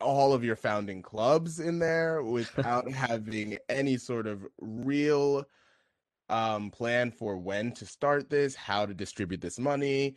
all 0.00 0.32
of 0.32 0.44
your 0.44 0.56
founding 0.56 1.00
clubs 1.00 1.60
in 1.60 1.78
there 1.78 2.22
without 2.22 2.90
having 2.92 3.56
any 3.68 3.96
sort 3.96 4.26
of 4.26 4.46
real 4.60 5.44
um 6.28 6.70
plan 6.70 7.10
for 7.10 7.38
when 7.38 7.72
to 7.72 7.86
start 7.86 8.28
this 8.28 8.54
how 8.54 8.84
to 8.84 8.92
distribute 8.92 9.40
this 9.40 9.58
money 9.58 10.16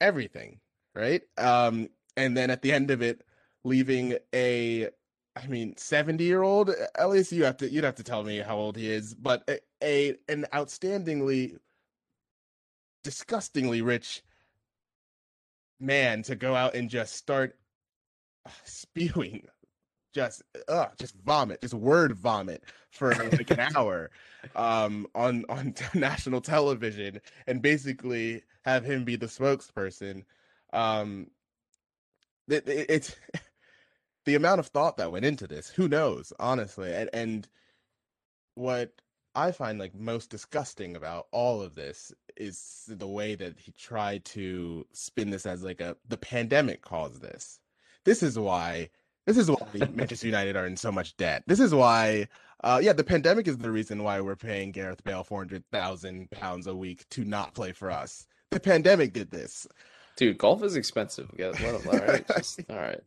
everything 0.00 0.60
right? 0.94 1.22
Um 1.38 1.88
and 2.16 2.36
then 2.36 2.50
at 2.50 2.62
the 2.62 2.72
end 2.72 2.90
of 2.90 3.02
it 3.02 3.22
leaving 3.64 4.16
a 4.34 4.88
I 5.36 5.46
mean, 5.46 5.76
seventy 5.76 6.24
year 6.24 6.42
old 6.42 6.70
At 6.96 7.08
least 7.10 7.32
You 7.32 7.44
have 7.44 7.56
to 7.58 7.70
you'd 7.70 7.84
have 7.84 7.94
to 7.96 8.04
tell 8.04 8.24
me 8.24 8.38
how 8.38 8.56
old 8.56 8.76
he 8.76 8.90
is, 8.90 9.14
but 9.14 9.44
a, 9.48 9.60
a 9.82 10.16
an 10.28 10.46
outstandingly, 10.52 11.58
disgustingly 13.04 13.80
rich 13.82 14.22
man 15.78 16.22
to 16.24 16.36
go 16.36 16.54
out 16.54 16.74
and 16.74 16.90
just 16.90 17.14
start 17.14 17.56
spewing, 18.64 19.46
just 20.12 20.42
uh, 20.68 20.86
just 20.98 21.14
vomit, 21.24 21.60
just 21.60 21.74
word 21.74 22.12
vomit 22.12 22.64
for 22.90 23.14
like 23.14 23.50
an 23.50 23.60
hour, 23.76 24.10
um, 24.56 25.06
on 25.14 25.44
on 25.48 25.74
national 25.94 26.40
television, 26.40 27.20
and 27.46 27.62
basically 27.62 28.42
have 28.64 28.84
him 28.84 29.04
be 29.04 29.16
the 29.16 29.26
spokesperson. 29.26 30.24
Um, 30.72 31.28
it, 32.50 32.68
it, 32.68 32.86
it's 32.88 33.16
the 34.24 34.34
amount 34.34 34.60
of 34.60 34.66
thought 34.68 34.96
that 34.98 35.12
went 35.12 35.24
into 35.24 35.46
this, 35.46 35.68
who 35.68 35.88
knows, 35.88 36.32
honestly. 36.38 36.92
And 36.94 37.10
and 37.12 37.48
what 38.54 38.92
I 39.34 39.52
find 39.52 39.78
like 39.78 39.94
most 39.94 40.30
disgusting 40.30 40.96
about 40.96 41.28
all 41.32 41.62
of 41.62 41.74
this 41.74 42.12
is 42.36 42.84
the 42.88 43.06
way 43.06 43.34
that 43.36 43.58
he 43.58 43.72
tried 43.72 44.24
to 44.26 44.86
spin 44.92 45.30
this 45.30 45.46
as 45.46 45.62
like 45.62 45.80
a 45.80 45.96
the 46.08 46.16
pandemic 46.16 46.82
caused 46.82 47.20
this. 47.22 47.60
This 48.04 48.22
is 48.22 48.38
why 48.38 48.90
this 49.26 49.36
is 49.36 49.50
why 49.50 49.58
Manchester 49.94 50.26
United 50.26 50.56
are 50.56 50.66
in 50.66 50.76
so 50.76 50.90
much 50.90 51.16
debt. 51.16 51.44
This 51.46 51.60
is 51.60 51.74
why 51.74 52.28
uh 52.64 52.80
yeah, 52.82 52.92
the 52.92 53.04
pandemic 53.04 53.46
is 53.46 53.58
the 53.58 53.70
reason 53.70 54.02
why 54.02 54.20
we're 54.20 54.36
paying 54.36 54.72
Gareth 54.72 55.04
Bale 55.04 55.24
four 55.24 55.38
hundred 55.38 55.64
thousand 55.70 56.30
pounds 56.30 56.66
a 56.66 56.74
week 56.74 57.08
to 57.10 57.24
not 57.24 57.54
play 57.54 57.72
for 57.72 57.90
us. 57.90 58.26
The 58.50 58.60
pandemic 58.60 59.12
did 59.12 59.30
this. 59.30 59.66
Dude, 60.20 60.36
golf 60.36 60.62
is 60.62 60.76
expensive. 60.76 61.30
Yeah, 61.38 61.52
all 61.64 61.98
right. 61.98 62.26
Just, 62.36 62.60
all 62.68 62.76
right. 62.76 63.00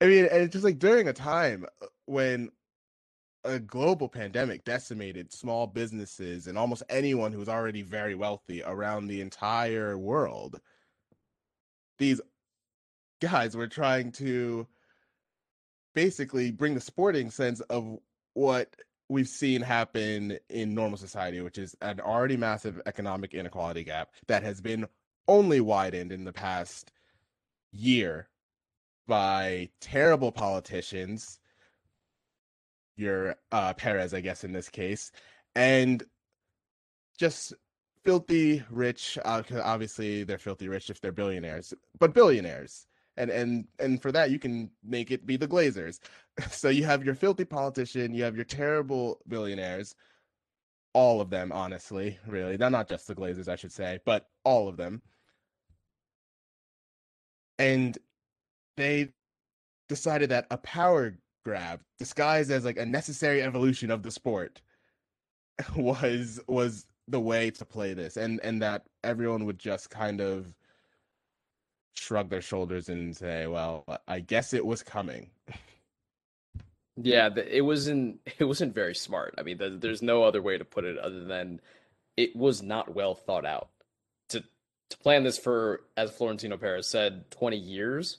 I 0.00 0.06
mean, 0.06 0.24
and 0.24 0.42
it's 0.42 0.52
just 0.52 0.64
like 0.64 0.80
during 0.80 1.06
a 1.06 1.12
time 1.12 1.66
uh, 1.80 1.86
when 2.06 2.50
a 3.44 3.60
global 3.60 4.08
pandemic 4.08 4.64
decimated 4.64 5.32
small 5.32 5.68
businesses 5.68 6.48
and 6.48 6.58
almost 6.58 6.82
anyone 6.88 7.30
who's 7.30 7.48
already 7.48 7.82
very 7.82 8.16
wealthy 8.16 8.60
around 8.64 9.06
the 9.06 9.20
entire 9.20 9.96
world. 9.96 10.60
These 11.98 12.20
guys 13.22 13.56
were 13.56 13.68
trying 13.68 14.10
to 14.12 14.66
basically 15.94 16.50
bring 16.50 16.74
the 16.74 16.80
sporting 16.80 17.30
sense 17.30 17.60
of 17.60 18.00
what 18.32 18.74
we've 19.08 19.28
seen 19.28 19.62
happen 19.62 20.40
in 20.50 20.74
normal 20.74 20.98
society, 20.98 21.40
which 21.40 21.56
is 21.58 21.76
an 21.82 22.00
already 22.00 22.36
massive 22.36 22.80
economic 22.84 23.32
inequality 23.32 23.84
gap 23.84 24.08
that 24.26 24.42
has 24.42 24.60
been 24.60 24.88
only 25.28 25.60
widened 25.60 26.12
in 26.12 26.24
the 26.24 26.32
past 26.32 26.92
year 27.72 28.28
by 29.06 29.68
terrible 29.80 30.32
politicians, 30.32 31.38
your 32.96 33.36
uh, 33.52 33.74
Perez, 33.74 34.14
I 34.14 34.20
guess, 34.20 34.44
in 34.44 34.52
this 34.52 34.68
case, 34.68 35.10
and 35.54 36.02
just 37.18 37.52
filthy 38.04 38.62
rich. 38.70 39.18
Uh, 39.24 39.42
obviously, 39.62 40.24
they're 40.24 40.38
filthy 40.38 40.68
rich 40.68 40.90
if 40.90 41.00
they're 41.00 41.12
billionaires, 41.12 41.74
but 41.98 42.14
billionaires. 42.14 42.86
And 43.16 43.30
and 43.30 43.66
and 43.78 44.02
for 44.02 44.10
that, 44.12 44.30
you 44.30 44.38
can 44.38 44.70
make 44.82 45.10
it 45.10 45.26
be 45.26 45.36
the 45.36 45.48
Glazers. 45.48 46.00
So 46.50 46.68
you 46.68 46.84
have 46.84 47.04
your 47.04 47.14
filthy 47.14 47.44
politician, 47.44 48.12
you 48.12 48.24
have 48.24 48.34
your 48.34 48.44
terrible 48.44 49.20
billionaires, 49.28 49.94
all 50.94 51.20
of 51.20 51.30
them, 51.30 51.52
honestly, 51.52 52.18
really. 52.26 52.56
Not 52.56 52.72
not 52.72 52.88
just 52.88 53.06
the 53.06 53.14
Glazers, 53.14 53.48
I 53.48 53.54
should 53.56 53.72
say, 53.72 54.00
but 54.04 54.28
all 54.44 54.68
of 54.68 54.76
them. 54.76 55.02
And 57.58 57.96
they 58.76 59.10
decided 59.88 60.30
that 60.30 60.46
a 60.50 60.58
power 60.58 61.16
grab 61.44 61.80
disguised 61.98 62.50
as 62.50 62.64
like 62.64 62.78
a 62.78 62.86
necessary 62.86 63.42
evolution 63.42 63.90
of 63.90 64.02
the 64.02 64.10
sport 64.10 64.60
was 65.76 66.40
was 66.48 66.86
the 67.08 67.20
way 67.20 67.50
to 67.50 67.64
play 67.66 67.92
this 67.92 68.16
and 68.16 68.40
and 68.42 68.62
that 68.62 68.86
everyone 69.04 69.44
would 69.44 69.58
just 69.58 69.90
kind 69.90 70.22
of 70.22 70.46
shrug 71.92 72.30
their 72.30 72.40
shoulders 72.40 72.88
and 72.88 73.14
say 73.14 73.46
well 73.46 73.84
i 74.08 74.20
guess 74.20 74.52
it 74.52 74.64
was 74.64 74.82
coming. 74.82 75.30
Yeah 76.96 77.28
it 77.36 77.62
wasn't 77.62 78.20
it 78.38 78.44
wasn't 78.44 78.74
very 78.74 78.94
smart. 78.94 79.34
I 79.38 79.42
mean 79.42 79.58
there's 79.58 80.02
no 80.02 80.22
other 80.24 80.40
way 80.40 80.58
to 80.58 80.64
put 80.64 80.84
it 80.84 80.98
other 80.98 81.24
than 81.24 81.60
it 82.16 82.34
was 82.34 82.62
not 82.62 82.94
well 82.94 83.14
thought 83.14 83.44
out 83.44 83.68
to 84.94 85.02
plan 85.02 85.22
this 85.22 85.38
for 85.38 85.82
as 85.96 86.10
florentino 86.10 86.56
perez 86.56 86.86
said 86.86 87.30
20 87.30 87.56
years 87.56 88.18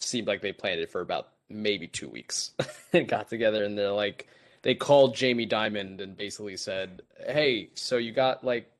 seemed 0.00 0.26
like 0.26 0.42
they 0.42 0.52
planned 0.52 0.80
it 0.80 0.90
for 0.90 1.00
about 1.00 1.28
maybe 1.48 1.86
two 1.86 2.08
weeks 2.08 2.52
and 2.92 3.08
got 3.08 3.28
together 3.28 3.64
and 3.64 3.76
they're 3.76 3.90
like 3.90 4.28
they 4.62 4.74
called 4.74 5.14
Jamie 5.14 5.46
Dimon 5.46 6.00
and 6.00 6.16
basically 6.16 6.56
said, 6.56 7.02
"Hey, 7.26 7.70
so 7.74 7.96
you 7.96 8.12
got 8.12 8.44
like 8.44 8.70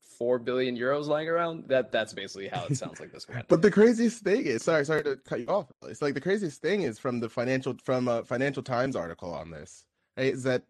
four 0.00 0.38
billion 0.38 0.76
euros 0.76 1.06
lying 1.06 1.28
around?" 1.28 1.68
That 1.68 1.92
that's 1.92 2.12
basically 2.12 2.48
how 2.48 2.64
it 2.64 2.76
sounds 2.76 3.00
like 3.00 3.12
this 3.12 3.26
but 3.48 3.62
the 3.62 3.70
craziest 3.70 4.22
thing 4.22 4.46
is, 4.46 4.62
sorry, 4.64 4.84
sorry 4.84 5.04
to 5.04 5.16
cut 5.16 5.40
you 5.40 5.46
off. 5.46 5.66
It's 5.84 6.02
like 6.02 6.14
the 6.14 6.20
craziest 6.20 6.60
thing 6.60 6.82
is 6.82 6.98
from 6.98 7.20
the 7.20 7.28
financial 7.28 7.76
from 7.82 8.08
a 8.08 8.24
Financial 8.24 8.62
Times 8.62 8.96
article 8.96 9.32
on 9.32 9.50
this. 9.50 9.84
Right, 10.16 10.32
is 10.32 10.42
that 10.42 10.64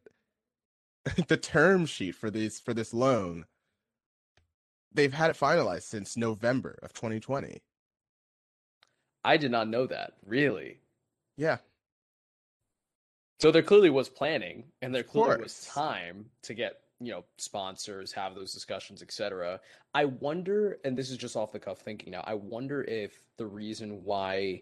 the 1.29 1.37
term 1.37 1.87
sheet 1.87 2.15
for 2.15 2.31
this 2.31 2.61
for 2.61 2.75
this 2.75 2.93
loan? 2.93 3.47
They've 4.93 5.13
had 5.13 5.31
it 5.31 5.37
finalized 5.37 5.83
since 5.83 6.17
November 6.17 6.79
of 6.83 6.93
2020. 6.93 7.61
I 9.25 9.37
did 9.37 9.51
not 9.51 9.69
know 9.69 9.87
that. 9.87 10.15
Really? 10.27 10.79
Yeah. 11.37 11.59
So 13.41 13.51
there 13.53 13.63
clearly 13.63 13.91
was 13.91 14.09
planning, 14.09 14.65
and 14.83 14.95
there 14.95 15.05
clearly 15.05 15.43
was 15.43 15.65
time 15.67 16.27
to 16.43 16.55
get 16.55 16.81
you 17.01 17.13
know 17.13 17.25
sponsors 17.37 18.13
have 18.13 18.35
those 18.35 18.53
discussions 18.53 19.03
etc 19.03 19.61
i 19.95 20.05
wonder 20.05 20.79
and 20.85 20.97
this 20.97 21.11
is 21.11 21.17
just 21.17 21.37
off 21.37 21.53
the 21.53 21.59
cuff 21.59 21.79
thinking 21.79 22.11
now 22.11 22.25
i 22.27 22.35
wonder 22.35 22.83
if 22.83 23.13
the 23.37 23.47
reason 23.47 24.03
why 24.05 24.61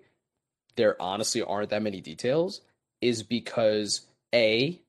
there 0.77 1.01
honestly 1.01 1.43
aren't 1.43 1.70
that 1.70 1.83
many 1.83 2.01
details 2.01 2.61
is 3.01 3.22
because 3.22 4.03
a 4.35 4.81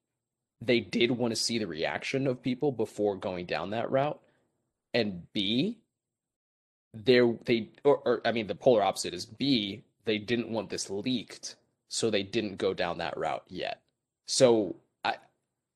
they 0.61 0.79
did 0.79 1.11
want 1.11 1.31
to 1.31 1.39
see 1.39 1.57
the 1.59 1.67
reaction 1.67 2.27
of 2.27 2.41
people 2.41 2.71
before 2.71 3.15
going 3.15 3.45
down 3.45 3.69
that 3.69 3.89
route 3.89 4.19
and 4.97 5.21
b 5.33 5.77
there 6.93 7.33
they 7.45 7.69
or, 7.83 7.97
or 8.05 8.21
i 8.25 8.31
mean 8.31 8.47
the 8.47 8.55
polar 8.55 8.81
opposite 8.81 9.13
is 9.13 9.25
b 9.25 9.83
they 10.05 10.17
didn't 10.17 10.49
want 10.49 10.69
this 10.69 10.89
leaked 10.89 11.55
so 11.89 12.09
they 12.09 12.23
didn't 12.23 12.57
go 12.57 12.73
down 12.73 12.97
that 12.97 13.17
route 13.17 13.43
yet. 13.47 13.81
So 14.25 14.75
i 15.03 15.15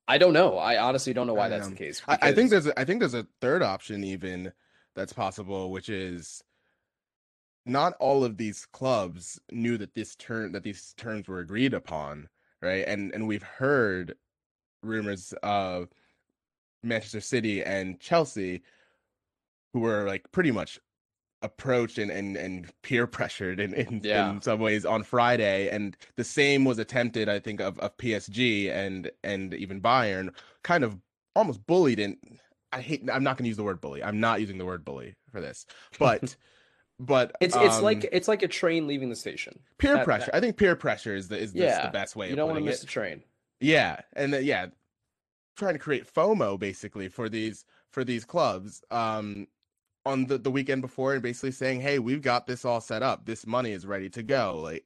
i 0.08 0.18
don't 0.18 0.34
know. 0.34 0.58
I 0.58 0.78
honestly 0.78 1.14
don't 1.14 1.28
know 1.28 1.34
why 1.34 1.50
that's 1.50 1.70
the 1.70 1.76
case 1.76 2.02
I, 2.08 2.18
I 2.22 2.34
think 2.34 2.50
there's 2.50 2.68
a, 2.68 2.80
I 2.80 2.84
think 2.84 3.00
there's 3.00 3.14
a 3.14 3.28
third 3.40 3.64
option 3.64 4.04
even 4.04 4.52
that's 4.96 5.14
possible, 5.14 5.72
which 5.72 5.90
is 5.90 6.44
not 7.66 7.94
all 8.00 8.24
of 8.24 8.38
these 8.38 8.66
clubs 8.66 9.40
knew 9.52 9.78
that 9.78 9.94
this 9.94 10.16
term 10.16 10.52
that 10.54 10.64
these 10.64 10.94
terms 10.98 11.28
were 11.28 11.40
agreed 11.40 11.74
upon, 11.74 12.28
right? 12.62 12.86
And 12.88 13.14
and 13.14 13.28
we've 13.28 13.44
heard 13.44 14.16
rumors 14.84 15.34
of 15.44 15.90
Manchester 16.84 17.22
City 17.22 17.64
and 17.64 18.00
Chelsea 18.00 18.64
who 19.74 19.80
were 19.80 20.06
like 20.06 20.32
pretty 20.32 20.52
much 20.52 20.80
approached 21.42 21.98
and 21.98 22.12
and, 22.12 22.38
and 22.38 22.70
peer 22.84 23.08
pressured 23.18 23.60
in, 23.60 23.74
in, 23.74 24.02
Yeah. 24.04 24.30
in 24.32 24.42
some 24.42 24.60
ways 24.60 24.86
on 24.86 25.04
Friday 25.04 25.70
and 25.70 25.98
the 26.16 26.24
same 26.24 26.66
was 26.66 26.78
attempted 26.80 27.28
I 27.30 27.40
think 27.40 27.60
of, 27.62 27.80
of 27.80 27.98
PSG 27.98 28.70
and 28.72 29.10
and 29.24 29.54
even 29.54 29.82
Bayern 29.82 30.30
kind 30.64 30.84
of 30.84 30.98
almost 31.36 31.66
bullied 31.66 32.00
and 32.00 32.18
I 32.72 32.82
hate 32.82 33.10
I'm 33.12 33.24
not 33.24 33.38
going 33.38 33.46
to 33.46 33.50
use 33.50 33.58
the 33.58 33.64
word 33.64 33.82
bully. 33.82 34.04
I'm 34.04 34.20
not 34.20 34.40
using 34.40 34.58
the 34.58 34.66
word 34.66 34.86
bully 34.86 35.16
for 35.32 35.42
this. 35.42 35.66
But 36.00 36.36
but 37.00 37.32
it's 37.42 37.56
it's 37.58 37.82
like 37.82 38.04
um, 38.04 38.10
it's 38.12 38.28
like 38.28 38.44
a 38.44 38.48
train 38.48 38.86
leaving 38.86 39.10
the 39.10 39.16
station 39.16 39.60
peer 39.80 39.96
that- 39.96 40.06
pressure. 40.06 40.26
that- 40.28 40.36
I 40.36 40.40
think 40.40 40.58
peer 40.58 40.76
pressure 40.76 41.16
is 41.16 41.28
the 41.28 41.38
is 41.40 41.54
the, 41.54 41.62
Yeah, 41.62 41.86
the 41.88 41.92
best 41.92 42.16
way 42.16 42.30
you 42.30 42.36
don't 42.36 42.48
want 42.48 42.60
to 42.60 42.64
miss 42.66 42.78
it. 42.78 42.82
the 42.82 42.88
train 42.88 43.24
Yeah, 43.60 44.02
and 44.14 44.32
then, 44.32 44.46
yeah, 44.46 44.68
trying 45.58 45.74
to 45.74 45.80
create 45.80 46.06
FOMO 46.14 46.60
basically 46.60 47.08
for 47.10 47.28
these 47.30 47.66
for 47.90 48.04
these 48.04 48.24
clubs 48.26 48.84
um 48.92 49.48
on 50.06 50.26
the 50.26 50.38
the 50.38 50.52
weekend 50.52 50.82
before 50.82 51.14
and 51.14 51.22
basically 51.24 51.52
saying, 51.52 51.82
"Hey, 51.82 52.00
we've 52.00 52.22
got 52.22 52.48
this 52.48 52.66
all 52.66 52.82
set 52.82 53.04
up. 53.04 53.26
This 53.26 53.46
money 53.46 53.72
is 53.72 53.86
ready 53.86 54.10
to 54.12 54.24
go. 54.24 54.60
Like 54.62 54.86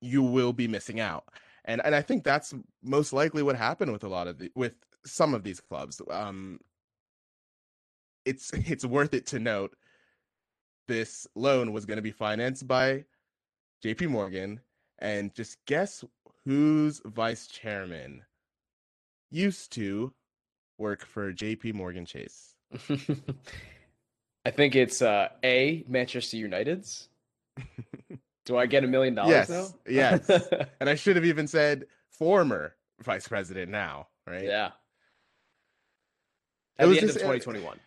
you 0.00 0.22
will 0.22 0.52
be 0.52 0.68
missing 0.68 1.00
out." 1.00 1.24
And 1.64 1.80
and 1.84 1.94
I 1.94 2.02
think 2.02 2.24
that's 2.24 2.54
most 2.82 3.12
likely 3.12 3.42
what 3.42 3.56
happened 3.56 3.92
with 3.92 4.04
a 4.04 4.08
lot 4.08 4.28
of 4.28 4.38
the 4.38 4.50
with 4.54 4.74
some 5.04 5.34
of 5.34 5.44
these 5.44 5.60
clubs. 5.60 6.00
Um 6.10 6.60
it's 8.24 8.52
it's 8.54 8.84
worth 8.84 9.14
it 9.14 9.26
to 9.26 9.38
note 9.38 9.76
this 10.86 11.26
loan 11.34 11.72
was 11.72 11.86
going 11.86 11.96
to 11.96 12.02
be 12.02 12.10
financed 12.10 12.66
by 12.68 13.04
JP 13.82 14.08
Morgan 14.08 14.60
and 14.98 15.34
just 15.34 15.56
guess 15.66 16.04
whose 16.44 17.00
vice 17.06 17.46
chairman 17.46 18.22
used 19.30 19.72
to 19.72 20.12
work 20.78 21.04
for 21.04 21.32
JP 21.32 21.74
Morgan 21.74 22.04
Chase. 22.04 22.54
i 24.44 24.50
think 24.50 24.74
it's 24.76 25.02
uh 25.02 25.28
a 25.44 25.84
manchester 25.88 26.36
united's 26.36 27.08
do 28.44 28.56
i 28.56 28.66
get 28.66 28.84
a 28.84 28.86
million 28.86 29.14
dollars 29.14 29.30
Yes, 29.30 29.48
now 29.48 29.66
yes. 29.88 30.28
And 30.80 30.88
I 30.90 30.94
should 30.96 31.16
have 31.16 31.24
even 31.24 31.46
said 31.46 31.86
former 32.10 32.74
vice 33.02 33.26
president 33.28 33.70
now, 33.70 34.08
right? 34.26 34.44
yeah 34.44 34.70
It 36.78 36.82
at 36.82 36.88
was 36.88 36.96
the 36.96 37.02
end 37.02 37.08
just- 37.12 37.16
of 37.24 37.30
2021 37.32 37.78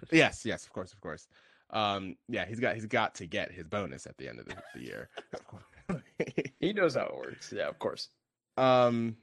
Yes, 0.12 0.44
yes, 0.44 0.64
of 0.66 0.72
course, 0.72 0.92
of 0.92 1.00
course. 1.00 1.26
Um 1.70 2.16
yeah, 2.28 2.44
he's 2.44 2.60
got 2.60 2.74
he's 2.74 2.86
got 2.86 3.14
to 3.16 3.26
get 3.26 3.50
his 3.50 3.66
bonus 3.66 4.06
at 4.06 4.16
the 4.18 4.28
end 4.28 4.38
of 4.40 4.46
the, 4.46 4.54
the 4.74 4.82
year. 4.82 5.08
he 6.60 6.72
knows 6.72 6.94
how 6.94 7.06
it 7.06 7.16
works 7.16 7.52
yeah 7.54 7.68
of 7.68 7.78
course 7.78 8.08
um 8.56 9.16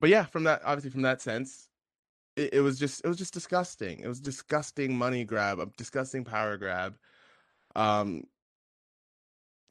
but 0.00 0.10
yeah 0.10 0.24
from 0.24 0.44
that 0.44 0.60
obviously 0.64 0.90
from 0.90 1.02
that 1.02 1.20
sense 1.22 1.68
it, 2.36 2.54
it 2.54 2.60
was 2.60 2.78
just 2.78 3.04
it 3.04 3.08
was 3.08 3.18
just 3.18 3.34
disgusting. 3.34 4.00
It 4.00 4.08
was 4.08 4.20
disgusting 4.20 4.96
money 4.96 5.24
grab 5.24 5.58
a 5.58 5.66
disgusting 5.76 6.24
power 6.24 6.56
grab 6.56 6.96
um 7.76 8.24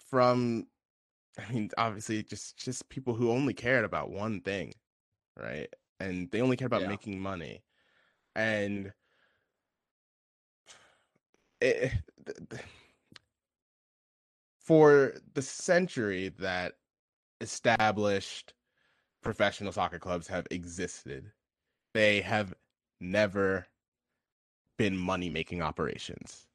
from 0.10 0.68
i 1.40 1.52
mean 1.52 1.70
obviously 1.78 2.24
just 2.24 2.58
just 2.58 2.90
people 2.90 3.14
who 3.16 3.32
only 3.32 3.54
cared 3.54 3.86
about 3.86 4.12
one 4.12 4.42
thing 4.42 4.74
right? 5.38 5.74
And 6.00 6.32
they 6.32 6.42
only 6.42 6.58
cared 6.58 6.70
about 6.72 6.84
Yeah. 6.84 6.88
making 6.88 7.20
money. 7.20 7.64
And 8.36 8.94
it, 11.62 11.92
for 14.60 15.14
the 15.34 15.42
century 15.42 16.30
that 16.40 16.76
established 17.42 18.54
professional 19.22 19.72
soccer 19.72 20.00
clubs 20.00 20.28
have 20.28 20.48
existed, 20.52 21.32
they 21.94 22.22
have 22.22 22.54
never 23.00 23.68
been 24.78 24.98
money 24.98 25.30
making 25.30 25.62
operations. 25.62 26.48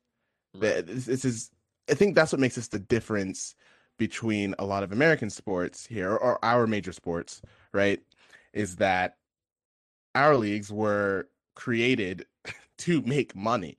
The- 0.55 0.83
This, 0.87 1.07
this 1.07 1.25
is, 1.25 1.51
I 1.91 1.95
think 1.95 2.15
that's 2.15 2.33
what 2.33 2.41
makes 2.41 2.57
this 2.57 2.69
the 2.69 2.79
difference 2.79 3.55
between 3.99 4.55
a 4.59 4.65
lot 4.65 4.83
of 4.83 4.93
American 4.93 5.31
sports 5.31 5.87
here 5.87 6.13
or 6.17 6.45
our 6.45 6.67
major 6.67 6.93
sports, 6.93 7.43
right? 7.73 8.01
Is 8.53 8.77
that 8.77 9.17
our 10.15 10.37
leagues 10.37 10.73
were 10.73 11.29
created 11.55 12.27
to 12.79 13.03
make 13.03 13.35
money, 13.37 13.77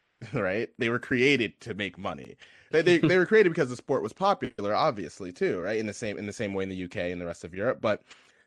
right? 0.32 0.70
They 0.78 0.88
were 0.88 0.98
created 0.98 1.60
to 1.62 1.74
make 1.74 1.98
money. 1.98 2.36
They, 2.70 2.82
they, 2.82 2.98
they 2.98 3.18
were 3.18 3.26
created 3.26 3.50
because 3.50 3.70
the 3.70 3.76
sport 3.76 4.02
was 4.02 4.12
popular, 4.12 4.74
obviously, 4.74 5.32
too, 5.32 5.60
right? 5.60 5.78
In 5.78 5.86
the 5.86 5.92
same 5.94 6.18
in 6.18 6.26
the 6.26 6.32
same 6.32 6.54
way 6.54 6.62
in 6.64 6.70
the 6.70 6.76
UK 6.76 7.12
and 7.12 7.20
the 7.20 7.26
rest 7.26 7.44
of 7.44 7.54
Europe, 7.54 7.80
but 7.80 8.02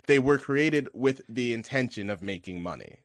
they 0.08 0.20
were 0.20 0.38
created 0.38 0.90
with 0.94 1.22
the 1.30 1.54
intention 1.54 2.10
of 2.10 2.22
making 2.22 2.62
money. 2.62 2.86
it 2.86 3.00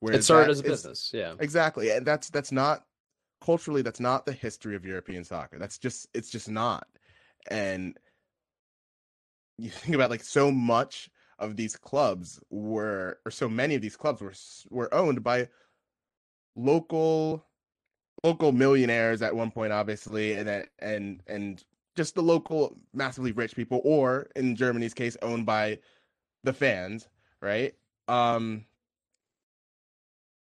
Whereas 0.00 0.24
started 0.24 0.50
as 0.50 0.60
a 0.60 0.64
is- 0.64 0.70
business 0.70 1.10
yeah 1.14 1.34
Exactly. 1.40 1.90
And 1.90 2.06
that's 2.06 2.30
that's 2.30 2.52
not 2.52 2.84
culturally 3.40 3.82
that's 3.82 4.00
not 4.00 4.24
the 4.26 4.32
history 4.32 4.76
of 4.76 4.84
European 4.84 5.24
soccer. 5.24 5.58
That's 5.58 5.78
just 5.78 6.08
it's 6.14 6.30
just 6.30 6.48
not. 6.48 6.86
And 7.50 7.96
you 9.58 9.70
think 9.82 9.94
about 9.94 10.10
like 10.10 10.24
so 10.24 10.50
much 10.50 11.10
of 11.38 11.56
these 11.56 11.76
clubs 11.76 12.40
were 12.50 13.18
or 13.24 13.30
so 13.30 13.48
many 13.48 13.74
of 13.74 13.82
these 13.82 13.96
clubs 13.96 14.20
were 14.20 14.34
were 14.70 14.94
owned 14.94 15.22
by 15.22 15.48
local 16.56 17.44
local 18.22 18.52
millionaires 18.52 19.22
at 19.22 19.34
one 19.34 19.50
point 19.50 19.72
obviously 19.72 20.34
and 20.34 20.46
that 20.46 20.68
and 20.80 21.22
and 21.26 21.64
just 21.96 22.14
the 22.14 22.22
local 22.22 22.76
massively 22.94 23.32
rich 23.32 23.56
people 23.56 23.80
or 23.84 24.28
in 24.36 24.54
Germany's 24.54 24.94
case 24.94 25.16
owned 25.22 25.44
by 25.46 25.78
the 26.44 26.52
fans, 26.52 27.08
right? 27.40 27.74
Um 28.08 28.66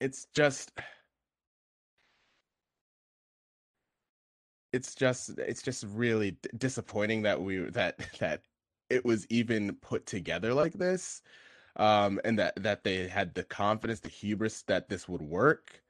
it's 0.01 0.26
just 0.34 0.72
it's 4.72 4.94
just 4.94 5.30
it's 5.38 5.62
just 5.62 5.84
really 5.88 6.36
disappointing 6.57 7.22
that 7.22 7.40
we 7.40 7.59
that 7.59 7.99
that 8.18 8.42
it 8.90 9.05
was 9.05 9.26
even 9.30 9.74
put 9.76 10.07
together 10.07 10.55
like 10.55 10.74
this 10.74 11.22
um 11.76 12.20
and 12.24 12.38
that 12.38 12.55
that 12.62 12.84
they 12.84 13.09
had 13.09 13.34
the 13.34 13.44
confidence 13.44 14.01
the 14.01 14.09
hubris 14.09 14.62
that 14.62 14.88
this 14.88 15.09
would 15.09 15.22
work 15.22 15.82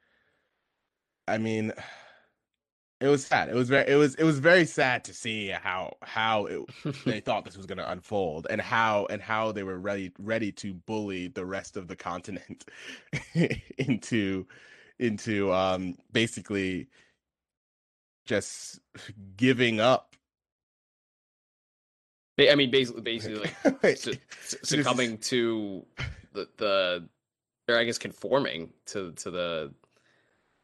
i 1.28 1.38
mean 1.38 1.72
it 3.06 3.10
was 3.10 3.24
sad. 3.24 3.48
It 3.48 3.54
was 3.54 3.68
very 3.68 3.88
it 3.88 3.94
was 3.94 4.14
it 4.16 4.24
was 4.24 4.38
very 4.40 4.64
sad 4.64 5.04
to 5.04 5.14
see 5.14 5.48
how 5.48 5.96
how 6.02 6.46
it, 6.46 6.60
they 7.04 7.20
thought 7.20 7.44
this 7.44 7.56
was 7.56 7.66
going 7.66 7.78
to 7.78 7.90
unfold 7.90 8.46
and 8.50 8.60
how 8.60 9.06
and 9.06 9.22
how 9.22 9.52
they 9.52 9.62
were 9.62 9.78
ready 9.78 10.12
ready 10.18 10.50
to 10.52 10.74
bully 10.74 11.28
the 11.28 11.44
rest 11.44 11.76
of 11.76 11.86
the 11.86 11.96
continent 11.96 12.64
into 13.78 14.46
into 14.98 15.52
um 15.52 15.96
basically 16.12 16.88
just 18.24 18.80
giving 19.36 19.78
up. 19.78 20.16
I 22.38 22.54
mean 22.56 22.70
basically 22.70 23.02
basically 23.02 23.50
like 23.82 23.96
su- 23.98 24.14
su- 24.42 24.58
succumbing 24.62 25.18
to 25.18 25.86
the 26.32 26.48
the 26.56 27.08
or 27.68 27.78
I 27.78 27.84
guess 27.84 27.98
conforming 27.98 28.72
to 28.86 29.12
to 29.12 29.30
the 29.30 29.74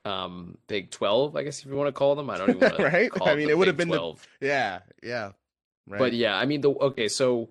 um 0.04 0.58
Big 0.66 0.90
Twelve, 0.90 1.36
I 1.36 1.42
guess 1.44 1.60
if 1.60 1.66
you 1.66 1.74
want 1.76 1.88
to 1.88 1.92
call 1.92 2.14
them. 2.14 2.28
I 2.30 2.38
don't 2.38 2.50
even 2.50 2.60
want 2.60 2.76
to 2.76 2.82
Right? 2.92 3.10
I 3.22 3.34
mean, 3.34 3.46
the 3.46 3.52
it 3.52 3.58
would 3.58 3.68
have 3.68 3.76
been 3.76 3.88
the- 3.88 3.96
12. 3.98 4.26
yeah 4.40 4.80
yeah 5.02 5.32
right 5.88 5.98
But 5.98 6.12
yeah, 6.12 6.36
I 6.36 6.44
mean 6.46 6.60
the 6.60 6.70
okay, 6.70 7.08
so 7.08 7.48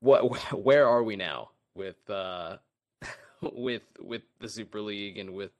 what 0.00 0.52
where 0.64 0.88
are 0.88 1.02
we 1.02 1.16
now 1.16 1.50
with 1.74 2.08
uh 2.10 2.56
with 3.40 3.82
with 4.00 4.22
the 4.40 4.48
Super 4.48 4.80
League 4.80 5.18
and 5.18 5.30
with 5.34 5.52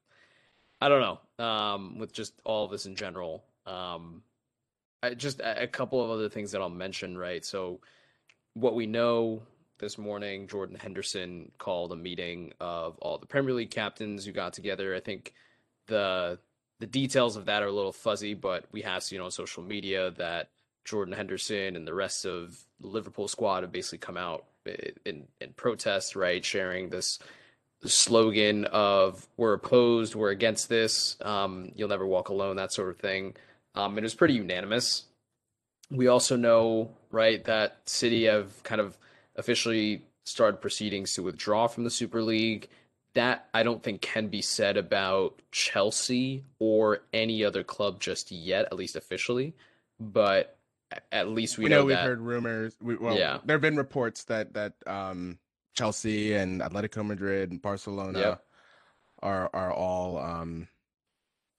I 0.80 0.88
don't 0.88 1.00
know, 1.38 1.44
um 1.44 1.98
with 1.98 2.12
just 2.12 2.34
all 2.44 2.64
of 2.64 2.70
this 2.70 2.86
in 2.86 2.96
general. 2.96 3.44
Um 3.66 4.22
I, 5.02 5.14
just 5.14 5.40
a, 5.40 5.64
a 5.64 5.66
couple 5.66 6.02
of 6.02 6.10
other 6.10 6.28
things 6.28 6.52
that 6.52 6.60
I'll 6.62 6.68
mention, 6.70 7.16
right? 7.18 7.44
So 7.44 7.80
what 8.54 8.74
we 8.74 8.86
know 8.86 9.42
this 9.78 9.98
morning, 9.98 10.48
Jordan 10.48 10.76
Henderson 10.80 11.52
called 11.58 11.92
a 11.92 11.96
meeting 11.96 12.54
of 12.60 12.96
all 12.98 13.18
the 13.18 13.26
Premier 13.26 13.52
League 13.54 13.70
captains 13.70 14.24
who 14.24 14.32
got 14.32 14.54
together. 14.54 14.94
I 14.94 15.00
think 15.00 15.34
the 15.86 16.38
the 16.78 16.86
details 16.86 17.36
of 17.36 17.46
that 17.46 17.62
are 17.62 17.68
a 17.68 17.72
little 17.72 17.92
fuzzy, 17.92 18.34
but 18.34 18.66
we 18.70 18.82
have 18.82 19.02
seen 19.02 19.20
on 19.20 19.30
social 19.30 19.62
media 19.62 20.10
that 20.12 20.50
Jordan 20.84 21.14
Henderson 21.14 21.74
and 21.74 21.86
the 21.86 21.94
rest 21.94 22.26
of 22.26 22.58
the 22.80 22.86
Liverpool 22.86 23.28
squad 23.28 23.62
have 23.62 23.72
basically 23.72 23.98
come 23.98 24.16
out 24.16 24.44
in 25.04 25.26
in 25.40 25.52
protest, 25.56 26.16
right, 26.16 26.44
sharing 26.44 26.90
this 26.90 27.18
slogan 27.84 28.64
of 28.66 29.26
"We're 29.36 29.54
opposed, 29.54 30.14
we're 30.14 30.30
against 30.30 30.68
this, 30.68 31.16
um, 31.22 31.72
you'll 31.74 31.88
never 31.88 32.06
walk 32.06 32.28
alone," 32.28 32.56
that 32.56 32.72
sort 32.72 32.90
of 32.90 32.98
thing. 32.98 33.34
Um, 33.74 33.98
it 33.98 34.02
was 34.02 34.14
pretty 34.14 34.34
unanimous. 34.34 35.04
We 35.90 36.08
also 36.08 36.36
know, 36.36 36.90
right, 37.10 37.44
that 37.44 37.78
City 37.86 38.24
have 38.24 38.62
kind 38.64 38.80
of 38.80 38.98
officially 39.36 40.02
started 40.24 40.60
proceedings 40.60 41.14
to 41.14 41.22
withdraw 41.22 41.68
from 41.68 41.84
the 41.84 41.90
Super 41.90 42.22
League. 42.22 42.68
That 43.16 43.48
I 43.54 43.62
don't 43.62 43.82
think 43.82 44.00
can 44.02 44.28
be 44.28 44.42
said 44.42 44.76
about 44.76 45.40
Chelsea 45.50 46.44
or 46.58 47.00
any 47.12 47.44
other 47.44 47.64
club 47.64 47.98
just 47.98 48.30
yet, 48.30 48.66
at 48.66 48.74
least 48.74 48.94
officially. 48.94 49.54
But 49.98 50.56
at 51.10 51.28
least 51.28 51.56
we, 51.58 51.64
we 51.64 51.70
know, 51.70 51.78
know 51.80 51.84
we've 51.86 51.98
heard 51.98 52.20
rumors. 52.20 52.76
We, 52.80 52.96
well, 52.96 53.16
Yeah. 53.18 53.38
there 53.44 53.54
have 53.54 53.62
been 53.62 53.76
reports 53.76 54.24
that 54.24 54.52
that 54.54 54.74
um, 54.86 55.38
Chelsea 55.72 56.34
and 56.34 56.60
Atletico 56.60 57.04
Madrid 57.06 57.50
and 57.50 57.60
Barcelona 57.60 58.18
Yep. 58.18 58.44
are 59.22 59.50
are 59.54 59.72
all 59.72 60.18
um, 60.18 60.68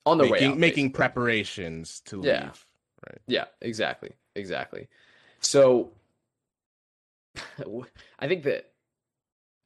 on 0.06 0.20
the 0.20 0.26
way 0.26 0.30
making 0.32 0.52
out, 0.52 0.58
making 0.60 0.92
preparations 0.92 2.02
to 2.06 2.22
Yeah. 2.24 2.44
leave. 2.46 2.66
Right. 3.10 3.22
Yeah, 3.28 3.46
exactly, 3.62 4.12
exactly. 4.36 4.88
So, 5.40 5.92
I 8.20 8.28
think 8.28 8.44
that 8.44 8.72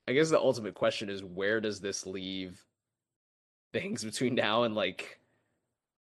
I 0.07 0.13
guess 0.13 0.29
the 0.29 0.39
ultimate 0.39 0.73
question 0.73 1.09
is 1.09 1.23
where 1.23 1.61
does 1.61 1.79
this 1.79 2.05
leave 2.05 2.63
things 3.73 4.03
between 4.03 4.35
now 4.35 4.63
and 4.63 4.75
like 4.75 5.19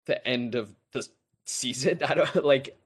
the 0.06 0.26
end 0.28 0.56
of 0.56 0.74
the 0.92 1.08
season? 1.46 2.00
I 2.08 2.16
don't 2.16 2.46
like. 2.46 2.78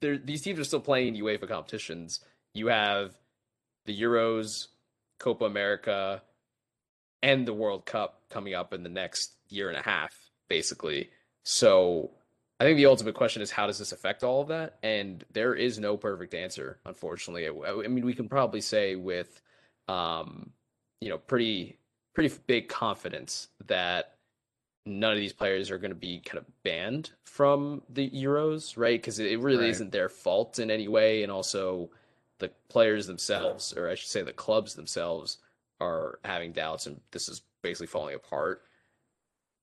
These 0.00 0.42
teams 0.42 0.58
are 0.58 0.64
still 0.64 0.80
playing 0.80 1.14
UEFA 1.14 1.48
competitions. 1.48 2.20
You 2.52 2.66
have 2.68 3.16
the 3.86 4.00
Euros, 4.00 4.68
Copa 5.18 5.46
America, 5.46 6.22
and 7.22 7.46
the 7.46 7.54
World 7.54 7.86
Cup 7.86 8.20
coming 8.28 8.54
up 8.54 8.74
in 8.74 8.82
the 8.82 8.90
next 8.90 9.32
year 9.48 9.68
and 9.68 9.78
a 9.78 9.82
half, 9.82 10.14
basically. 10.48 11.08
So 11.42 12.10
I 12.60 12.64
think 12.64 12.76
the 12.76 12.86
ultimate 12.86 13.14
question 13.14 13.42
is 13.42 13.50
how 13.50 13.66
does 13.66 13.78
this 13.78 13.92
affect 13.92 14.22
all 14.22 14.42
of 14.42 14.48
that? 14.48 14.78
And 14.82 15.24
there 15.32 15.54
is 15.54 15.78
no 15.78 15.96
perfect 15.96 16.34
answer, 16.34 16.78
unfortunately. 16.84 17.48
I 17.48 17.88
mean, 17.88 18.04
we 18.04 18.14
can 18.14 18.28
probably 18.28 18.60
say 18.60 18.94
with, 18.94 19.40
um, 19.88 20.50
you 21.00 21.08
know, 21.08 21.18
pretty 21.18 21.78
pretty 22.14 22.34
big 22.46 22.68
confidence 22.68 23.48
that 23.66 24.14
none 24.86 25.10
of 25.12 25.18
these 25.18 25.32
players 25.32 25.70
are 25.70 25.78
going 25.78 25.90
to 25.90 25.96
be 25.96 26.20
kind 26.20 26.38
of 26.38 26.44
banned 26.62 27.10
from 27.24 27.82
the 27.88 28.08
Euros, 28.10 28.76
right? 28.76 29.00
Because 29.00 29.18
it 29.18 29.40
really 29.40 29.64
Right. 29.64 29.70
isn't 29.70 29.90
their 29.90 30.08
fault 30.08 30.58
in 30.58 30.70
any 30.70 30.86
way, 30.86 31.22
and 31.22 31.32
also 31.32 31.90
the 32.38 32.50
players 32.68 33.06
themselves, 33.06 33.72
or 33.76 33.88
I 33.88 33.94
should 33.94 34.10
say, 34.10 34.22
the 34.22 34.32
clubs 34.32 34.74
themselves, 34.74 35.38
are 35.80 36.20
having 36.24 36.52
doubts, 36.52 36.86
and 36.86 37.00
this 37.10 37.28
is 37.28 37.42
basically 37.62 37.86
falling 37.88 38.14
apart. 38.14 38.62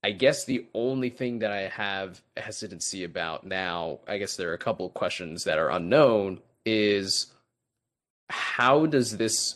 I 0.03 0.11
guess 0.11 0.45
the 0.45 0.65
only 0.73 1.09
thing 1.09 1.39
that 1.39 1.51
I 1.51 1.67
have 1.67 2.21
hesitancy 2.35 3.03
about 3.03 3.45
now, 3.45 3.99
I 4.07 4.17
guess 4.17 4.35
there 4.35 4.49
are 4.49 4.55
a 4.55 4.57
couple 4.57 4.85
of 4.87 4.93
questions 4.93 5.43
that 5.43 5.59
are 5.59 5.69
unknown, 5.69 6.41
is 6.65 7.27
how 8.29 8.87
does 8.87 9.17
this 9.17 9.55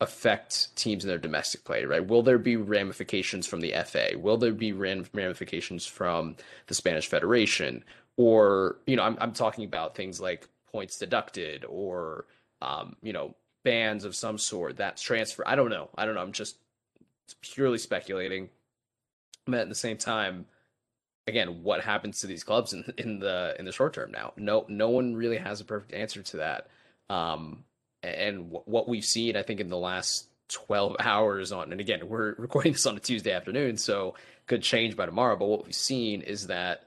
affect 0.00 0.74
teams 0.76 1.04
in 1.04 1.08
their 1.08 1.18
domestic 1.18 1.64
play, 1.64 1.84
right? 1.84 2.06
Will 2.06 2.22
there 2.22 2.38
be 2.38 2.56
ramifications 2.56 3.46
from 3.46 3.60
the 3.60 3.74
FA? 3.84 4.10
Will 4.16 4.36
there 4.36 4.52
be 4.52 4.72
ramifications 4.72 5.86
from 5.86 6.36
the 6.68 6.74
Spanish 6.74 7.08
Federation? 7.08 7.84
Or, 8.16 8.76
you 8.86 8.96
know, 8.96 9.02
I'm, 9.02 9.16
I'm 9.20 9.32
talking 9.32 9.64
about 9.64 9.96
things 9.96 10.20
like 10.20 10.48
points 10.70 10.98
deducted 10.98 11.64
or, 11.68 12.26
um, 12.62 12.96
you 13.02 13.12
know, 13.12 13.34
bans 13.64 14.04
of 14.04 14.14
some 14.14 14.38
sort, 14.38 14.76
that's 14.76 15.02
transfer. 15.02 15.42
I 15.46 15.56
don't 15.56 15.70
know. 15.70 15.90
I 15.96 16.04
don't 16.04 16.14
know. 16.14 16.22
I'm 16.22 16.32
just 16.32 16.58
purely 17.42 17.78
speculating. 17.78 18.50
But 19.46 19.60
at 19.60 19.68
the 19.68 19.74
same 19.74 19.96
time, 19.96 20.46
again, 21.26 21.62
what 21.62 21.82
happens 21.82 22.20
to 22.20 22.26
these 22.26 22.44
clubs 22.44 22.72
in, 22.72 22.84
in 22.98 23.18
the 23.18 23.54
in 23.58 23.64
the 23.64 23.72
short 23.72 23.94
term 23.94 24.10
now? 24.10 24.32
No, 24.36 24.64
no 24.68 24.90
one 24.90 25.16
really 25.16 25.38
has 25.38 25.60
a 25.60 25.64
perfect 25.64 25.92
answer 25.92 26.22
to 26.22 26.36
that. 26.38 26.68
Um, 27.10 27.64
and 28.02 28.50
what 28.50 28.88
we've 28.88 29.04
seen, 29.04 29.36
I 29.36 29.42
think, 29.42 29.60
in 29.60 29.68
the 29.68 29.76
last 29.78 30.28
12 30.48 30.96
hours 31.00 31.52
on, 31.52 31.72
and 31.72 31.80
again, 31.80 32.08
we're 32.08 32.34
recording 32.36 32.72
this 32.72 32.86
on 32.86 32.96
a 32.96 33.00
Tuesday 33.00 33.32
afternoon, 33.32 33.76
so 33.76 34.14
could 34.46 34.62
change 34.62 34.96
by 34.96 35.06
tomorrow. 35.06 35.36
But 35.36 35.46
what 35.46 35.64
we've 35.64 35.74
seen 35.74 36.22
is 36.22 36.46
that 36.46 36.84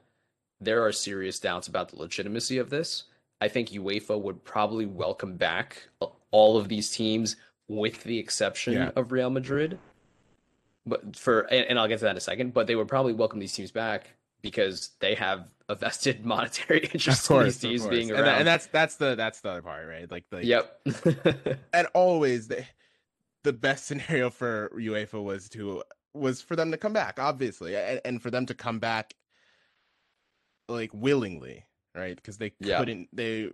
there 0.59 0.85
are 0.85 0.91
serious 0.91 1.39
doubts 1.39 1.67
about 1.67 1.89
the 1.89 1.97
legitimacy 1.97 2.57
of 2.57 2.69
this. 2.69 3.03
I 3.39 3.47
think 3.47 3.69
UEFA 3.69 4.19
would 4.21 4.43
probably 4.43 4.85
welcome 4.85 5.35
back 5.35 5.87
all 6.31 6.57
of 6.57 6.69
these 6.69 6.91
teams, 6.91 7.35
with 7.67 8.03
the 8.03 8.19
exception 8.19 8.73
Yeah. 8.73 8.91
of 8.95 9.11
Real 9.11 9.29
Madrid. 9.29 9.79
But 10.85 11.15
for 11.15 11.41
and, 11.41 11.65
and 11.67 11.79
I'll 11.79 11.87
get 11.87 11.99
to 11.99 12.05
that 12.05 12.11
in 12.11 12.17
a 12.17 12.21
second. 12.21 12.53
But 12.53 12.67
they 12.67 12.75
would 12.75 12.87
probably 12.87 13.13
welcome 13.13 13.39
these 13.39 13.53
teams 13.53 13.71
back 13.71 14.13
because 14.41 14.91
they 14.99 15.13
have 15.15 15.45
a 15.71 15.75
vested 15.75 16.25
monetary 16.33 16.89
interest 16.93 17.29
in 17.31 17.43
these 17.43 17.57
teams 17.57 17.81
course. 17.81 17.89
being 17.95 18.09
and, 18.11 18.19
around. 18.19 18.25
that- 18.25 18.37
and 18.39 18.47
that's 18.47 18.67
that's 18.67 18.95
the 18.97 19.15
that's 19.15 19.41
the 19.41 19.49
other 19.49 19.61
part, 19.61 19.87
right? 19.87 20.09
Like 20.11 20.25
the 20.29 20.45
yep. 20.45 20.79
and 21.73 21.87
always 21.93 22.47
the 22.47 22.65
the 23.43 23.53
best 23.53 23.85
scenario 23.87 24.29
for 24.29 24.71
UEFA 24.75 25.23
was 25.23 25.49
to 25.49 25.83
was 26.13 26.41
for 26.41 26.55
them 26.55 26.71
to 26.71 26.77
come 26.77 26.93
back, 26.93 27.19
obviously, 27.19 27.75
and, 27.75 28.01
and 28.05 28.21
for 28.21 28.29
them 28.29 28.45
to 28.45 28.53
come 28.53 28.79
back 28.79 29.13
like 30.67 30.91
willingly, 30.93 31.65
right? 31.95 32.15
Because 32.15 32.37
they 32.37 32.51
Yeah. 32.59 32.79
couldn't 32.79 33.09
they 33.13 33.49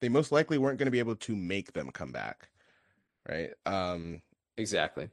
they 0.00 0.08
most 0.08 0.30
likely 0.32 0.58
weren't 0.58 0.78
going 0.78 0.86
to 0.86 0.92
be 0.92 0.98
able 1.00 1.16
to 1.16 1.34
make 1.34 1.72
them 1.72 1.90
come 1.90 2.12
back, 2.12 2.48
right? 3.28 3.50
Um, 3.66 4.22
exactly. 4.56 5.08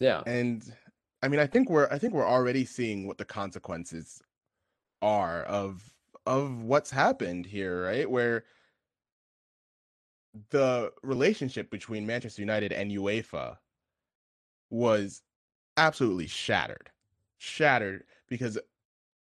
Yeah. 0.00 0.22
and 0.26 0.62
I 1.22 1.28
mean, 1.28 1.38
I 1.40 1.46
think 1.46 1.70
we're 1.70 1.88
I 1.90 1.98
think 1.98 2.12
we're 2.14 2.26
already 2.28 2.64
seeing 2.64 3.06
what 3.06 3.16
the 3.18 3.24
consequences 3.24 4.20
are 5.02 5.42
of 5.42 5.82
of 6.26 6.62
what's 6.62 6.90
happened 6.90 7.46
here, 7.46 7.84
right? 7.84 8.10
Where 8.10 8.44
the 10.50 10.92
relationship 11.02 11.70
between 11.70 12.06
Manchester 12.06 12.40
United 12.40 12.72
and 12.72 12.90
UEFA 12.90 13.58
was 14.70 15.22
absolutely 15.76 16.26
shattered. 16.26 16.90
Shattered 17.38 18.04
because 18.28 18.58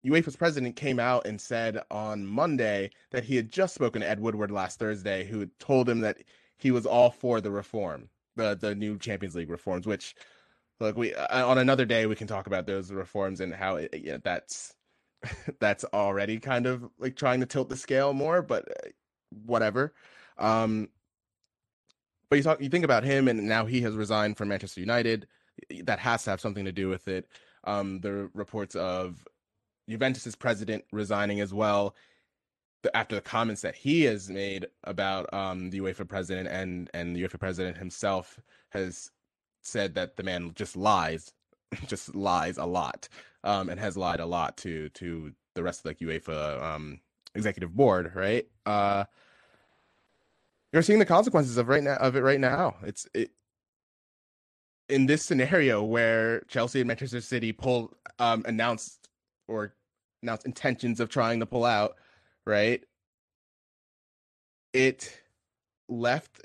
UEFA's 0.04 0.36
president 0.36 0.76
came 0.76 0.98
out 0.98 1.26
and 1.26 1.40
said 1.40 1.80
on 1.90 2.26
Monday 2.26 2.90
that 3.10 3.24
he 3.24 3.36
had 3.36 3.50
just 3.50 3.74
spoken 3.74 4.02
to 4.02 4.08
Ed 4.08 4.20
Woodward 4.20 4.50
last 4.50 4.78
Thursday, 4.78 5.24
who 5.24 5.46
told 5.60 5.88
him 5.88 6.00
that 6.00 6.18
he 6.58 6.70
was 6.70 6.86
all 6.86 7.10
for 7.10 7.40
the 7.40 7.50
reform, 7.50 8.08
the 8.36 8.56
the 8.56 8.74
new 8.74 8.98
Champions 8.98 9.36
League 9.36 9.50
reforms. 9.50 9.86
Which, 9.86 10.14
look, 10.80 10.96
we 10.96 11.14
uh, 11.14 11.46
on 11.46 11.58
another 11.58 11.84
day 11.84 12.06
we 12.06 12.16
can 12.16 12.26
talk 12.26 12.46
about 12.48 12.66
those 12.66 12.90
reforms 12.92 13.40
and 13.40 13.54
how 13.54 13.76
it, 13.76 13.94
yeah, 14.02 14.18
that's 14.22 14.74
that's 15.60 15.84
already 15.92 16.38
kind 16.38 16.66
of 16.66 16.88
like 16.98 17.16
trying 17.16 17.40
to 17.40 17.46
tilt 17.46 17.68
the 17.68 17.76
scale 17.76 18.12
more, 18.12 18.42
but 18.42 18.68
uh, 18.68 18.88
whatever. 19.46 19.94
Um, 20.38 20.88
but 22.28 22.36
you 22.36 22.42
talk, 22.42 22.60
you 22.62 22.68
think 22.68 22.84
about 22.84 23.04
him, 23.04 23.28
and 23.28 23.46
now 23.46 23.66
he 23.66 23.82
has 23.82 23.94
resigned 23.94 24.36
from 24.36 24.48
Manchester 24.48 24.80
United. 24.80 25.26
That 25.84 25.98
has 25.98 26.24
to 26.24 26.30
have 26.30 26.40
something 26.40 26.64
to 26.64 26.72
do 26.72 26.88
with 26.88 27.06
it. 27.08 27.28
Um, 27.64 28.00
the 28.00 28.30
reports 28.34 28.74
of 28.74 29.26
Juventus's 29.88 30.34
president 30.34 30.84
resigning 30.92 31.40
as 31.40 31.52
well 31.52 31.94
after 32.94 33.14
the 33.14 33.20
comments 33.20 33.62
that 33.62 33.74
he 33.74 34.02
has 34.02 34.28
made 34.28 34.66
about 34.84 35.32
um, 35.32 35.70
the 35.70 35.80
UEFA 35.80 36.08
president 36.08 36.48
and 36.48 36.90
and 36.94 37.14
the 37.14 37.22
UEFA 37.22 37.38
president 37.38 37.76
himself 37.76 38.40
has 38.70 39.10
said 39.62 39.94
that 39.94 40.16
the 40.16 40.22
man 40.22 40.52
just 40.54 40.76
lies, 40.76 41.32
just 41.86 42.14
lies 42.14 42.58
a 42.58 42.64
lot, 42.64 43.08
um, 43.44 43.68
and 43.68 43.80
has 43.80 43.96
lied 43.96 44.20
a 44.20 44.26
lot 44.26 44.56
to 44.58 44.88
to 44.90 45.32
the 45.54 45.62
rest 45.62 45.84
of 45.84 45.96
the 45.96 46.06
UEFA 46.06 46.62
um, 46.62 47.00
executive 47.34 47.74
board, 47.74 48.12
right? 48.14 48.46
Uh, 48.66 49.04
you're 50.72 50.82
seeing 50.82 50.98
the 50.98 51.04
consequences 51.04 51.56
of 51.56 51.68
right 51.68 51.82
now 51.82 51.96
of 51.96 52.16
it 52.16 52.20
right 52.20 52.40
now. 52.40 52.76
It's 52.82 53.06
it 53.14 53.30
in 54.88 55.06
this 55.06 55.24
scenario 55.24 55.82
where 55.82 56.40
Chelsea 56.48 56.80
and 56.80 56.88
Manchester 56.88 57.20
City 57.20 57.52
pull 57.52 57.92
um 58.18 58.44
announced 58.46 59.08
or 59.48 59.74
announced 60.22 60.46
intentions 60.46 61.00
of 61.00 61.08
trying 61.08 61.40
to 61.40 61.46
pull 61.46 61.64
out, 61.64 61.96
right? 62.46 62.82
It 64.72 65.20
left 65.88 66.40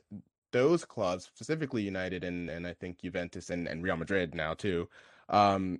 those 0.51 0.85
clubs, 0.85 1.25
specifically 1.25 1.83
United 1.83 2.23
and 2.23 2.49
and 2.49 2.67
I 2.67 2.73
think 2.73 3.01
Juventus 3.01 3.49
and, 3.49 3.67
and 3.67 3.83
Real 3.83 3.97
Madrid 3.97 4.35
now 4.35 4.53
too, 4.53 4.89
um, 5.29 5.79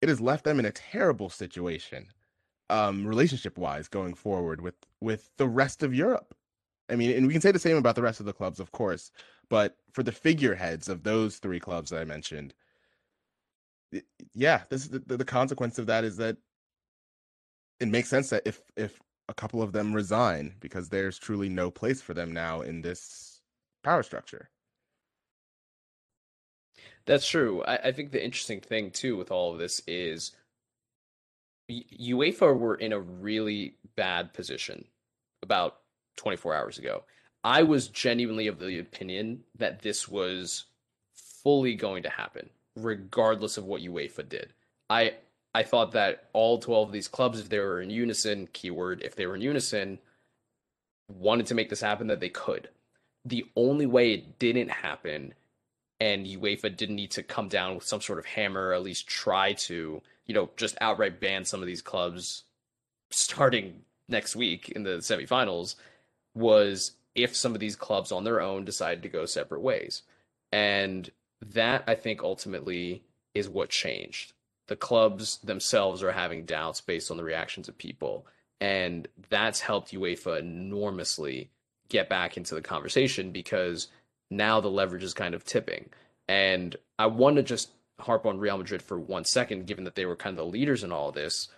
it 0.00 0.08
has 0.08 0.20
left 0.20 0.44
them 0.44 0.58
in 0.58 0.66
a 0.66 0.72
terrible 0.72 1.30
situation, 1.30 2.08
um, 2.70 3.06
relationship 3.06 3.58
wise 3.58 3.88
going 3.88 4.14
forward 4.14 4.60
with 4.60 4.76
with 5.00 5.30
the 5.36 5.48
rest 5.48 5.82
of 5.82 5.94
Europe, 5.94 6.34
I 6.88 6.96
mean, 6.96 7.16
and 7.16 7.26
we 7.26 7.32
can 7.32 7.42
say 7.42 7.52
the 7.52 7.58
same 7.58 7.76
about 7.76 7.96
the 7.96 8.02
rest 8.02 8.20
of 8.20 8.26
the 8.26 8.32
clubs, 8.34 8.60
of 8.60 8.72
course, 8.72 9.10
but 9.48 9.76
for 9.92 10.02
the 10.02 10.12
figureheads 10.12 10.88
of 10.88 11.02
those 11.04 11.38
three 11.38 11.60
clubs 11.60 11.90
that 11.90 12.00
I 12.00 12.04
mentioned, 12.04 12.54
yeah, 14.34 14.62
this 14.70 14.82
is 14.82 14.90
the, 14.90 15.00
the 15.00 15.24
consequence 15.24 15.78
of 15.78 15.86
that 15.86 16.04
is 16.04 16.16
that 16.18 16.36
it 17.80 17.88
makes 17.88 18.08
sense 18.08 18.30
that 18.30 18.42
if 18.46 18.62
if 18.76 19.00
a 19.28 19.34
couple 19.34 19.62
of 19.62 19.72
them 19.72 19.92
resign 19.94 20.54
because 20.60 20.88
there's 20.88 21.18
truly 21.18 21.48
no 21.48 21.70
place 21.70 22.00
for 22.02 22.14
them 22.14 22.32
now 22.32 22.60
in 22.62 22.82
this 22.82 23.40
power 23.84 24.02
structure. 24.02 24.50
That's 27.06 27.26
true. 27.26 27.62
I, 27.64 27.76
I 27.76 27.92
think 27.92 28.12
the 28.12 28.24
interesting 28.24 28.60
thing 28.60 28.90
too 28.90 29.16
with 29.16 29.30
all 29.30 29.52
of 29.52 29.58
this 29.58 29.82
is 29.86 30.32
UEFA 31.70 32.56
were 32.56 32.74
in 32.74 32.92
a 32.92 33.00
really 33.00 33.76
bad 33.96 34.32
position 34.32 34.84
about 35.42 35.78
24 36.16 36.54
hours 36.54 36.78
ago. 36.78 37.04
I 37.44 37.62
was 37.62 37.88
genuinely 37.88 38.46
of 38.46 38.58
the 38.58 38.78
opinion 38.78 39.42
that 39.56 39.80
this 39.80 40.08
was 40.08 40.64
fully 41.42 41.74
going 41.74 42.04
to 42.04 42.10
happen, 42.10 42.50
regardless 42.76 43.56
of 43.56 43.64
what 43.64 43.82
UEFA 43.82 44.28
did. 44.28 44.52
I 44.88 45.14
I 45.54 45.62
thought 45.64 45.92
that 45.92 46.28
all 46.32 46.58
12 46.58 46.88
of 46.88 46.92
these 46.92 47.08
clubs, 47.08 47.38
if 47.38 47.48
they 47.48 47.58
were 47.58 47.82
in 47.82 47.90
unison, 47.90 48.48
keyword, 48.52 49.02
if 49.02 49.16
they 49.16 49.26
were 49.26 49.34
in 49.34 49.42
unison, 49.42 49.98
wanted 51.08 51.46
to 51.46 51.54
make 51.54 51.68
this 51.68 51.80
happen, 51.80 52.06
that 52.06 52.20
they 52.20 52.30
could. 52.30 52.68
The 53.24 53.44
only 53.54 53.86
way 53.86 54.12
it 54.12 54.38
didn't 54.38 54.70
happen 54.70 55.34
and 56.02 56.26
UEFA 56.26 56.76
didn't 56.76 56.96
need 56.96 57.12
to 57.12 57.22
come 57.22 57.46
down 57.46 57.76
with 57.76 57.84
some 57.84 58.00
sort 58.00 58.18
of 58.18 58.26
hammer, 58.26 58.68
or 58.68 58.74
at 58.74 58.82
least 58.82 59.06
try 59.06 59.52
to, 59.52 60.02
you 60.26 60.34
know, 60.34 60.50
just 60.56 60.76
outright 60.80 61.20
ban 61.20 61.44
some 61.44 61.60
of 61.60 61.68
these 61.68 61.80
clubs 61.80 62.42
starting 63.10 63.82
next 64.08 64.34
week 64.34 64.68
in 64.70 64.82
the 64.82 64.98
semifinals, 64.98 65.76
was 66.34 66.96
if 67.14 67.36
some 67.36 67.54
of 67.54 67.60
these 67.60 67.76
clubs 67.76 68.10
on 68.10 68.24
their 68.24 68.40
own 68.40 68.64
decided 68.64 69.04
to 69.04 69.08
go 69.08 69.26
separate 69.26 69.60
ways. 69.60 70.02
And 70.50 71.08
that 71.40 71.84
I 71.86 71.94
think 71.94 72.24
ultimately 72.24 73.04
is 73.32 73.48
what 73.48 73.70
changed 73.70 74.32
the 74.66 74.76
clubs 74.76 75.38
themselves 75.38 76.02
are 76.02 76.12
having 76.12 76.44
doubts 76.44 76.80
based 76.80 77.10
on 77.10 77.16
the 77.16 77.24
reactions 77.24 77.68
of 77.68 77.76
people. 77.78 78.26
And 78.60 79.06
that's 79.28 79.60
helped 79.60 79.92
UEFA 79.92 80.40
enormously 80.40 81.50
get 81.88 82.08
back 82.08 82.36
into 82.36 82.54
the 82.54 82.62
conversation 82.62 83.32
because 83.32 83.88
now 84.36 84.60
the 84.60 84.70
leverage 84.70 85.02
is 85.02 85.14
kind 85.14 85.34
of 85.34 85.44
tipping. 85.44 85.90
And 86.28 86.76
I 86.98 87.06
want 87.06 87.36
to 87.36 87.42
just 87.42 87.70
harp 88.00 88.26
on 88.26 88.38
Real 88.38 88.58
Madrid 88.58 88.82
for 88.82 88.98
one 88.98 89.24
second, 89.24 89.66
given 89.66 89.84
that 89.84 89.94
they 89.94 90.06
were 90.06 90.16
kind 90.16 90.38
of 90.38 90.44
the 90.44 90.50
leaders 90.50 90.82
in 90.82 90.92
all 90.92 91.12
this. 91.12 91.48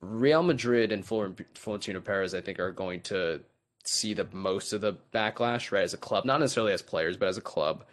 Real 0.00 0.42
Madrid 0.42 0.92
and 0.92 1.04
Florentino 1.04 2.00
Perez, 2.00 2.34
I 2.34 2.40
think, 2.40 2.58
are 2.60 2.72
going 2.72 3.00
to 3.02 3.40
see 3.84 4.14
the 4.14 4.28
most 4.32 4.72
of 4.72 4.80
the 4.80 4.96
backlash, 5.12 5.72
right, 5.72 5.82
as 5.82 5.94
a 5.94 5.98
club, 5.98 6.24
not 6.24 6.40
necessarily 6.40 6.72
as 6.72 6.82
players, 6.82 7.16
but 7.16 7.28
as 7.28 7.36
a 7.36 7.42
club. 7.42 7.84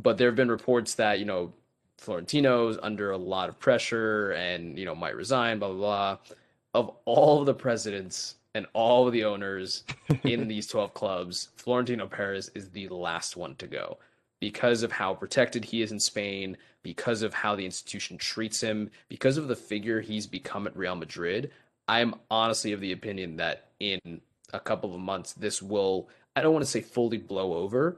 But 0.00 0.18
there 0.18 0.28
have 0.28 0.36
been 0.36 0.50
reports 0.50 0.94
that, 0.94 1.18
you 1.18 1.24
know, 1.24 1.52
Florentino's 1.96 2.78
under 2.82 3.10
a 3.10 3.16
lot 3.16 3.48
of 3.48 3.58
pressure 3.58 4.30
and, 4.32 4.78
you 4.78 4.84
know, 4.84 4.94
might 4.94 5.16
resign, 5.16 5.58
blah, 5.58 5.68
blah, 5.68 5.76
blah. 5.76 6.18
Of 6.74 6.92
all 7.04 7.44
the 7.44 7.54
presidents 7.54 8.36
and 8.54 8.66
all 8.72 9.06
of 9.06 9.12
the 9.12 9.24
owners 9.24 9.84
in 10.24 10.48
these 10.48 10.66
12 10.66 10.94
clubs, 10.94 11.48
Florentino 11.56 12.06
Perez 12.06 12.50
is 12.54 12.70
the 12.70 12.88
last 12.88 13.36
one 13.36 13.54
to 13.56 13.66
go 13.66 13.98
because 14.40 14.82
of 14.82 14.92
how 14.92 15.14
protected 15.14 15.64
he 15.64 15.82
is 15.82 15.90
in 15.90 15.98
Spain, 15.98 16.56
because 16.82 17.22
of 17.22 17.34
how 17.34 17.56
the 17.56 17.64
institution 17.64 18.16
treats 18.16 18.60
him, 18.60 18.90
because 19.08 19.36
of 19.36 19.48
the 19.48 19.56
figure 19.56 20.00
he's 20.00 20.26
become 20.26 20.66
at 20.66 20.76
Real 20.76 20.94
Madrid. 20.94 21.50
I'm 21.88 22.14
honestly 22.30 22.72
of 22.72 22.80
the 22.80 22.92
opinion 22.92 23.36
that 23.36 23.68
in 23.80 24.20
a 24.52 24.60
couple 24.60 24.94
of 24.94 25.00
months, 25.00 25.32
this 25.32 25.60
will, 25.60 26.08
I 26.36 26.42
don't 26.42 26.52
want 26.52 26.64
to 26.64 26.70
say 26.70 26.80
fully 26.80 27.18
blow 27.18 27.54
over, 27.54 27.96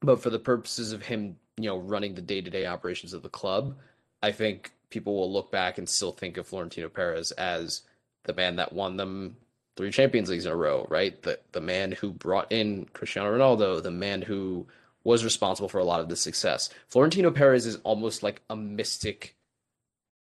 but 0.00 0.22
for 0.22 0.30
the 0.30 0.38
purposes 0.38 0.92
of 0.92 1.02
him 1.02 1.36
you 1.60 1.68
know, 1.68 1.78
running 1.78 2.14
the 2.14 2.22
day 2.22 2.40
to 2.40 2.50
day 2.50 2.66
operations 2.66 3.12
of 3.12 3.22
the 3.22 3.28
club, 3.28 3.76
I 4.22 4.32
think 4.32 4.72
people 4.88 5.14
will 5.14 5.32
look 5.32 5.50
back 5.50 5.78
and 5.78 5.88
still 5.88 6.12
think 6.12 6.36
of 6.36 6.46
Florentino 6.46 6.88
Perez 6.88 7.32
as 7.32 7.82
the 8.24 8.34
man 8.34 8.56
that 8.56 8.72
won 8.72 8.96
them 8.96 9.36
three 9.80 9.90
Champions 9.90 10.28
Leagues 10.28 10.46
in 10.46 10.52
a 10.52 10.56
row, 10.56 10.86
right? 10.88 11.20
The 11.22 11.38
the 11.52 11.60
man 11.60 11.92
who 11.92 12.12
brought 12.12 12.52
in 12.52 12.86
Cristiano 12.92 13.36
Ronaldo, 13.36 13.82
the 13.82 13.90
man 13.90 14.22
who 14.22 14.66
was 15.04 15.24
responsible 15.24 15.68
for 15.68 15.78
a 15.78 15.84
lot 15.84 16.00
of 16.00 16.08
the 16.08 16.16
success. 16.16 16.68
Florentino 16.88 17.30
Perez 17.30 17.66
is 17.66 17.76
almost 17.76 18.22
like 18.22 18.42
a 18.50 18.56
mystic 18.56 19.34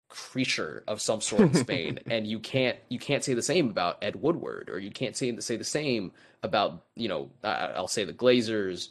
creature 0.09 0.83
of 0.87 1.01
some 1.01 1.21
sort 1.21 1.41
in 1.41 1.53
Spain, 1.53 1.99
and 2.09 2.25
you 2.25 2.39
can't 2.39 2.77
you 2.89 2.99
can't 2.99 3.23
say 3.23 3.33
the 3.33 3.41
same 3.41 3.69
about 3.69 3.97
Ed 4.01 4.15
Woodward, 4.15 4.69
or 4.69 4.79
you 4.79 4.91
can't 4.91 5.15
say 5.15 5.37
say 5.39 5.57
the 5.57 5.63
same 5.63 6.11
about 6.43 6.83
you 6.95 7.09
know 7.09 7.29
I'll 7.43 7.87
say 7.87 8.05
the 8.05 8.13
Glazers, 8.13 8.89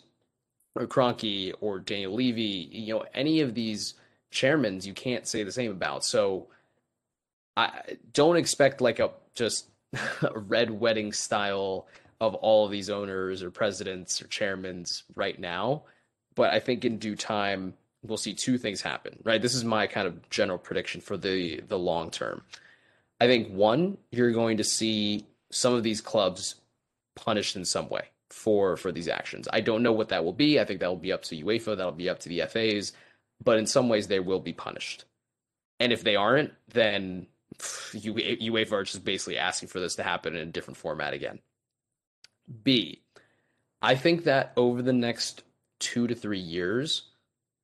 or 0.74 0.86
Kroenke 0.86 1.52
or 1.60 1.78
Daniel 1.78 2.14
Levy, 2.14 2.68
you 2.70 2.94
know, 2.94 3.04
any 3.14 3.40
of 3.40 3.54
these 3.54 3.94
chairmans 4.32 4.86
you 4.86 4.94
can't 4.94 5.26
say 5.26 5.42
the 5.42 5.52
same 5.52 5.70
about. 5.70 6.04
So 6.04 6.48
I 7.56 7.96
don't 8.12 8.36
expect 8.36 8.80
like 8.80 8.98
a 8.98 9.10
just 9.34 9.66
red 10.34 10.70
wedding 10.70 11.12
style 11.12 11.86
of 12.20 12.34
all 12.34 12.66
of 12.66 12.70
these 12.70 12.90
owners 12.90 13.42
or 13.42 13.50
presidents 13.50 14.20
or 14.20 14.26
chairmans 14.26 15.02
right 15.14 15.38
now. 15.38 15.82
But 16.34 16.52
I 16.52 16.60
think 16.60 16.84
in 16.84 16.98
due 16.98 17.16
time 17.16 17.74
we'll 18.02 18.18
see 18.18 18.34
two 18.34 18.58
things 18.58 18.80
happen. 18.80 19.18
Right. 19.24 19.40
This 19.40 19.54
is 19.54 19.64
my 19.64 19.86
kind 19.86 20.06
of 20.06 20.28
general 20.30 20.58
prediction 20.58 21.00
for 21.00 21.16
the 21.16 21.60
the 21.60 21.78
long 21.78 22.10
term. 22.10 22.42
I 23.20 23.26
think 23.26 23.48
one, 23.48 23.98
you're 24.10 24.32
going 24.32 24.56
to 24.58 24.64
see 24.64 25.26
some 25.50 25.74
of 25.74 25.82
these 25.82 26.00
clubs 26.00 26.54
punished 27.16 27.56
in 27.56 27.64
some 27.64 27.88
way 27.88 28.06
for 28.30 28.76
for 28.76 28.92
these 28.92 29.08
actions. 29.08 29.48
I 29.52 29.60
don't 29.60 29.82
know 29.82 29.92
what 29.92 30.08
that 30.10 30.24
will 30.24 30.32
be. 30.32 30.58
I 30.60 30.64
think 30.64 30.80
that 30.80 30.88
will 30.88 30.96
be 30.96 31.12
up 31.12 31.22
to 31.24 31.36
UEFA. 31.36 31.76
That'll 31.76 31.92
be 31.92 32.08
up 32.08 32.20
to 32.20 32.28
the 32.28 32.42
FAs. 32.42 32.92
But 33.42 33.58
in 33.58 33.66
some 33.66 33.88
ways, 33.88 34.06
they 34.06 34.20
will 34.20 34.40
be 34.40 34.52
punished. 34.52 35.04
And 35.78 35.92
if 35.92 36.04
they 36.04 36.16
aren't, 36.16 36.52
then 36.68 37.26
UEFA 37.58 38.72
are 38.72 38.84
just 38.84 39.04
basically 39.04 39.38
asking 39.38 39.68
for 39.68 39.80
this 39.80 39.96
to 39.96 40.02
happen 40.02 40.34
in 40.34 40.48
a 40.48 40.52
different 40.52 40.76
format 40.76 41.14
again. 41.14 41.40
B, 42.62 43.02
I 43.82 43.94
think 43.94 44.24
that 44.24 44.52
over 44.56 44.82
the 44.82 44.92
next 44.92 45.42
two 45.78 46.06
to 46.06 46.14
three 46.14 46.40
years, 46.40 47.10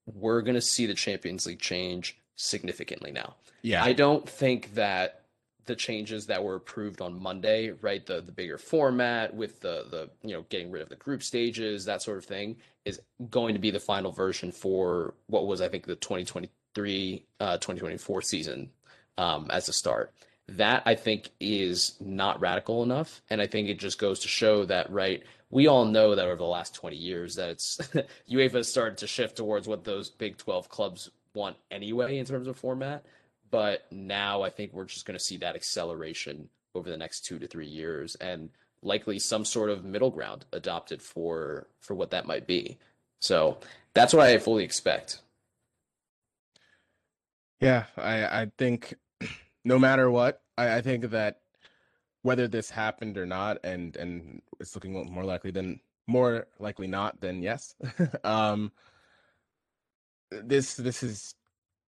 we're 0.06 0.42
going 0.42 0.54
to 0.54 0.60
see 0.60 0.86
the 0.86 0.94
Champions 0.94 1.46
League 1.46 1.60
change 1.60 2.18
significantly 2.36 3.10
now. 3.10 3.36
Yeah. 3.62 3.82
I 3.82 3.92
don't 3.92 4.28
think 4.28 4.74
that 4.74 5.22
the 5.66 5.74
changes 5.74 6.26
that 6.26 6.44
were 6.44 6.54
approved 6.54 7.00
on 7.00 7.20
Monday, 7.20 7.70
right? 7.70 8.04
The 8.06 8.20
the 8.20 8.32
bigger 8.32 8.56
format 8.58 9.34
with 9.34 9.60
the 9.60 9.84
the 9.90 10.10
you 10.22 10.34
know 10.34 10.44
getting 10.48 10.70
rid 10.70 10.82
of 10.82 10.88
the 10.88 10.96
group 10.96 11.22
stages, 11.22 11.84
that 11.84 12.02
sort 12.02 12.18
of 12.18 12.24
thing, 12.24 12.56
is 12.84 13.00
going 13.30 13.54
to 13.54 13.60
be 13.60 13.70
the 13.70 13.80
final 13.80 14.12
version 14.12 14.52
for 14.52 15.14
what 15.26 15.46
was 15.46 15.60
I 15.60 15.68
think 15.68 15.84
the 15.84 15.96
2023 15.96 17.24
uh, 17.40 17.54
2024 17.58 18.22
season 18.22 18.70
um, 19.18 19.48
as 19.50 19.68
a 19.68 19.72
start. 19.72 20.12
That 20.48 20.82
I 20.86 20.94
think 20.94 21.30
is 21.40 21.96
not 22.00 22.40
radical 22.40 22.82
enough, 22.82 23.20
and 23.30 23.40
I 23.40 23.46
think 23.46 23.68
it 23.68 23.78
just 23.78 23.98
goes 23.98 24.20
to 24.20 24.28
show 24.28 24.64
that 24.66 24.90
right. 24.90 25.22
We 25.50 25.66
all 25.66 25.84
know 25.84 26.14
that 26.14 26.24
over 26.24 26.36
the 26.36 26.44
last 26.44 26.74
20 26.74 26.96
years 26.96 27.36
that 27.36 27.50
it's 27.50 27.78
UEFA 28.30 28.64
started 28.64 28.98
to 28.98 29.06
shift 29.06 29.36
towards 29.36 29.66
what 29.66 29.84
those 29.84 30.10
Big 30.10 30.36
12 30.36 30.68
clubs 30.68 31.10
want 31.34 31.56
anyway 31.70 32.18
in 32.18 32.26
terms 32.26 32.46
of 32.46 32.56
format 32.56 33.04
but 33.50 33.86
now 33.90 34.42
I 34.42 34.50
think 34.50 34.72
we're 34.72 34.84
just 34.84 35.06
going 35.06 35.18
to 35.18 35.24
see 35.24 35.36
that 35.38 35.54
acceleration 35.54 36.48
over 36.74 36.90
the 36.90 36.96
next 36.96 37.24
two 37.24 37.38
to 37.38 37.46
three 37.46 37.66
years, 37.66 38.14
and 38.16 38.50
likely 38.82 39.18
some 39.18 39.44
sort 39.44 39.70
of 39.70 39.84
middle 39.84 40.10
ground 40.10 40.44
adopted 40.52 41.02
for 41.02 41.66
for 41.80 41.94
what 41.94 42.10
that 42.10 42.26
might 42.26 42.46
be. 42.46 42.78
So 43.20 43.58
that's 43.94 44.12
what 44.12 44.26
I 44.26 44.38
fully 44.38 44.64
expect. 44.64 45.20
Yeah, 47.60 47.84
I 47.96 48.42
I 48.42 48.52
think 48.58 48.94
no 49.66 49.80
matter 49.80 50.08
what, 50.08 50.42
I, 50.56 50.76
I 50.76 50.80
think 50.80 51.10
that 51.10 51.40
whether 52.22 52.46
this 52.46 52.70
happened 52.70 53.18
or 53.18 53.26
not, 53.26 53.58
and 53.64 53.96
and 53.96 54.40
it's 54.60 54.74
looking 54.76 54.92
more 55.12 55.24
likely 55.24 55.50
than 55.50 55.80
more 56.06 56.46
likely 56.60 56.86
not 56.86 57.20
than 57.20 57.42
yes. 57.42 57.74
um, 58.24 58.70
this 60.30 60.76
this 60.76 61.02
is 61.02 61.34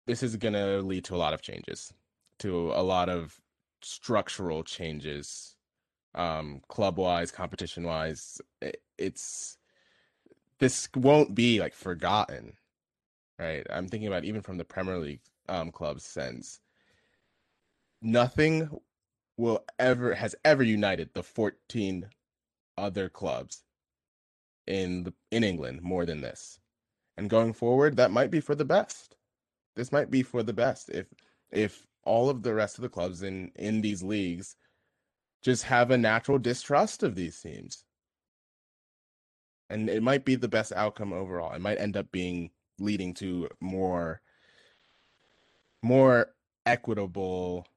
this 0.08 0.24
is 0.24 0.38
going 0.38 0.54
to 0.54 0.82
lead 0.82 1.04
to 1.06 1.16
a 1.16 1.18
lot 1.18 1.34
of 1.34 1.42
changes, 1.42 1.94
to 2.40 2.72
a 2.72 2.82
lot 2.82 3.10
of 3.10 3.42
structural 3.82 4.64
changes, 4.64 5.58
um, 6.16 6.62
club 6.70 6.98
wise, 6.98 7.30
competition 7.30 7.84
wise. 7.84 8.42
it's 8.98 9.58
this 10.60 10.88
won't 10.96 11.36
be 11.36 11.60
like 11.60 11.74
forgotten, 11.74 12.54
right? 13.38 13.68
I'm 13.70 13.90
thinking 13.90 14.08
about 14.08 14.24
even 14.24 14.42
from 14.42 14.58
the 14.58 14.64
Premier 14.64 14.98
League 14.98 15.20
um, 15.50 15.72
club's 15.72 16.06
sense. 16.06 16.62
Nothing 18.06 18.70
will 19.38 19.66
ever 19.80 20.14
has 20.14 20.36
ever 20.46 20.64
united 20.64 21.10
the 21.14 21.24
14 21.24 22.08
other 22.78 23.10
clubs 23.10 23.64
in 24.68 25.04
the 25.04 25.14
in 25.32 25.44
England 25.44 25.82
more 25.82 26.06
than 26.06 26.22
this. 26.22 26.60
And 27.18 27.30
going 27.30 27.54
forward, 27.54 27.98
that 27.98 28.12
might 28.12 28.32
be 28.32 28.40
for 28.40 28.56
the 28.56 28.66
best 28.66 29.16
this 29.76 29.92
might 29.92 30.10
be 30.10 30.24
for 30.24 30.44
the 30.44 30.54
best 30.54 30.90
if 30.90 31.08
if 31.52 31.86
all 32.04 32.30
of 32.30 32.44
the 32.44 32.54
rest 32.54 32.78
of 32.78 32.82
the 32.82 32.90
clubs 32.90 33.24
in 33.24 33.52
in 33.56 33.82
these 33.82 34.04
leagues 34.04 34.56
just 35.42 35.64
have 35.64 35.92
a 35.92 35.98
natural 35.98 36.40
distrust 36.40 37.04
of 37.04 37.16
these 37.16 37.40
teams 37.42 37.86
and 39.70 39.90
it 39.90 40.04
might 40.04 40.26
be 40.26 40.36
the 40.36 40.48
best 40.48 40.72
outcome 40.74 41.12
overall. 41.12 41.54
It 41.54 41.62
might 41.62 41.80
end 41.80 41.98
up 41.98 42.12
being 42.12 42.52
leading 42.80 43.14
to 43.16 43.50
more 43.60 44.22
more 45.84 46.36
equitable 46.66 47.68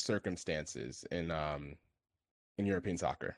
circumstances 0.00 1.04
in 1.10 1.30
um 1.30 1.76
in 2.58 2.66
European 2.66 2.98
soccer. 2.98 3.36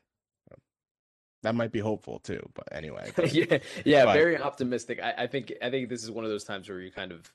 That 1.43 1.55
might 1.55 1.73
be 1.73 1.79
hopeful 1.79 2.19
too, 2.19 2.39
but 2.53 2.67
anyway. 2.71 3.11
But, 3.15 3.33
yeah, 3.33 3.57
yeah, 3.85 4.05
but- 4.05 4.13
very 4.13 4.37
optimistic. 4.37 5.01
I, 5.01 5.23
I 5.23 5.27
think 5.27 5.51
I 5.61 5.69
think 5.69 5.89
this 5.89 6.03
is 6.03 6.09
one 6.11 6.23
of 6.23 6.31
those 6.31 6.45
times 6.45 6.69
where 6.69 6.79
you 6.79 6.91
kind 6.91 7.11
of 7.11 7.29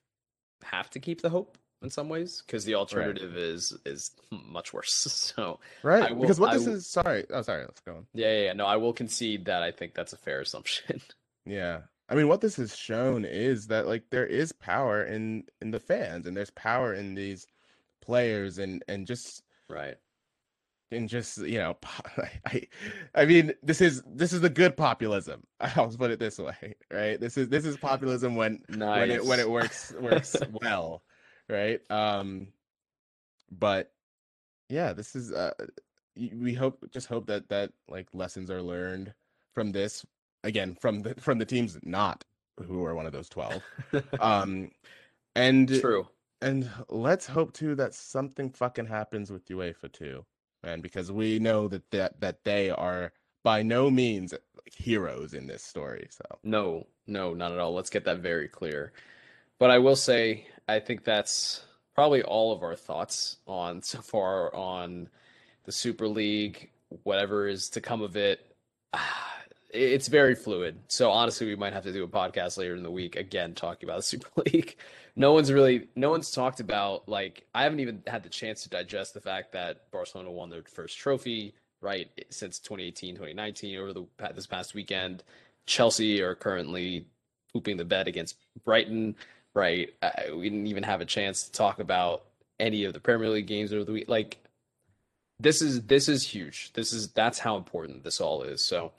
have 0.63 0.89
to 0.91 0.99
keep 0.99 1.21
the 1.21 1.29
hope 1.29 1.59
in 1.83 1.91
some 1.91 2.09
ways 2.09 2.43
because 2.47 2.65
the 2.65 2.75
alternative 2.75 3.37
is 3.37 3.77
is 3.85 4.13
much 4.31 4.73
worse. 4.73 4.93
So 5.37 5.61
right, 5.83 6.11
will- 6.15 6.23
because 6.23 6.41
what 6.41 6.51
I 6.51 6.55
this 6.57 6.67
will- 6.67 6.75
is. 6.75 6.87
Sorry, 6.87 7.25
oh 7.31 7.43
sorry. 7.43 7.63
Let's 7.65 7.81
go 7.81 7.97
on. 7.97 8.07
yeah, 8.15 8.33
yeah, 8.33 8.45
yeah, 8.47 8.53
no, 8.55 8.65
I 8.65 8.77
will 8.77 8.95
concede 8.95 9.45
that 9.45 9.63
I 9.63 9.73
think 9.73 9.95
that's 9.95 10.15
a 10.15 10.19
fair 10.19 10.41
assumption. 10.41 11.01
Yeah. 11.45 11.81
I 12.11 12.15
mean 12.15 12.29
what 12.29 12.41
this 12.41 12.57
has 12.57 12.75
shown 12.77 13.27
is 13.27 13.67
that 13.67 13.87
like 13.87 14.05
there 14.11 14.27
is 14.27 14.53
power 14.53 15.03
in 15.03 15.45
in 15.61 15.71
the 15.71 15.79
fans 15.81 16.27
and 16.27 16.35
there's 16.37 16.51
power 16.51 16.95
in 16.95 17.15
these 17.15 17.47
players 18.09 18.57
and 18.57 18.83
and 18.89 19.07
just 19.07 19.43
right. 19.69 19.97
and 20.91 21.09
just 21.11 21.37
you 21.39 21.59
know 21.59 21.77
I 22.47 22.67
I 23.15 23.27
mean 23.27 23.53
this 23.63 23.83
is 23.83 24.03
this 24.07 24.33
is 24.33 24.41
the 24.41 24.51
good 24.51 24.77
populism. 24.77 25.45
I'll 25.61 25.91
put 25.91 26.11
it 26.11 26.19
this 26.19 26.39
way, 26.39 26.75
right? 26.91 27.21
This 27.21 27.37
is 27.37 27.49
this 27.49 27.67
is 27.67 27.77
populism 27.77 28.35
when 28.35 28.63
when 28.69 29.11
it 29.11 29.25
when 29.25 29.39
it 29.39 29.49
works 29.49 29.93
works 30.01 30.35
well, 30.63 31.03
right? 31.49 31.81
Um 31.91 32.49
but 33.51 33.93
yeah, 34.71 34.95
this 34.95 35.15
is 35.15 35.31
uh 35.31 35.53
we 36.17 36.55
hope 36.55 36.83
just 36.91 37.09
hope 37.09 37.27
that 37.27 37.51
that 37.51 37.73
like 37.89 38.09
lessons 38.15 38.51
are 38.51 38.63
learned 38.63 39.13
from 39.55 39.71
this 39.71 40.05
again 40.45 40.77
from 40.81 41.03
the 41.03 41.15
from 41.19 41.39
the 41.39 41.45
teams 41.45 41.79
not 41.85 42.25
who 42.67 42.85
are 42.85 42.95
one 42.95 43.07
of 43.07 43.13
those 43.13 43.29
12 43.29 43.63
um 44.21 44.69
and 45.37 45.69
True. 45.81 46.09
And 46.41 46.71
let's 46.89 47.27
hope 47.27 47.53
too 47.53 47.75
that 47.75 47.95
something 47.95 48.51
fucking 48.51 48.87
happens 48.87 49.31
with 49.31 49.49
UEFA 49.49 49.93
too 49.93 50.25
man 50.63 50.81
because 50.81 51.11
we 51.11 51.39
know 51.39 51.69
that 51.69 51.91
that 51.91 52.21
that 52.21 52.45
they 52.45 52.71
are 52.71 53.13
by 53.45 53.63
no 53.63 53.91
means 53.91 54.33
eh, 54.33 54.39
like, 54.55 54.75
heroes 54.75 55.35
in 55.35 55.47
this 55.47 55.63
story 55.63 56.07
so 56.11 56.25
No, 56.43 56.87
no, 57.07 57.35
not 57.35 57.53
at 57.53 57.59
all. 57.59 57.75
Let's 57.75 57.91
get 57.91 58.05
that 58.05 58.19
very 58.19 58.49
clear. 58.49 58.93
But 59.59 59.71
I 59.71 59.79
will 59.79 59.97
say, 59.97 60.47
I 60.69 60.79
think 60.79 61.03
that's 61.03 61.65
probably 61.95 62.23
all 62.23 62.53
of 62.53 62.63
our 62.63 62.77
thoughts 62.77 63.39
on 63.47 63.83
so 63.83 64.01
far 64.01 64.55
on 64.55 65.09
the 65.65 65.73
Super 65.73 66.07
League, 66.07 66.71
whatever 67.03 67.49
is 67.49 67.71
to 67.71 67.81
come 67.81 68.03
of 68.03 68.17
it. 68.17 68.41
It's 69.71 70.09
very 70.09 70.35
fluid. 70.35 70.81
So 70.89 71.11
honestly, 71.11 71.47
we 71.47 71.57
might 71.57 71.75
have 71.75 71.85
to 71.85 71.93
do 71.93 72.03
a 72.03 72.09
podcast 72.09 72.57
later 72.57 72.75
in 72.75 72.83
the 72.83 72.91
week 72.91 73.17
again 73.17 73.55
talking 73.55 73.89
about 73.89 73.99
the 73.99 74.03
Super 74.03 74.29
League. 74.47 74.77
No 75.19 75.33
one's 75.33 75.53
really, 75.53 75.89
no 75.97 76.11
one's 76.11 76.31
talked 76.31 76.61
about 76.61 77.09
like 77.09 77.45
I 77.53 77.65
haven't 77.65 77.81
even 77.81 78.03
had 78.07 78.23
the 78.23 78.29
chance 78.29 78.63
to 78.63 78.69
digest 78.69 79.15
the 79.15 79.21
fact 79.21 79.51
that 79.53 79.91
Barcelona 79.91 80.31
won 80.31 80.49
their 80.49 80.63
first 80.63 80.97
trophy, 80.97 81.55
right, 81.81 82.09
since 82.31 82.61
2018, 82.61 83.17
2019 83.17 83.79
over 83.79 83.93
the 83.93 84.07
this 84.35 84.47
past 84.47 84.75
weekend. 84.75 85.25
Chelsea 85.67 86.23
are 86.23 86.37
currently 86.37 87.05
pooping 87.53 87.77
the 87.77 87.85
bed 87.85 88.07
against 88.07 88.37
Brighton, 88.65 89.17
right? 89.55 89.93
Uh, 90.01 90.11
we 90.37 90.49
didn't 90.49 90.69
even 90.69 90.85
have 90.85 91.01
a 91.01 91.05
chance 91.05 91.43
to 91.43 91.53
talk 91.53 91.81
about 91.81 92.25
any 92.61 92.85
of 92.85 92.93
the 92.93 93.01
Premier 93.01 93.29
League 93.29 93.49
games 93.49 93.73
over 93.73 93.85
the 93.85 93.93
week. 93.93 94.09
Like 94.09 94.39
this 95.41 95.63
is 95.63 95.83
this 95.83 96.09
is 96.09 96.23
huge. 96.23 96.73
This 96.75 96.93
is 96.93 97.09
that's 97.09 97.41
how 97.41 97.57
important 97.57 98.05
this 98.05 98.21
all 98.21 98.43
is. 98.43 98.65
So 98.65 98.93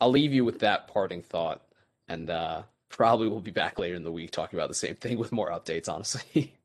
I'll 0.00 0.10
leave 0.10 0.32
you 0.32 0.44
with 0.44 0.60
that 0.60 0.88
parting 0.88 1.20
thought, 1.20 1.60
and 2.08 2.30
uh, 2.30 2.62
probably 2.88 3.28
we'll 3.28 3.40
be 3.40 3.50
back 3.50 3.78
later 3.78 3.94
in 3.94 4.04
the 4.04 4.12
week 4.12 4.30
talking 4.30 4.58
about 4.58 4.68
the 4.68 4.74
same 4.74 4.94
thing 4.94 5.18
with 5.18 5.32
more 5.32 5.50
updates. 5.50 5.88
Honestly. 5.88 6.54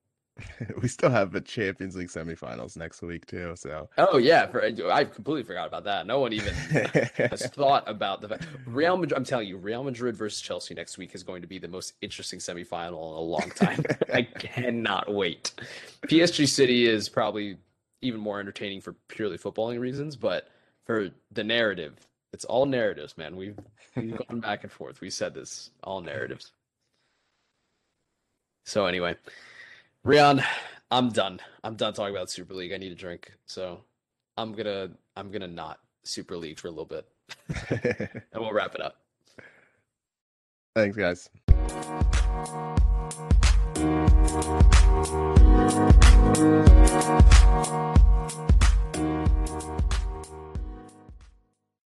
we 0.81 0.87
still 0.87 1.09
have 1.09 1.31
the 1.31 1.41
Champions 1.41 1.95
League 1.95 2.07
semifinals 2.07 2.77
next 2.77 3.01
week 3.01 3.25
too 3.25 3.53
so 3.55 3.89
Oh 3.97 4.17
yeah, 4.17 4.47
for, 4.47 4.63
I 4.63 5.03
completely 5.03 5.43
forgot 5.43 5.67
about 5.67 5.83
that. 5.85 6.07
No 6.07 6.19
one 6.19 6.33
even 6.33 6.53
has 7.15 7.47
thought 7.47 7.83
about 7.87 8.21
the 8.21 8.29
fact 8.29 8.45
Real 8.65 8.97
Madrid. 8.97 9.17
I'm 9.17 9.25
telling 9.25 9.47
you, 9.47 9.57
Real 9.57 9.83
Madrid 9.83 10.15
versus 10.15 10.41
Chelsea 10.41 10.73
next 10.73 10.97
week 10.97 11.15
is 11.15 11.23
going 11.23 11.41
to 11.41 11.47
be 11.47 11.59
the 11.59 11.67
most 11.67 11.93
interesting 12.01 12.39
semifinal 12.39 13.11
in 13.11 13.17
a 13.17 13.21
long 13.21 13.51
time. 13.55 13.83
I 14.13 14.23
cannot 14.23 15.13
wait. 15.13 15.53
PSG 16.07 16.47
City 16.47 16.87
is 16.87 17.09
probably 17.09 17.57
even 18.01 18.19
more 18.19 18.39
entertaining 18.39 18.81
for 18.81 18.93
purely 19.07 19.37
footballing 19.37 19.79
reasons, 19.79 20.15
but 20.15 20.47
for 20.85 21.09
the 21.31 21.43
narrative, 21.43 21.93
it's 22.33 22.45
all 22.45 22.65
narratives, 22.65 23.17
man. 23.17 23.35
We've, 23.35 23.57
we've 23.95 24.17
gone 24.27 24.39
back 24.39 24.63
and 24.63 24.71
forth. 24.71 25.01
We 25.01 25.09
said 25.09 25.33
this, 25.33 25.71
all 25.83 26.01
narratives. 26.01 26.51
So 28.65 28.85
anyway, 28.85 29.15
Rian, 30.05 30.43
I'm 30.91 31.09
done. 31.09 31.39
I'm 31.63 31.75
done 31.75 31.93
talking 31.93 32.15
about 32.15 32.29
Super 32.29 32.53
League. 32.53 32.73
I 32.73 32.77
need 32.77 32.91
a 32.91 32.95
drink, 32.95 33.31
so 33.45 33.81
I'm 34.37 34.53
gonna 34.53 34.91
I'm 35.15 35.31
gonna 35.31 35.47
not 35.47 35.79
Super 36.03 36.37
League 36.37 36.59
for 36.59 36.67
a 36.67 36.71
little 36.71 36.85
bit, 36.85 37.07
and 37.69 38.41
we'll 38.41 38.53
wrap 38.53 38.75
it 38.75 38.81
up. 38.81 38.97
thanks 40.75 40.95
guys 40.95 41.29